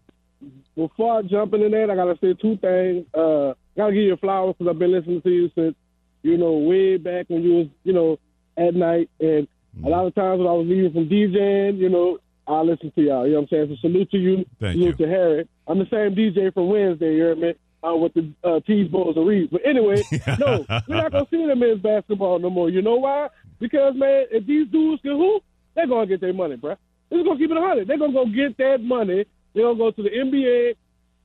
before 0.75 1.19
I 1.19 1.21
jump 1.23 1.53
into 1.53 1.69
that, 1.69 1.89
I 1.91 1.95
gotta 1.95 2.17
say 2.21 2.33
two 2.33 2.57
things. 2.57 3.05
Uh, 3.13 3.53
gotta 3.75 3.93
give 3.93 4.03
you 4.03 4.17
flowers 4.17 4.55
because 4.57 4.71
I've 4.71 4.79
been 4.79 4.93
listening 4.93 5.21
to 5.21 5.29
you 5.29 5.51
since 5.53 5.75
you 6.21 6.37
know 6.37 6.53
way 6.53 6.97
back 6.97 7.25
when 7.29 7.43
you 7.43 7.53
was 7.53 7.67
you 7.83 7.93
know 7.93 8.17
at 8.57 8.75
night, 8.75 9.09
and 9.19 9.47
a 9.83 9.89
lot 9.89 10.05
of 10.05 10.15
times 10.15 10.39
when 10.39 10.47
I 10.47 10.53
was 10.53 10.67
leaving 10.67 10.91
from 10.91 11.07
DJing, 11.07 11.77
you 11.77 11.89
know, 11.89 12.17
I 12.47 12.61
listen 12.61 12.91
to 12.95 13.01
y'all. 13.01 13.25
You 13.25 13.33
know 13.33 13.41
what 13.41 13.51
I'm 13.53 13.67
saying? 13.67 13.77
So 13.81 13.87
salute 13.87 14.11
to 14.11 14.17
you, 14.17 14.45
Thank 14.59 14.73
salute 14.73 14.97
to 14.97 15.07
Harry. 15.07 15.47
I'm 15.67 15.79
the 15.79 15.85
same 15.85 16.15
DJ 16.15 16.53
from 16.53 16.69
Wednesday. 16.69 17.15
You 17.15 17.23
heard 17.23 17.39
me? 17.39 17.53
Uh, 17.81 17.95
with 17.95 18.13
the 18.13 18.29
uh, 18.43 18.59
Tees, 18.67 18.91
Bowls, 18.91 19.15
and 19.15 19.25
Reeves. 19.25 19.49
But 19.49 19.61
anyway, 19.65 20.03
no, 20.39 20.65
we're 20.85 20.97
not 20.97 21.13
gonna 21.13 21.27
see 21.31 21.45
the 21.45 21.55
men's 21.55 21.81
basketball 21.81 22.37
no 22.39 22.49
more. 22.49 22.69
You 22.69 22.81
know 22.81 22.95
why? 22.95 23.29
Because 23.59 23.93
man, 23.95 24.25
if 24.31 24.45
these 24.45 24.67
dudes 24.67 25.01
can 25.01 25.11
hoop, 25.11 25.43
they're 25.75 25.87
gonna 25.87 26.05
get 26.05 26.19
their 26.19 26.33
money, 26.33 26.57
bruh. 26.57 26.75
They're 27.09 27.23
gonna 27.23 27.39
keep 27.39 27.49
it 27.49 27.53
100. 27.53 27.87
They're 27.87 27.97
gonna 27.97 28.11
go 28.11 28.25
get 28.25 28.57
that 28.57 28.81
money. 28.81 29.25
They're 29.53 29.63
gonna 29.63 29.77
go 29.77 29.91
to 29.91 30.03
the 30.03 30.09
NBA, 30.09 30.75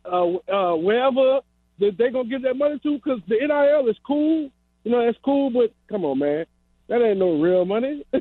uh, 0.04 0.52
uh, 0.52 0.76
wherever 0.76 1.40
that 1.80 1.98
they're 1.98 2.12
gonna 2.12 2.28
give 2.28 2.42
that 2.42 2.54
money 2.54 2.78
to. 2.84 2.94
Because 2.94 3.20
the 3.26 3.36
NIL 3.36 3.88
is 3.88 3.96
cool, 4.06 4.50
you 4.84 4.90
know, 4.92 5.04
that's 5.04 5.18
cool. 5.24 5.50
But 5.50 5.72
come 5.88 6.04
on, 6.04 6.18
man, 6.20 6.46
that 6.88 7.02
ain't 7.02 7.18
no 7.18 7.40
real 7.40 7.64
money. 7.64 8.04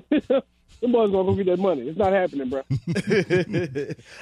Them 0.81 0.91
boys 0.91 1.11
gonna 1.11 1.23
go 1.23 1.35
get 1.35 1.45
that 1.45 1.59
money. 1.59 1.83
It's 1.83 1.97
not 1.97 2.11
happening, 2.11 2.49
bro. 2.49 2.63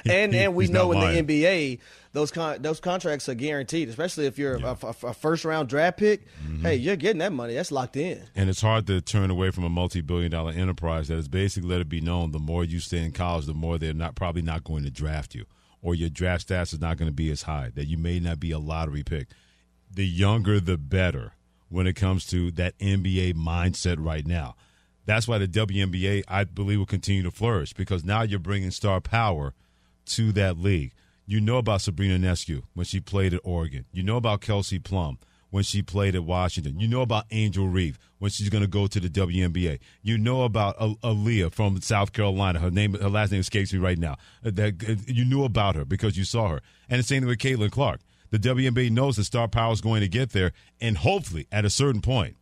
and 0.06 0.34
and 0.34 0.54
we 0.54 0.64
He's 0.64 0.70
know 0.70 0.92
not 0.92 0.98
in 0.98 1.02
lying. 1.02 1.26
the 1.26 1.44
NBA 1.44 1.78
those 2.12 2.30
con- 2.30 2.60
those 2.62 2.78
contracts 2.78 3.28
are 3.28 3.34
guaranteed, 3.34 3.88
especially 3.88 4.26
if 4.26 4.38
you're 4.38 4.56
a, 4.56 4.76
a- 4.82 5.06
a 5.08 5.14
first 5.14 5.44
round 5.44 5.68
draft 5.68 5.98
pick. 5.98 6.26
Mm-hmm. 6.44 6.62
Hey, 6.62 6.76
you're 6.76 6.96
getting 6.96 7.18
that 7.18 7.32
money. 7.32 7.54
That's 7.54 7.72
locked 7.72 7.96
in. 7.96 8.22
And 8.36 8.48
it's 8.50 8.60
hard 8.60 8.86
to 8.88 9.00
turn 9.00 9.30
away 9.30 9.50
from 9.50 9.64
a 9.64 9.70
multi-billion 9.70 10.30
dollar 10.30 10.52
enterprise 10.52 11.08
that 11.08 11.16
is 11.16 11.26
basically 11.28 11.68
let 11.68 11.80
it 11.80 11.88
be 11.88 12.00
known 12.00 12.30
the 12.32 12.38
more 12.38 12.64
you 12.64 12.78
stay 12.80 12.98
in 12.98 13.12
college, 13.12 13.46
the 13.46 13.54
more 13.54 13.78
they're 13.78 13.94
not 13.94 14.14
probably 14.14 14.42
not 14.42 14.62
going 14.62 14.84
to 14.84 14.90
draft 14.90 15.34
you, 15.34 15.46
or 15.80 15.94
your 15.94 16.10
draft 16.10 16.46
stats 16.48 16.72
is 16.74 16.80
not 16.80 16.96
going 16.96 17.10
to 17.10 17.14
be 17.14 17.30
as 17.30 17.42
high. 17.42 17.72
That 17.74 17.86
you 17.86 17.96
may 17.96 18.20
not 18.20 18.38
be 18.38 18.50
a 18.50 18.58
lottery 18.58 19.02
pick. 19.02 19.28
The 19.90 20.06
younger, 20.06 20.60
the 20.60 20.76
better 20.78 21.32
when 21.72 21.86
it 21.86 21.96
comes 21.96 22.26
to 22.26 22.50
that 22.52 22.78
NBA 22.78 23.34
mindset 23.34 23.96
right 23.98 24.26
now. 24.26 24.54
That's 25.06 25.26
why 25.26 25.38
the 25.38 25.48
WNBA, 25.48 26.22
I 26.28 26.44
believe, 26.44 26.78
will 26.78 26.86
continue 26.86 27.22
to 27.22 27.30
flourish 27.30 27.72
because 27.72 28.04
now 28.04 28.22
you're 28.22 28.38
bringing 28.38 28.70
star 28.70 29.00
power 29.00 29.54
to 30.06 30.32
that 30.32 30.58
league. 30.58 30.92
You 31.26 31.40
know 31.40 31.56
about 31.56 31.80
Sabrina 31.80 32.18
Ionescu 32.18 32.62
when 32.74 32.84
she 32.84 33.00
played 33.00 33.34
at 33.34 33.40
Oregon. 33.42 33.86
You 33.92 34.02
know 34.02 34.16
about 34.16 34.42
Kelsey 34.42 34.78
Plum 34.78 35.18
when 35.50 35.64
she 35.64 35.82
played 35.82 36.14
at 36.14 36.24
Washington. 36.24 36.78
You 36.78 36.88
know 36.88 37.00
about 37.00 37.24
Angel 37.30 37.68
Reese 37.68 37.96
when 38.18 38.30
she's 38.30 38.48
going 38.48 38.62
to 38.62 38.68
go 38.68 38.86
to 38.86 39.00
the 39.00 39.08
WNBA. 39.08 39.78
You 40.02 40.18
know 40.18 40.42
about 40.42 40.80
Al- 40.80 40.96
Aaliyah 40.96 41.52
from 41.52 41.80
South 41.80 42.12
Carolina. 42.12 42.58
Her 42.58 42.70
name, 42.70 42.94
her 42.94 43.08
last 43.08 43.32
name 43.32 43.40
escapes 43.40 43.72
me 43.72 43.78
right 43.78 43.98
now. 43.98 44.16
That 44.42 45.04
you 45.06 45.24
knew 45.24 45.44
about 45.44 45.76
her 45.76 45.84
because 45.84 46.16
you 46.16 46.24
saw 46.24 46.48
her. 46.48 46.60
And 46.88 46.98
the 46.98 47.02
same 47.02 47.22
thing 47.22 47.28
with 47.28 47.38
Caitlin 47.38 47.70
Clark. 47.70 48.00
The 48.32 48.38
WNBA 48.38 48.90
knows 48.90 49.16
that 49.16 49.24
star 49.24 49.46
power 49.46 49.74
is 49.74 49.82
going 49.82 50.00
to 50.00 50.08
get 50.08 50.30
there, 50.30 50.52
and 50.80 50.96
hopefully, 50.96 51.46
at 51.52 51.66
a 51.66 51.70
certain 51.70 52.00
point, 52.00 52.36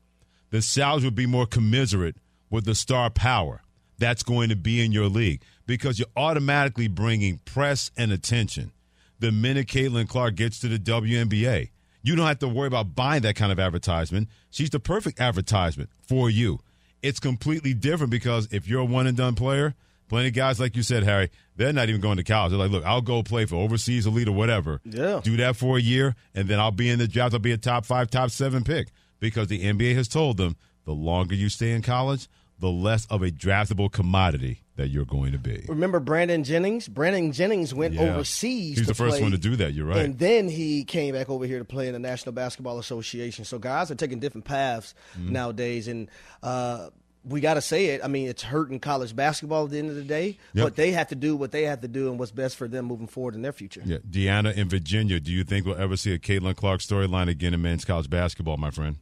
the 0.50 0.62
salaries 0.62 1.03
will 1.03 1.11
be 1.11 1.26
more 1.26 1.46
commiserate 1.46 2.14
with 2.48 2.64
the 2.64 2.76
star 2.76 3.11
power 3.11 3.62
that's 3.98 4.22
going 4.22 4.50
to 4.50 4.57
be 4.57 4.85
in 4.85 4.92
your 4.92 5.09
league 5.09 5.42
because 5.66 5.98
you're 5.98 6.09
automatically 6.16 6.87
bringing 6.87 7.38
press 7.44 7.90
and 7.96 8.12
attention 8.12 8.70
the 9.18 9.33
minute 9.33 9.66
Caitlin 9.66 10.09
Clark 10.09 10.37
gets 10.37 10.61
to 10.61 10.68
the 10.68 10.79
WNBA. 10.79 11.70
You 12.03 12.16
don't 12.16 12.26
have 12.26 12.38
to 12.38 12.48
worry 12.48 12.68
about 12.68 12.94
buying 12.94 13.22
that 13.22 13.37
kind 13.37 13.53
of 13.53 13.59
advertisement. 13.59 14.29
She's 14.48 14.70
the 14.70 14.81
perfect 14.81 15.20
advertisement 15.20 15.90
for 16.00 16.31
you. 16.31 16.61
It's 17.03 17.20
completely 17.20 17.74
different 17.74 18.11
because 18.11 18.48
if 18.53 18.66
you're 18.68 18.81
a 18.81 18.85
one 18.85 19.07
and 19.07 19.16
done 19.16 19.35
player, 19.35 19.74
plenty 20.10 20.28
of 20.28 20.34
guys, 20.34 20.60
like 20.60 20.76
you 20.76 20.82
said, 20.82 21.04
Harry, 21.04 21.30
they're 21.56 21.72
not 21.72 21.88
even 21.88 22.02
going 22.02 22.18
to 22.18 22.22
college. 22.24 22.50
They're 22.50 22.58
like, 22.58 22.70
look, 22.70 22.84
I'll 22.84 23.00
go 23.00 23.22
play 23.22 23.46
for 23.46 23.56
overseas 23.56 24.06
elite 24.06 24.28
or 24.28 24.32
whatever. 24.32 24.82
Yeah. 24.84 25.20
Do 25.24 25.38
that 25.38 25.56
for 25.56 25.78
a 25.78 25.80
year, 25.80 26.14
and 26.34 26.46
then 26.48 26.60
I'll 26.60 26.70
be 26.70 26.90
in 26.90 26.98
the 26.98 27.08
draft. 27.08 27.32
I'll 27.32 27.40
be 27.40 27.52
a 27.52 27.56
top 27.56 27.86
five, 27.86 28.10
top 28.10 28.30
seven 28.30 28.62
pick 28.62 28.88
because 29.20 29.46
the 29.48 29.64
NBA 29.64 29.94
has 29.94 30.08
told 30.08 30.36
them 30.36 30.56
the 30.84 30.92
longer 30.92 31.34
you 31.34 31.48
stay 31.48 31.70
in 31.70 31.80
college, 31.82 32.28
the 32.58 32.68
less 32.70 33.06
of 33.06 33.22
a 33.22 33.30
draftable 33.30 33.90
commodity 33.90 34.62
that 34.76 34.88
you're 34.88 35.04
going 35.06 35.32
to 35.32 35.38
be. 35.38 35.64
Remember 35.68 36.00
Brandon 36.00 36.42
Jennings? 36.44 36.88
Brandon 36.88 37.32
Jennings 37.32 37.72
went 37.74 37.94
Yeah. 37.94 38.14
overseas. 38.14 38.76
He's 38.78 38.86
to 38.86 38.92
the 38.92 38.94
first 38.94 39.14
play, 39.16 39.22
one 39.22 39.30
to 39.32 39.38
do 39.38 39.56
that. 39.56 39.72
You're 39.74 39.86
right. 39.86 39.98
And 40.04 40.18
then 40.18 40.48
he 40.48 40.84
came 40.84 41.14
back 41.14 41.28
over 41.30 41.44
here 41.46 41.58
to 41.58 41.64
play 41.64 41.86
in 41.86 41.92
the 41.92 41.98
National 41.98 42.32
Basketball 42.32 42.78
Association. 42.78 43.44
So 43.44 43.58
guys 43.58 43.90
are 43.90 43.94
taking 43.94 44.20
different 44.20 44.46
paths 44.46 44.94
Mhm. 45.18 45.30
nowadays, 45.30 45.86
and 45.88 46.08
uh, 46.42 46.88
we 47.24 47.40
got 47.40 47.54
to 47.54 47.61
say 47.61 47.87
it. 47.87 48.00
I 48.02 48.09
mean, 48.09 48.28
it's 48.28 48.42
hurting 48.42 48.80
college 48.80 49.14
basketball 49.14 49.64
at 49.64 49.70
the 49.70 49.78
end 49.78 49.90
of 49.90 49.96
the 49.96 50.02
day, 50.04 50.38
Yep. 50.54 50.64
but 50.66 50.76
they 50.76 50.92
have 50.92 51.09
to 51.09 51.14
do 51.14 51.37
what 51.37 51.50
they 51.52 51.64
have 51.64 51.80
to 51.83 51.88
do 51.88 52.09
and 52.11 52.18
what's 52.18 52.30
best 52.33 52.56
for 52.56 52.66
them 52.66 52.87
moving 52.87 53.06
forward 53.06 53.35
in 53.35 53.42
their 53.42 53.52
future. 53.52 53.83
Yeah, 53.85 53.98
Deanna 53.98 54.54
in 54.56 54.68
Virginia. 54.68 55.20
Do 55.20 55.30
you 55.30 55.44
think 55.44 55.66
we'll 55.66 55.76
ever 55.80 55.96
see 55.96 56.14
a 56.14 56.18
Caitlin 56.18 56.56
Clark 56.56 56.80
storyline 56.80 57.28
again 57.28 57.52
in 57.54 57.61
men's 57.62 57.85
college 57.85 58.09
basketball, 58.09 58.56
my 58.56 58.70
friend? 58.70 58.96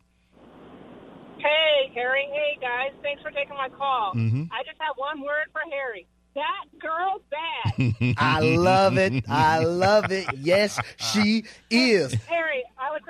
Hey, 1.39 1.91
Harry. 1.95 2.27
Hey, 2.33 2.59
guys. 2.61 2.91
Thanks 3.03 3.23
for 3.23 3.31
taking 3.31 3.55
my 3.57 3.69
call. 3.69 4.13
Mhm. 4.15 4.49
I 4.51 4.63
just 4.65 4.81
have 4.81 4.97
one 4.97 5.21
word 5.21 5.47
for 5.53 5.61
Harry. 5.71 6.07
That 6.35 6.65
girl's 6.81 7.23
bad. 7.31 8.15
I 8.19 8.41
love 8.41 8.99
it. 8.99 9.25
I 9.29 9.61
love 9.65 10.11
it. 10.13 10.27
Yes, 10.39 10.79
she 11.13 11.45
is. 11.71 12.13
Harry, 12.27 12.65
I 12.79 12.91
was 12.91 13.01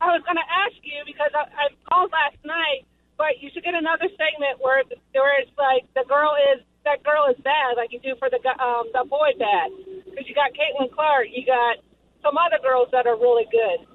I 0.00 0.06
was 0.06 0.22
going 0.24 0.36
to 0.36 0.42
ask 0.42 0.74
you 0.82 1.02
because 1.06 1.30
I, 1.34 1.42
I 1.42 1.68
called 1.88 2.10
last 2.12 2.36
night, 2.44 2.84
but 3.16 3.40
you 3.40 3.50
should 3.52 3.64
get 3.64 3.74
another 3.74 4.08
segment 4.10 4.58
where 4.60 4.82
where 5.12 5.40
it's 5.40 5.50
like 5.58 5.84
the 5.94 6.04
girl 6.08 6.34
is 6.54 6.62
that 6.84 7.02
girl 7.02 7.26
is 7.30 7.36
bad, 7.42 7.76
like 7.76 7.92
you 7.92 8.00
do 8.00 8.14
for 8.18 8.28
the 8.30 8.36
um 8.62 8.84
the 8.92 9.04
boy 9.08 9.30
bad. 9.38 9.70
Because 10.04 10.28
you 10.28 10.34
got 10.34 10.50
Caitlin 10.52 10.92
Clark, 10.92 11.26
you 11.32 11.44
got 11.46 11.78
some 12.22 12.34
other 12.38 12.58
girls 12.62 12.88
that 12.92 13.06
are 13.06 13.16
really 13.16 13.46
good. 13.50 13.86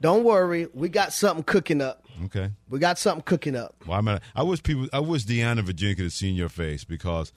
Don't 0.00 0.24
worry, 0.24 0.66
we 0.74 0.88
got 0.88 1.12
something 1.12 1.44
cooking 1.44 1.80
up. 1.80 2.04
Okay. 2.24 2.50
We 2.68 2.78
got 2.78 2.98
something 2.98 3.22
cooking 3.22 3.54
up. 3.56 3.74
Well, 3.86 3.98
I 3.98 4.00
mean, 4.00 4.18
I 4.34 4.42
wish 4.42 4.62
people, 4.62 4.88
I 4.92 4.98
wish 5.00 5.24
Deanna 5.24 5.58
in 5.60 5.64
Virginia 5.64 5.94
could 5.94 6.04
have 6.04 6.12
seen 6.12 6.34
your 6.34 6.48
face 6.48 6.84
because 6.84 7.32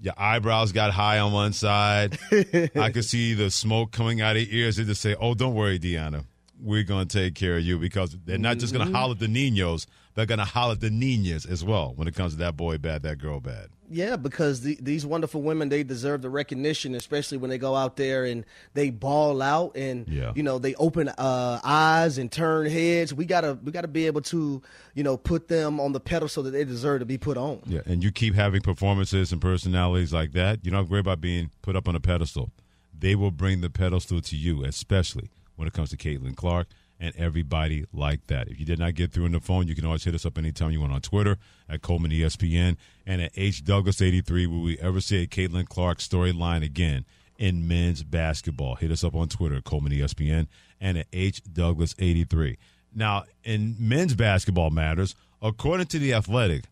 your 0.00 0.14
eyebrows 0.16 0.72
got 0.72 0.92
high 0.92 1.18
on 1.18 1.32
one 1.32 1.52
side. 1.52 2.18
I 2.74 2.90
could 2.90 3.04
see 3.04 3.34
the 3.34 3.50
smoke 3.50 3.92
coming 3.92 4.20
out 4.22 4.36
of 4.36 4.42
your 4.42 4.64
ears. 4.64 4.76
They 4.76 4.84
just 4.84 5.02
say, 5.02 5.14
"Oh, 5.20 5.34
don't 5.34 5.54
worry, 5.54 5.78
Deanna. 5.78 6.24
we're 6.58 6.82
going 6.84 7.06
to 7.06 7.18
take 7.18 7.34
care 7.34 7.56
of 7.58 7.62
you 7.64 7.78
because 7.78 8.16
they're 8.24 8.36
not 8.38 8.58
just 8.58 8.72
going 8.74 8.86
to 8.86 8.92
Mhm. 8.92 8.96
holler 8.96 9.12
at 9.12 9.18
the 9.18 9.28
Ninos, 9.28 9.86
they're 10.20 10.26
going 10.36 10.38
to 10.38 10.44
holler 10.44 10.72
at 10.72 10.80
the 10.80 10.90
Ninas 10.90 11.46
as 11.46 11.64
well 11.64 11.94
when 11.96 12.06
it 12.06 12.14
comes 12.14 12.34
to 12.34 12.38
that 12.40 12.54
boy 12.56 12.76
bad, 12.76 13.02
that 13.04 13.16
girl 13.18 13.40
bad. 13.40 13.68
Yeah, 13.92 14.16
because 14.16 14.60
the, 14.60 14.76
these 14.80 15.04
wonderful 15.04 15.42
women 15.42 15.68
they 15.70 15.82
deserve 15.82 16.22
the 16.22 16.30
recognition, 16.30 16.94
especially 16.94 17.38
when 17.38 17.48
they 17.50 17.58
go 17.58 17.74
out 17.74 17.96
there 17.96 18.24
and 18.24 18.44
they 18.74 18.90
ball 18.90 19.42
out 19.42 19.76
and 19.76 20.06
Yeah. 20.06 20.32
you 20.36 20.42
know 20.44 20.58
they 20.60 20.74
open 20.76 21.08
uh, 21.08 21.58
eyes 21.64 22.16
and 22.18 22.30
turn 22.30 22.66
heads. 22.70 23.12
We 23.12 23.24
gotta 23.24 23.58
we 23.64 23.72
gotta 23.72 23.88
be 23.88 24.06
able 24.06 24.20
to 24.22 24.62
you 24.94 25.02
know 25.02 25.16
put 25.16 25.48
them 25.48 25.80
on 25.80 25.92
the 25.92 25.98
pedestal 25.98 26.44
that 26.44 26.50
they 26.52 26.64
deserve 26.64 27.00
to 27.00 27.06
be 27.06 27.18
put 27.18 27.36
on. 27.36 27.62
Yeah, 27.66 27.80
and 27.86 28.04
you 28.04 28.12
keep 28.12 28.34
having 28.36 28.60
performances 28.60 29.32
and 29.32 29.40
personalities 29.40 30.12
like 30.12 30.32
that, 30.32 30.64
you 30.64 30.70
don't 30.70 30.78
have 30.78 30.86
to 30.86 30.90
worry 30.92 31.00
about 31.00 31.20
being 31.20 31.50
put 31.62 31.74
up 31.74 31.88
on 31.88 31.96
a 31.96 32.00
pedestal. 32.00 32.52
They 32.96 33.16
will 33.16 33.32
bring 33.32 33.60
the 33.60 33.70
pedestal 33.70 34.20
to 34.20 34.36
you, 34.36 34.62
especially 34.64 35.30
when 35.56 35.66
it 35.66 35.74
comes 35.74 35.90
to 35.90 35.96
Caitlin 35.96 36.36
Clark 36.36 36.68
and 37.00 37.16
everybody 37.16 37.84
like 37.92 38.26
that. 38.26 38.48
If 38.48 38.60
you 38.60 38.66
did 38.66 38.78
not 38.78 38.94
get 38.94 39.10
through 39.10 39.24
on 39.24 39.32
the 39.32 39.40
phone, 39.40 39.66
you 39.66 39.74
can 39.74 39.86
always 39.86 40.04
hit 40.04 40.14
us 40.14 40.26
up 40.26 40.36
anytime 40.36 40.70
you 40.70 40.80
want 40.80 40.92
on 40.92 41.00
Twitter 41.00 41.38
at 41.68 41.80
Coleman 41.80 42.10
ESPN 42.10 42.76
and 43.06 43.22
at 43.22 43.32
H 43.34 43.64
Douglas 43.64 44.02
eighty 44.02 44.20
three. 44.20 44.46
Will 44.46 44.60
we 44.60 44.78
ever 44.78 45.00
see 45.00 45.22
a 45.22 45.26
Caitlin 45.26 45.66
Clark 45.66 45.98
storyline 45.98 46.62
again 46.62 47.06
in 47.38 47.66
men's 47.66 48.04
basketball? 48.04 48.74
Hit 48.74 48.90
us 48.90 49.02
up 49.02 49.14
on 49.14 49.28
Twitter 49.28 49.56
at 49.56 49.64
Coleman 49.64 49.92
ESPN 49.92 50.46
and 50.80 50.98
at 50.98 51.06
H 51.12 51.42
Douglas 51.50 51.94
eighty 51.98 52.24
three. 52.24 52.58
Now, 52.94 53.24
in 53.44 53.76
men's 53.78 54.14
basketball 54.14 54.70
matters, 54.70 55.14
according 55.40 55.86
to 55.86 55.98
the 55.98 56.12
Athletic, 56.12 56.64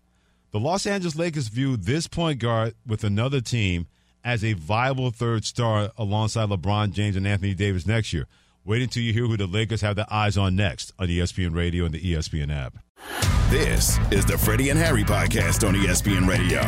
the 0.50 0.60
Los 0.60 0.86
Angeles 0.86 1.16
Lakers 1.16 1.48
view 1.48 1.76
this 1.76 2.06
point 2.06 2.38
guard 2.40 2.74
with 2.86 3.04
another 3.04 3.40
team 3.40 3.86
as 4.24 4.44
a 4.44 4.54
viable 4.54 5.10
third 5.10 5.44
star 5.44 5.92
alongside 5.96 6.48
LeBron 6.48 6.92
James 6.92 7.16
and 7.16 7.26
Anthony 7.26 7.54
Davis 7.54 7.86
next 7.86 8.12
year. 8.12 8.26
Wait 8.68 8.82
until 8.82 9.02
you 9.02 9.14
hear 9.14 9.26
who 9.26 9.38
the 9.38 9.46
Lakers 9.46 9.80
have 9.80 9.96
their 9.96 10.12
eyes 10.12 10.36
on 10.36 10.54
next 10.54 10.92
on 10.98 11.08
ESPN 11.08 11.56
Radio 11.56 11.86
and 11.86 11.94
the 11.94 12.00
ESPN 12.02 12.54
app. 12.54 12.76
This 13.48 13.98
is 14.10 14.26
the 14.26 14.36
Freddie 14.36 14.68
and 14.68 14.78
Harry 14.78 15.04
podcast 15.04 15.66
on 15.66 15.74
ESPN 15.74 16.28
Radio. 16.28 16.60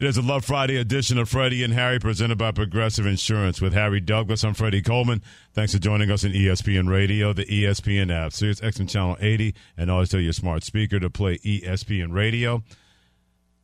It 0.00 0.06
is 0.08 0.16
a 0.16 0.22
Love 0.22 0.44
Friday 0.44 0.78
edition 0.78 1.16
of 1.16 1.28
Freddie 1.28 1.62
and 1.62 1.74
Harry 1.74 2.00
presented 2.00 2.38
by 2.38 2.50
Progressive 2.50 3.06
Insurance 3.06 3.60
with 3.60 3.72
Harry 3.72 4.00
Douglas. 4.00 4.42
I'm 4.42 4.54
Freddie 4.54 4.82
Coleman. 4.82 5.22
Thanks 5.52 5.72
for 5.72 5.78
joining 5.78 6.10
us 6.10 6.24
on 6.24 6.32
ESPN 6.32 6.88
Radio, 6.90 7.32
the 7.32 7.44
ESPN 7.44 8.12
app, 8.12 8.32
Sirius 8.32 8.60
XM 8.60 8.90
Channel 8.90 9.16
80, 9.20 9.54
and 9.76 9.92
always 9.92 10.08
tell 10.08 10.18
your 10.18 10.32
smart 10.32 10.64
speaker 10.64 10.98
to 10.98 11.08
play 11.08 11.38
ESPN 11.38 12.12
Radio. 12.12 12.64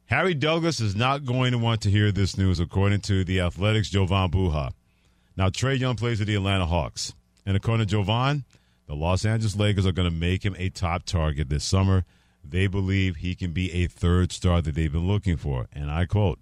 Harry 0.07 0.35
Douglas 0.35 0.79
is 0.79 0.95
not 0.95 1.25
going 1.25 1.51
to 1.51 1.59
want 1.59 1.81
to 1.81 1.91
hear 1.91 2.13
this 2.13 2.39
news, 2.39 2.61
according 2.61 3.01
to 3.01 3.25
the 3.25 3.41
Athletic's 3.41 3.91
Jovan 3.91 4.31
Buha. 4.31 4.71
Now, 5.37 5.49
Trae 5.49 5.79
Young 5.79 5.97
plays 5.97 6.21
with 6.21 6.29
the 6.29 6.37
Atlanta 6.37 6.67
Hawks. 6.67 7.15
And 7.47 7.57
according 7.57 7.87
to 7.87 7.91
Jovan, 7.91 8.45
the 8.87 8.95
Los 8.95 9.25
Angeles 9.25 9.57
Lakers 9.57 9.87
are 9.87 9.93
going 9.93 10.09
to 10.09 10.15
make 10.15 10.45
him 10.45 10.55
a 10.59 10.69
top 10.69 11.05
target 11.05 11.49
this 11.49 11.65
summer. 11.65 12.05
They 12.45 12.67
believe 12.67 13.17
he 13.17 13.35
can 13.35 13.53
be 13.53 13.73
a 13.73 13.87
third 13.87 14.33
star 14.33 14.63
that 14.63 14.75
they've 14.75 14.93
been 14.93 15.09
looking 15.09 15.37
for. 15.37 15.67
And 15.73 15.91
I 15.91 16.07
quote, 16.07 16.41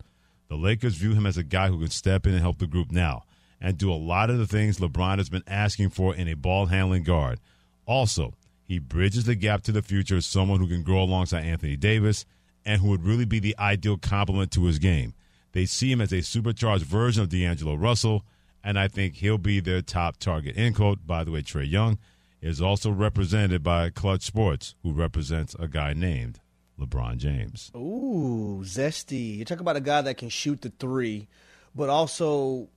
the 0.48 0.56
Lakers 0.56 0.96
view 0.96 1.14
him 1.14 1.26
as 1.26 1.38
a 1.38 1.42
guy 1.42 1.68
who 1.68 1.78
can 1.78 1.90
step 1.90 2.26
in 2.26 2.32
and 2.32 2.42
help 2.42 2.58
the 2.58 2.66
group 2.66 2.90
now 2.90 3.24
and 3.60 3.78
do 3.78 3.92
a 3.92 3.94
lot 3.94 4.28
of 4.28 4.38
the 4.38 4.46
things 4.46 4.78
LeBron 4.78 5.18
has 5.18 5.30
been 5.30 5.44
asking 5.46 5.90
for 5.90 6.14
in 6.14 6.28
a 6.28 6.34
ball 6.34 6.66
handling 6.66 7.04
guard. 7.04 7.38
Also, 7.86 8.34
he 8.64 8.78
bridges 8.78 9.24
the 9.24 9.34
gap 9.34 9.62
to 9.62 9.72
the 9.72 9.82
future 9.82 10.16
as 10.16 10.26
someone 10.26 10.58
who 10.58 10.68
can 10.68 10.82
grow 10.82 11.02
alongside 11.02 11.44
Anthony 11.44 11.76
Davis 11.76 12.26
and 12.66 12.80
who 12.80 12.88
would 12.88 13.04
really 13.04 13.24
be 13.24 13.38
the 13.38 13.56
ideal 13.58 13.96
complement 13.96 14.50
to 14.52 14.64
his 14.64 14.78
game. 14.78 15.14
They 15.52 15.64
see 15.64 15.90
him 15.92 16.00
as 16.00 16.12
a 16.12 16.22
supercharged 16.22 16.84
version 16.84 17.22
of 17.22 17.28
D'Angelo 17.28 17.74
Russell, 17.74 18.24
and 18.64 18.78
I 18.78 18.88
think 18.88 19.16
he'll 19.16 19.38
be 19.38 19.60
their 19.60 19.82
top 19.82 20.18
target. 20.18 20.56
End 20.56 20.76
quote. 20.76 21.06
By 21.06 21.24
the 21.24 21.30
way, 21.30 21.42
Trae 21.42 21.68
Young 21.70 21.98
is 22.40 22.60
also 22.60 22.90
represented 22.90 23.62
by 23.62 23.90
Clutch 23.90 24.22
Sports, 24.22 24.74
who 24.82 24.92
represents 24.92 25.54
a 25.58 25.68
guy 25.68 25.92
named 25.92 26.40
LeBron 26.78 27.18
James. 27.18 27.70
Ooh, 27.76 28.62
zesty. 28.64 29.38
You 29.38 29.44
talk 29.44 29.60
about 29.60 29.76
a 29.76 29.80
guy 29.80 30.02
that 30.02 30.16
can 30.16 30.28
shoot 30.28 30.60
the 30.62 30.70
three, 30.70 31.28
but 31.74 31.88
also 31.88 32.68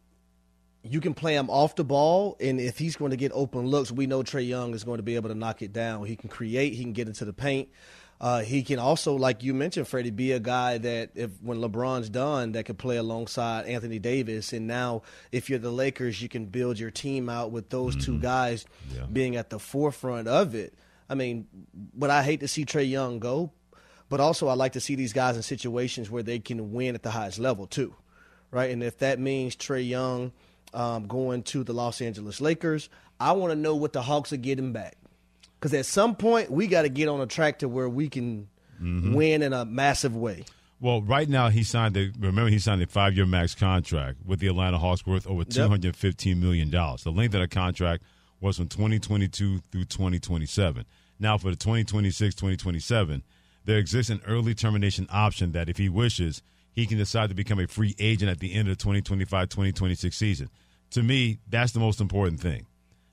you 0.83 1.01
can 1.01 1.15
play 1.15 1.35
him 1.35 1.49
off 1.49 1.75
the 1.75 1.83
ball, 1.83 2.37
and 2.39 2.59
if 2.59 2.77
he's 2.77 2.95
going 2.95 3.11
to 3.11 3.17
get 3.17 3.31
open 3.33 3.65
looks, 3.65 3.91
we 3.91 4.05
know 4.05 4.21
Trae 4.21 4.47
Young 4.47 4.73
is 4.75 4.83
going 4.83 4.97
to 4.97 5.03
be 5.03 5.15
able 5.15 5.29
to 5.29 5.35
knock 5.35 5.63
it 5.63 5.73
down. 5.73 6.05
He 6.05 6.15
can 6.15 6.29
create, 6.29 6.73
he 6.73 6.83
can 6.83 6.93
get 6.93 7.07
into 7.07 7.25
the 7.25 7.33
paint. 7.33 7.69
Uh, 8.19 8.41
he 8.41 8.63
can 8.63 8.79
also, 8.79 9.15
like 9.15 9.43
you 9.43 9.53
mentioned, 9.53 9.87
Freddie, 9.87 10.09
be 10.09 10.31
a 10.31 10.39
guy 10.39 10.77
that 10.77 11.11
if 11.15 11.31
when 11.41 11.57
LeBron's 11.57 12.09
done, 12.09 12.53
that 12.53 12.65
could 12.65 12.77
play 12.77 12.95
alongside 12.97 13.65
Anthony 13.65 13.99
Davis. 13.99 14.53
And 14.53 14.67
now, 14.67 15.01
if 15.31 15.49
you're 15.49 15.59
the 15.59 15.71
Lakers, 15.71 16.21
you 16.21 16.29
can 16.29 16.45
build 16.45 16.79
your 16.79 16.91
team 16.91 17.27
out 17.29 17.51
with 17.51 17.69
those 17.69 17.95
two 18.03 18.17
guys 18.19 18.65
being 19.11 19.35
at 19.35 19.49
the 19.49 19.59
forefront 19.59 20.27
of 20.27 20.55
it. 20.55 20.73
I 21.09 21.15
mean, 21.15 21.47
but 21.93 22.09
I 22.09 22.23
hate 22.23 22.39
to 22.39 22.47
see 22.47 22.65
Trae 22.65 22.89
Young 22.89 23.19
go, 23.19 23.51
but 24.09 24.19
also 24.19 24.47
I 24.47 24.53
like 24.53 24.71
to 24.73 24.79
see 24.79 24.95
these 24.95 25.13
guys 25.13 25.35
in 25.35 25.43
situations 25.43 26.09
where 26.09 26.23
they 26.23 26.39
can 26.39 26.71
win 26.71 26.95
at 26.95 27.03
the 27.03 27.11
highest 27.11 27.37
level 27.37 27.67
too, 27.67 27.93
right? 28.49 28.71
And 28.71 28.81
if 28.81 28.97
that 28.99 29.19
means 29.19 29.55
Trae 29.55 29.87
Young 29.87 30.31
um, 30.73 31.05
going 31.07 31.43
to 31.43 31.63
the 31.63 31.73
Los 31.73 32.01
Angeles 32.01 32.41
Lakers, 32.41 32.89
I 33.19 33.33
want 33.33 33.51
to 33.51 33.55
know 33.55 33.75
what 33.75 33.93
the 33.93 34.01
Hawks 34.01 34.33
are 34.33 34.37
getting 34.37 34.71
back. 34.71 34.95
Because 35.65 35.79
at 35.79 35.87
some 35.87 36.13
point 36.13 36.51
we 36.51 36.67
got 36.67 36.83
to 36.83 36.89
get 36.89 37.07
on 37.07 37.19
a 37.21 37.25
track 37.25 37.57
to 37.59 37.67
where 37.67 37.89
we 37.89 38.07
can 38.07 38.47
mm-hmm. 38.79 39.15
win 39.15 39.41
in 39.41 39.51
a 39.51 39.65
massive 39.65 40.15
way. 40.15 40.45
Well, 40.79 41.01
right 41.01 41.27
now 41.27 41.49
he 41.49 41.63
signed 41.63 41.97
a 41.97 42.11
remember 42.19 42.51
he 42.51 42.59
signed 42.59 42.83
a 42.83 42.85
five 42.85 43.15
year 43.15 43.25
max 43.25 43.55
contract 43.55 44.19
with 44.23 44.39
the 44.39 44.45
Atlanta 44.45 44.77
Hawks 44.77 45.07
worth 45.07 45.25
over 45.25 45.43
two 45.43 45.67
hundred 45.67 45.95
fifteen 45.95 46.39
million 46.39 46.69
dollars. 46.69 47.03
The 47.03 47.11
length 47.11 47.33
of 47.33 47.41
the 47.41 47.47
contract 47.47 48.03
was 48.39 48.57
from 48.57 48.67
twenty 48.67 48.99
twenty 48.99 49.27
two 49.27 49.63
through 49.71 49.85
twenty 49.85 50.19
twenty 50.19 50.45
seven. 50.45 50.85
Now 51.19 51.39
for 51.39 51.49
the 51.49 51.57
2026-2027, 51.57 53.23
there 53.63 53.79
exists 53.79 54.11
an 54.11 54.21
early 54.27 54.53
termination 54.53 55.07
option 55.11 55.53
that 55.53 55.67
if 55.67 55.77
he 55.77 55.89
wishes, 55.89 56.43
he 56.73 56.85
can 56.85 56.99
decide 56.99 57.29
to 57.29 57.35
become 57.35 57.59
a 57.59 57.65
free 57.65 57.95
agent 57.97 58.29
at 58.29 58.39
the 58.39 58.53
end 58.53 58.69
of 58.69 58.77
the 58.77 58.83
2025-2026 58.85 60.13
season. 60.13 60.49
To 60.91 61.01
me, 61.01 61.39
that's 61.49 61.71
the 61.71 61.79
most 61.79 62.01
important 62.01 62.39
thing. 62.39 62.67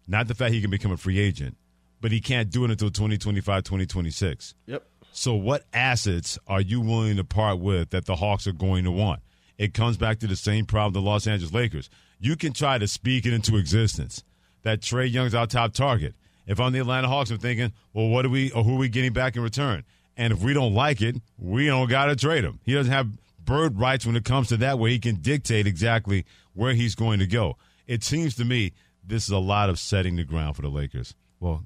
Not 0.07 0.28
the 0.28 0.34
fact 0.34 0.53
he 0.53 0.61
can 0.61 0.70
become 0.70 0.92
a 0.92 0.98
free 0.98 1.18
agent, 1.18 1.57
but 2.03 2.12
he 2.12 2.20
can't 2.20 2.50
do 2.50 2.64
it 2.64 2.70
until 2.70 2.90
2025-2026. 2.90 4.55
Yep. 4.66 4.86
So, 5.12 5.34
what 5.34 5.64
assets 5.72 6.38
are 6.46 6.61
you 6.61 6.80
willing 6.80 7.16
to 7.16 7.24
part 7.24 7.59
with 7.61 7.90
that 7.90 8.05
the 8.05 8.16
Hawks 8.16 8.46
are 8.46 8.53
going 8.53 8.84
to 8.84 8.90
want? 8.90 9.20
It 9.57 9.72
comes 9.72 9.96
back 9.96 10.18
to 10.18 10.26
the 10.26 10.36
same 10.36 10.66
problem 10.66 10.92
the 10.92 11.00
Los 11.00 11.26
Angeles 11.26 11.55
Lakers. 11.55 11.88
You 12.18 12.36
can 12.36 12.53
try 12.53 12.78
to 12.78 12.88
speak 12.88 13.24
it 13.24 13.32
into 13.32 13.57
existence 13.57 14.24
that 14.62 14.80
Trae 14.80 15.11
Young's 15.11 15.34
our 15.34 15.46
top 15.46 15.72
target. 15.72 16.14
If 16.46 16.59
I'm 16.59 16.72
the 16.72 16.80
Atlanta 16.80 17.09
Hawks, 17.09 17.30
I'm 17.30 17.38
thinking, 17.38 17.72
well, 17.92 18.09
what 18.09 18.22
do 18.22 18.30
we 18.30 18.50
or 18.50 18.64
who 18.64 18.74
are 18.74 18.78
we 18.78 18.88
getting 18.88 19.12
back 19.12 19.36
in 19.36 19.42
return? 19.42 19.84
And 20.16 20.32
if 20.32 20.42
we 20.42 20.53
don't 20.53 20.74
like 20.74 21.00
it, 21.00 21.16
we 21.38 21.66
don't 21.66 21.88
got 21.88 22.07
to 22.07 22.16
trade 22.16 22.44
him. 22.44 22.59
He 22.64 22.74
doesn't 22.74 22.92
have 22.92 23.09
bird 23.44 23.78
rights 23.78 24.05
when 24.05 24.16
it 24.16 24.24
comes 24.24 24.48
to 24.48 24.57
that, 24.59 24.78
where 24.78 24.90
he 24.90 24.98
can 24.98 25.16
dictate 25.16 25.66
exactly 25.66 26.24
where 26.55 26.74
he's 26.74 26.94
going 26.94 27.18
to 27.20 27.26
go. 27.26 27.57
It 27.86 28.03
seems 28.03 28.34
to 28.36 28.44
me 28.44 28.72
this 29.05 29.24
is 29.24 29.30
a 29.30 29.38
lot 29.38 29.68
of 29.70 29.78
setting 29.78 30.16
the 30.16 30.24
ground 30.24 30.57
for 30.57 30.62
the 30.62 30.68
Lakers. 30.68 31.14
Well, 31.40 31.64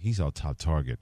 he's 0.00 0.20
our 0.20 0.30
top 0.30 0.58
target. 0.58 0.98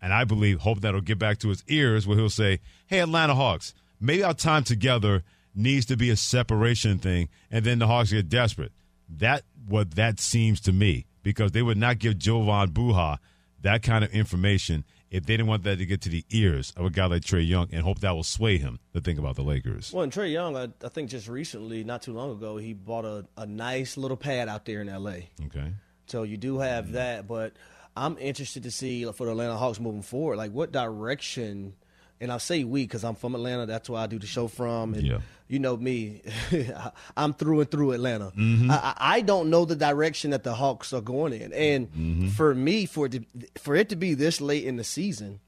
And 0.00 0.12
I 0.12 0.24
believe, 0.24 0.60
hope 0.60 0.80
that'll 0.80 1.00
get 1.00 1.18
back 1.18 1.38
to 1.38 1.48
his 1.48 1.62
ears 1.68 2.06
where 2.06 2.18
he'll 2.18 2.28
say, 2.28 2.60
Hey, 2.86 2.98
Atlanta 2.98 3.34
Hawks, 3.34 3.72
maybe 4.00 4.24
our 4.24 4.34
time 4.34 4.64
together 4.64 5.22
needs 5.54 5.86
to 5.86 5.96
be 5.96 6.10
a 6.10 6.16
separation 6.16 6.98
thing. 6.98 7.28
And 7.50 7.64
then 7.64 7.78
the 7.78 7.86
Hawks 7.86 8.10
get 8.10 8.28
desperate. 8.28 8.72
That 9.08 9.42
what 9.68 9.92
that 9.92 10.18
seems 10.18 10.60
to 10.62 10.72
me 10.72 11.06
because 11.22 11.52
they 11.52 11.62
would 11.62 11.76
not 11.76 11.98
give 11.98 12.18
Jovan 12.18 12.70
Buha 12.70 13.18
that 13.60 13.82
kind 13.82 14.02
of 14.04 14.10
information 14.12 14.84
if 15.10 15.26
they 15.26 15.34
didn't 15.34 15.46
want 15.46 15.62
that 15.64 15.76
to 15.76 15.86
get 15.86 16.00
to 16.00 16.08
the 16.08 16.24
ears 16.30 16.72
of 16.76 16.86
a 16.86 16.90
guy 16.90 17.04
like 17.04 17.22
Trae 17.22 17.46
Young 17.46 17.68
and 17.70 17.82
hope 17.82 18.00
that 18.00 18.12
will 18.12 18.22
sway 18.22 18.56
him 18.56 18.80
to 18.94 19.00
think 19.00 19.18
about 19.18 19.36
the 19.36 19.42
Lakers. 19.42 19.92
Well, 19.92 20.02
and 20.02 20.12
Trae 20.12 20.32
Young, 20.32 20.56
I, 20.56 20.68
I 20.82 20.88
think 20.88 21.10
just 21.10 21.28
recently, 21.28 21.84
not 21.84 22.02
too 22.02 22.14
long 22.14 22.32
ago, 22.32 22.56
he 22.56 22.72
bought 22.72 23.04
a, 23.04 23.26
a 23.36 23.46
nice 23.46 23.96
little 23.98 24.16
pad 24.16 24.48
out 24.48 24.64
there 24.64 24.80
in 24.80 24.88
L.A. 24.88 25.28
Okay. 25.46 25.74
So 26.06 26.22
you 26.22 26.38
do 26.38 26.58
have 26.58 26.92
that, 26.92 27.28
but 27.28 27.52
I'm 27.96 28.16
interested 28.18 28.62
to 28.64 28.70
see 28.70 29.04
for 29.12 29.26
the 29.26 29.32
Atlanta 29.32 29.56
Hawks 29.56 29.78
moving 29.80 30.02
forward, 30.02 30.36
like 30.36 30.52
what 30.52 30.72
direction. 30.72 31.74
And 32.20 32.30
I 32.30 32.38
say 32.38 32.62
we 32.64 32.84
because 32.84 33.02
I'm 33.04 33.16
from 33.16 33.34
Atlanta. 33.34 33.66
That's 33.66 33.90
where 33.90 34.00
I 34.00 34.06
do 34.06 34.18
the 34.18 34.26
show 34.28 34.46
from. 34.48 34.94
And 34.94 35.02
Yeah. 35.04 35.18
you 35.48 35.58
know 35.58 35.76
me, 35.76 36.22
I'm 37.16 37.32
through 37.34 37.60
and 37.60 37.70
through 37.70 37.92
Atlanta. 37.92 38.32
Mhm. 38.36 38.70
I, 38.70 38.76
I 38.96 39.16
I 39.16 39.20
don't 39.22 39.50
know 39.50 39.64
the 39.64 39.74
direction 39.76 40.30
that 40.30 40.44
the 40.44 40.54
Hawks 40.54 40.92
are 40.92 41.00
going 41.00 41.32
in, 41.32 41.52
and 41.52 41.88
Mm-hmm. 41.92 42.28
for 42.28 42.54
me, 42.54 42.86
for 42.86 43.06
it 43.06 43.12
to, 43.12 43.24
for 43.60 43.74
it 43.74 43.88
to 43.88 43.96
be 43.96 44.14
this 44.14 44.40
late 44.40 44.64
in 44.64 44.76
the 44.76 44.84
season, 44.84 45.40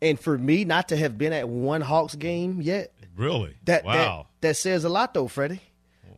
and 0.00 0.18
for 0.18 0.38
me 0.38 0.64
not 0.64 0.88
to 0.90 0.96
have 0.96 1.18
been 1.18 1.32
at 1.32 1.48
one 1.48 1.80
Hawks 1.80 2.14
game 2.14 2.62
yet, 2.62 2.92
Really? 3.16 3.54
that 3.64 3.84
wow. 3.84 4.26
that, 4.40 4.48
that 4.48 4.54
says 4.56 4.84
a 4.84 4.88
lot 4.88 5.14
though, 5.14 5.26
Freddie. 5.28 5.60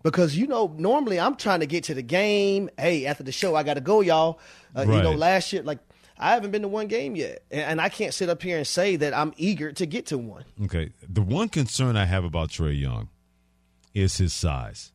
Because 0.04 0.36
you 0.36 0.46
know, 0.46 0.72
normally 0.78 1.18
I'm 1.18 1.34
trying 1.34 1.60
to 1.60 1.66
get 1.66 1.84
to 1.84 1.94
the 1.94 2.02
game. 2.02 2.70
Hey, 2.78 3.06
after 3.06 3.24
the 3.24 3.32
show, 3.32 3.56
I 3.56 3.64
got 3.64 3.74
to 3.74 3.80
go, 3.80 4.02
y'all. 4.02 4.38
Uh, 4.76 4.82
You 4.82 5.02
know, 5.02 5.12
last 5.12 5.52
year, 5.52 5.62
like 5.62 5.78
I 6.18 6.32
haven't 6.34 6.52
been 6.52 6.62
to 6.62 6.68
one 6.68 6.86
game 6.86 7.16
yet, 7.16 7.42
and, 7.50 7.80
I 7.80 7.88
can't 7.88 8.14
sit 8.14 8.28
up 8.28 8.40
here 8.42 8.58
and 8.58 8.66
say 8.66 8.96
that 8.96 9.12
I'm 9.14 9.32
eager 9.36 9.72
to 9.72 9.86
get 9.86 10.06
to 10.06 10.18
one. 10.18 10.44
Okay. 10.64 10.90
The 11.08 11.22
one 11.22 11.48
concern 11.48 11.96
I 11.96 12.04
have 12.04 12.22
about 12.24 12.50
Trae 12.50 12.78
Young 12.78 13.08
is 13.94 14.16
his 14.18 14.32
size 14.32 14.92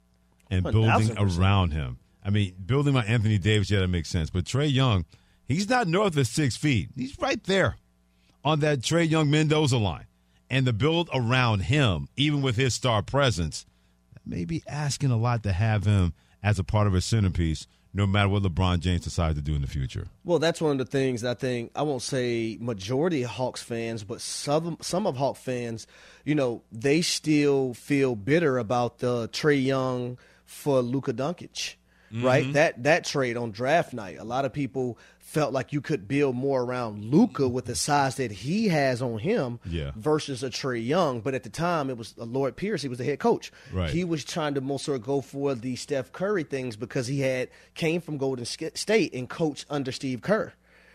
and 0.49 0.63
building 0.63 0.83
1000%. 0.89 1.37
around 1.39 1.71
him. 1.71 1.97
I 2.23 2.29
mean, 2.29 2.53
building 2.65 2.93
my 2.93 3.03
Anthony 3.03 3.37
Davis, 3.37 3.69
yeah, 3.71 3.79
that 3.79 3.87
makes 3.87 4.09
sense. 4.09 4.29
But 4.29 4.45
Trae 4.45 4.71
Young, 4.71 5.05
he's 5.45 5.67
not 5.67 5.87
north 5.87 6.15
of 6.17 6.27
six 6.27 6.55
feet. 6.55 6.89
He's 6.95 7.17
right 7.19 7.43
there 7.45 7.77
on 8.45 8.59
that 8.59 8.79
Trae 8.79 9.09
Young 9.09 9.29
Mendoza 9.29 9.77
line. 9.77 10.05
And 10.49 10.65
the 10.65 10.73
build 10.73 11.09
around 11.13 11.61
him, 11.61 12.07
even 12.15 12.41
with 12.41 12.55
his 12.55 12.73
star 12.73 13.01
presence, 13.01 13.65
may 14.25 14.45
be 14.45 14.63
asking 14.67 15.11
a 15.11 15.17
lot 15.17 15.43
to 15.43 15.51
have 15.51 15.85
him 15.85 16.13
as 16.41 16.59
a 16.59 16.63
part 16.63 16.87
of 16.87 16.95
a 16.95 17.01
centerpiece 17.01 17.67
no 17.93 18.05
matter 18.05 18.29
what 18.29 18.43
LeBron 18.43 18.79
James 18.79 19.01
decides 19.01 19.35
to 19.35 19.41
do 19.41 19.55
in 19.55 19.61
the 19.61 19.67
future. 19.67 20.07
Well, 20.23 20.39
that's 20.39 20.61
one 20.61 20.73
of 20.73 20.77
the 20.77 20.85
things 20.85 21.23
I 21.23 21.33
think 21.33 21.71
I 21.75 21.81
won't 21.81 22.01
say 22.01 22.57
majority 22.59 23.23
of 23.23 23.31
Hawks 23.31 23.63
fans, 23.63 24.03
but 24.03 24.21
some 24.21 24.77
some 24.81 25.07
of 25.07 25.17
Hawk 25.17 25.37
fans, 25.37 25.87
you 26.23 26.35
know, 26.35 26.61
they 26.71 27.01
still 27.01 27.73
feel 27.73 28.15
bitter 28.15 28.57
about 28.57 28.99
the 28.99 29.27
Trae 29.29 29.63
Young 29.63 30.17
for 30.45 30.81
Luka 30.81 31.13
Doncic. 31.13 31.75
Mm-hmm. 32.11 32.25
Right, 32.25 32.53
that 32.53 32.83
that 32.83 33.05
trade 33.05 33.37
on 33.37 33.51
draft 33.51 33.93
night. 33.93 34.17
A 34.17 34.23
lot 34.23 34.43
of 34.43 34.51
people 34.51 34.97
felt 35.29 35.53
like 35.53 35.71
you 35.71 35.79
could 35.79 36.07
build 36.07 36.35
more 36.35 36.63
around 36.63 37.05
Luka 37.05 37.47
with 37.47 37.65
the 37.65 37.75
size 37.75 38.15
that 38.15 38.31
he 38.31 38.67
has 38.69 38.99
on 38.99 39.19
him 39.19 39.59
yeah. 39.63 39.91
versus 39.95 40.41
a 40.41 40.49
Trae 40.49 40.83
Young. 40.83 41.21
But 41.21 41.35
at 41.35 41.43
the 41.43 41.51
time, 41.51 41.91
it 41.91 41.97
was 41.99 42.15
a 42.17 42.25
Lloyd 42.25 42.55
Pierce. 42.55 42.81
He 42.81 42.87
was 42.87 42.97
the 42.97 43.03
head 43.03 43.19
coach. 43.19 43.51
Right. 43.71 43.91
He 43.91 44.03
was 44.03 44.25
trying 44.25 44.55
to 44.55 44.61
most 44.61 44.85
sort 44.85 44.99
of 44.99 45.05
go 45.05 45.21
for 45.21 45.53
the 45.53 45.75
Steph 45.75 46.11
Curry 46.11 46.43
things 46.43 46.75
because 46.75 47.05
he 47.05 47.19
had 47.21 47.49
came 47.75 48.01
from 48.01 48.17
Golden 48.17 48.43
State 48.43 49.13
and 49.13 49.29
coached 49.29 49.67
under 49.69 49.91
Steve 49.91 50.23
Kerr 50.23 50.53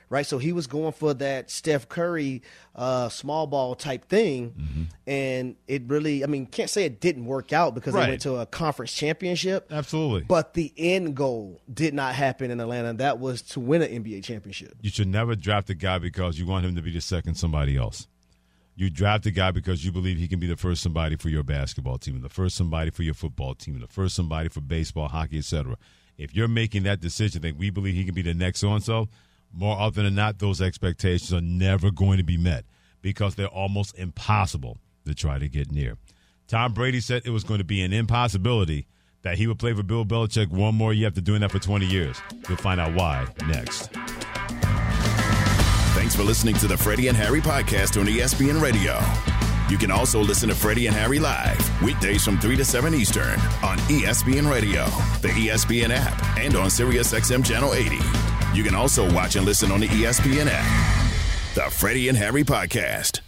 right? 0.09 0.27
So 0.27 0.39
he 0.39 0.53
was 0.53 0.67
going 0.67 0.93
for 0.93 1.15
that 1.15 1.51
Steph 1.51 1.89
Curry 1.89 2.43
uh, 2.75 3.09
small 3.09 3.47
ball 3.47 3.75
type 3.75 4.07
thing, 4.07 4.51
mm-hmm. 4.51 4.83
and 5.07 5.57
it 5.67 5.83
really, 5.87 6.25
I 6.25 6.27
mean, 6.27 6.47
can't 6.47 6.71
say 6.71 6.85
it 6.85 7.01
didn't 7.01 7.27
work 7.27 7.53
out 7.53 7.75
because 7.75 7.95
right. 7.95 8.05
they 8.05 8.13
went 8.13 8.23
to 8.23 8.37
a 8.37 8.47
conference 8.47 8.93
championship. 8.93 9.67
Absolutely. 9.71 10.23
But 10.23 10.55
the 10.55 10.73
end 10.77 11.15
goal 11.17 11.61
did 11.73 11.95
not 11.95 12.15
happen 12.15 12.51
in 12.51 12.61
Atlanta. 12.61 12.89
and 12.91 12.99
That 13.01 13.19
was 13.19 13.43
to 13.43 13.61
win 13.61 13.83
an 13.83 14.05
NBA 14.05 14.25
championship. 14.25 14.75
You 14.81 14.91
should 14.91 15.09
never 15.09 15.35
draft 15.37 15.71
a 15.71 15.75
guy 15.75 15.99
because 15.99 16.39
you 16.39 16.47
want 16.47 16.65
him 16.65 16.75
to 16.77 16.83
be 16.83 16.91
the 16.91 17.01
second 17.01 17.35
somebody 17.37 17.77
else. 17.77 18.09
You 18.77 18.91
draft 18.91 19.25
a 19.27 19.31
guy 19.31 19.53
because 19.53 19.85
you 19.85 19.93
believe 19.93 20.19
he 20.19 20.27
can 20.27 20.41
be 20.41 20.49
the 20.49 20.57
first 20.57 20.83
somebody 20.83 21.17
for 21.17 21.29
your 21.29 21.45
basketball 21.45 21.99
team, 21.99 22.17
and 22.17 22.25
the 22.25 22.29
first 22.29 22.57
somebody 22.57 22.91
for 22.91 23.05
your 23.05 23.15
football 23.15 23.55
team, 23.55 23.79
the 23.79 23.87
first 23.87 24.17
somebody 24.17 24.49
for 24.49 24.61
baseball, 24.61 25.07
hockey, 25.07 25.39
etc. 25.39 25.77
If 26.19 26.35
you're 26.35 26.49
making 26.49 26.83
that 26.85 27.01
decision 27.01 27.43
that 27.43 27.57
we 27.57 27.71
believe 27.71 27.95
he 27.95 28.05
can 28.05 28.15
be 28.15 28.23
the 28.23 28.35
next 28.35 28.61
so 28.61 28.73
and 28.73 28.83
so, 28.83 29.09
more 29.55 29.77
often 29.77 30.05
than 30.05 30.15
not, 30.15 30.39
those 30.39 30.61
expectations 30.61 31.33
are 31.33 31.41
never 31.41 31.91
going 31.91 32.19
to 32.19 32.25
be 32.25 32.37
met 32.37 32.65
because 33.03 33.35
they're 33.35 33.47
almost 33.47 33.97
impossible 33.99 34.79
to 35.07 35.15
try 35.15 35.39
to 35.39 35.49
get 35.49 35.71
near. 35.71 35.97
Tom 36.49 36.73
Brady 36.73 37.01
said 37.01 37.23
it 37.25 37.31
was 37.31 37.45
going 37.45 37.59
to 37.59 37.65
be 37.65 37.83
an 37.83 37.93
impossibility 37.93 38.87
that 39.23 39.39
he 39.39 39.47
would 39.47 39.59
play 39.59 39.73
for 39.73 39.83
Bill 39.83 40.05
Belichick 40.05 40.51
one 40.51 40.75
more 40.75 40.93
year 40.93 41.09
after 41.09 41.21
doing 41.21 41.41
that 41.41 41.51
for 41.51 41.59
20 41.59 41.87
years. 41.87 42.21
We'll 42.49 42.59
find 42.59 42.81
out 42.81 42.95
why 42.95 43.27
next. 43.47 43.91
Thanks 45.95 46.15
for 46.15 46.23
listening 46.23 46.57
to 46.57 46.67
the 46.67 46.77
Freddie 46.77 47.09
and 47.09 47.17
Harry 47.17 47.41
podcast 47.41 47.99
on 47.99 48.07
ESPN 48.07 48.61
Radio. 48.61 49.01
You 49.71 49.79
can 49.79 49.91
also 49.91 50.21
listen 50.21 50.51
to 50.51 50.55
Freddie 50.55 50.87
and 50.89 50.95
Harry 50.95 51.19
live 51.19 51.83
weekdays 51.83 52.23
from 52.23 52.39
3 52.39 52.57
to 52.57 52.65
7 52.65 52.93
Eastern 52.95 53.39
on 53.63 53.79
ESPN 53.89 54.51
Radio, 54.51 54.85
the 55.23 55.29
ESPN 55.29 55.89
app, 55.91 56.39
and 56.39 56.55
on 56.55 56.67
SiriusXM 56.67 57.47
Channel 57.47 57.73
80. 57.73 58.34
You 58.55 58.63
can 58.63 58.77
also 58.77 59.13
watch 59.13 59.35
and 59.35 59.45
listen 59.45 59.73
on 59.73 59.81
the 59.81 59.89
ESPN 59.89 60.47
app. 60.49 61.15
The 61.57 61.69
Freddie 61.71 62.09
and 62.09 62.17
Harry 62.17 62.45
Podcast. 62.45 63.21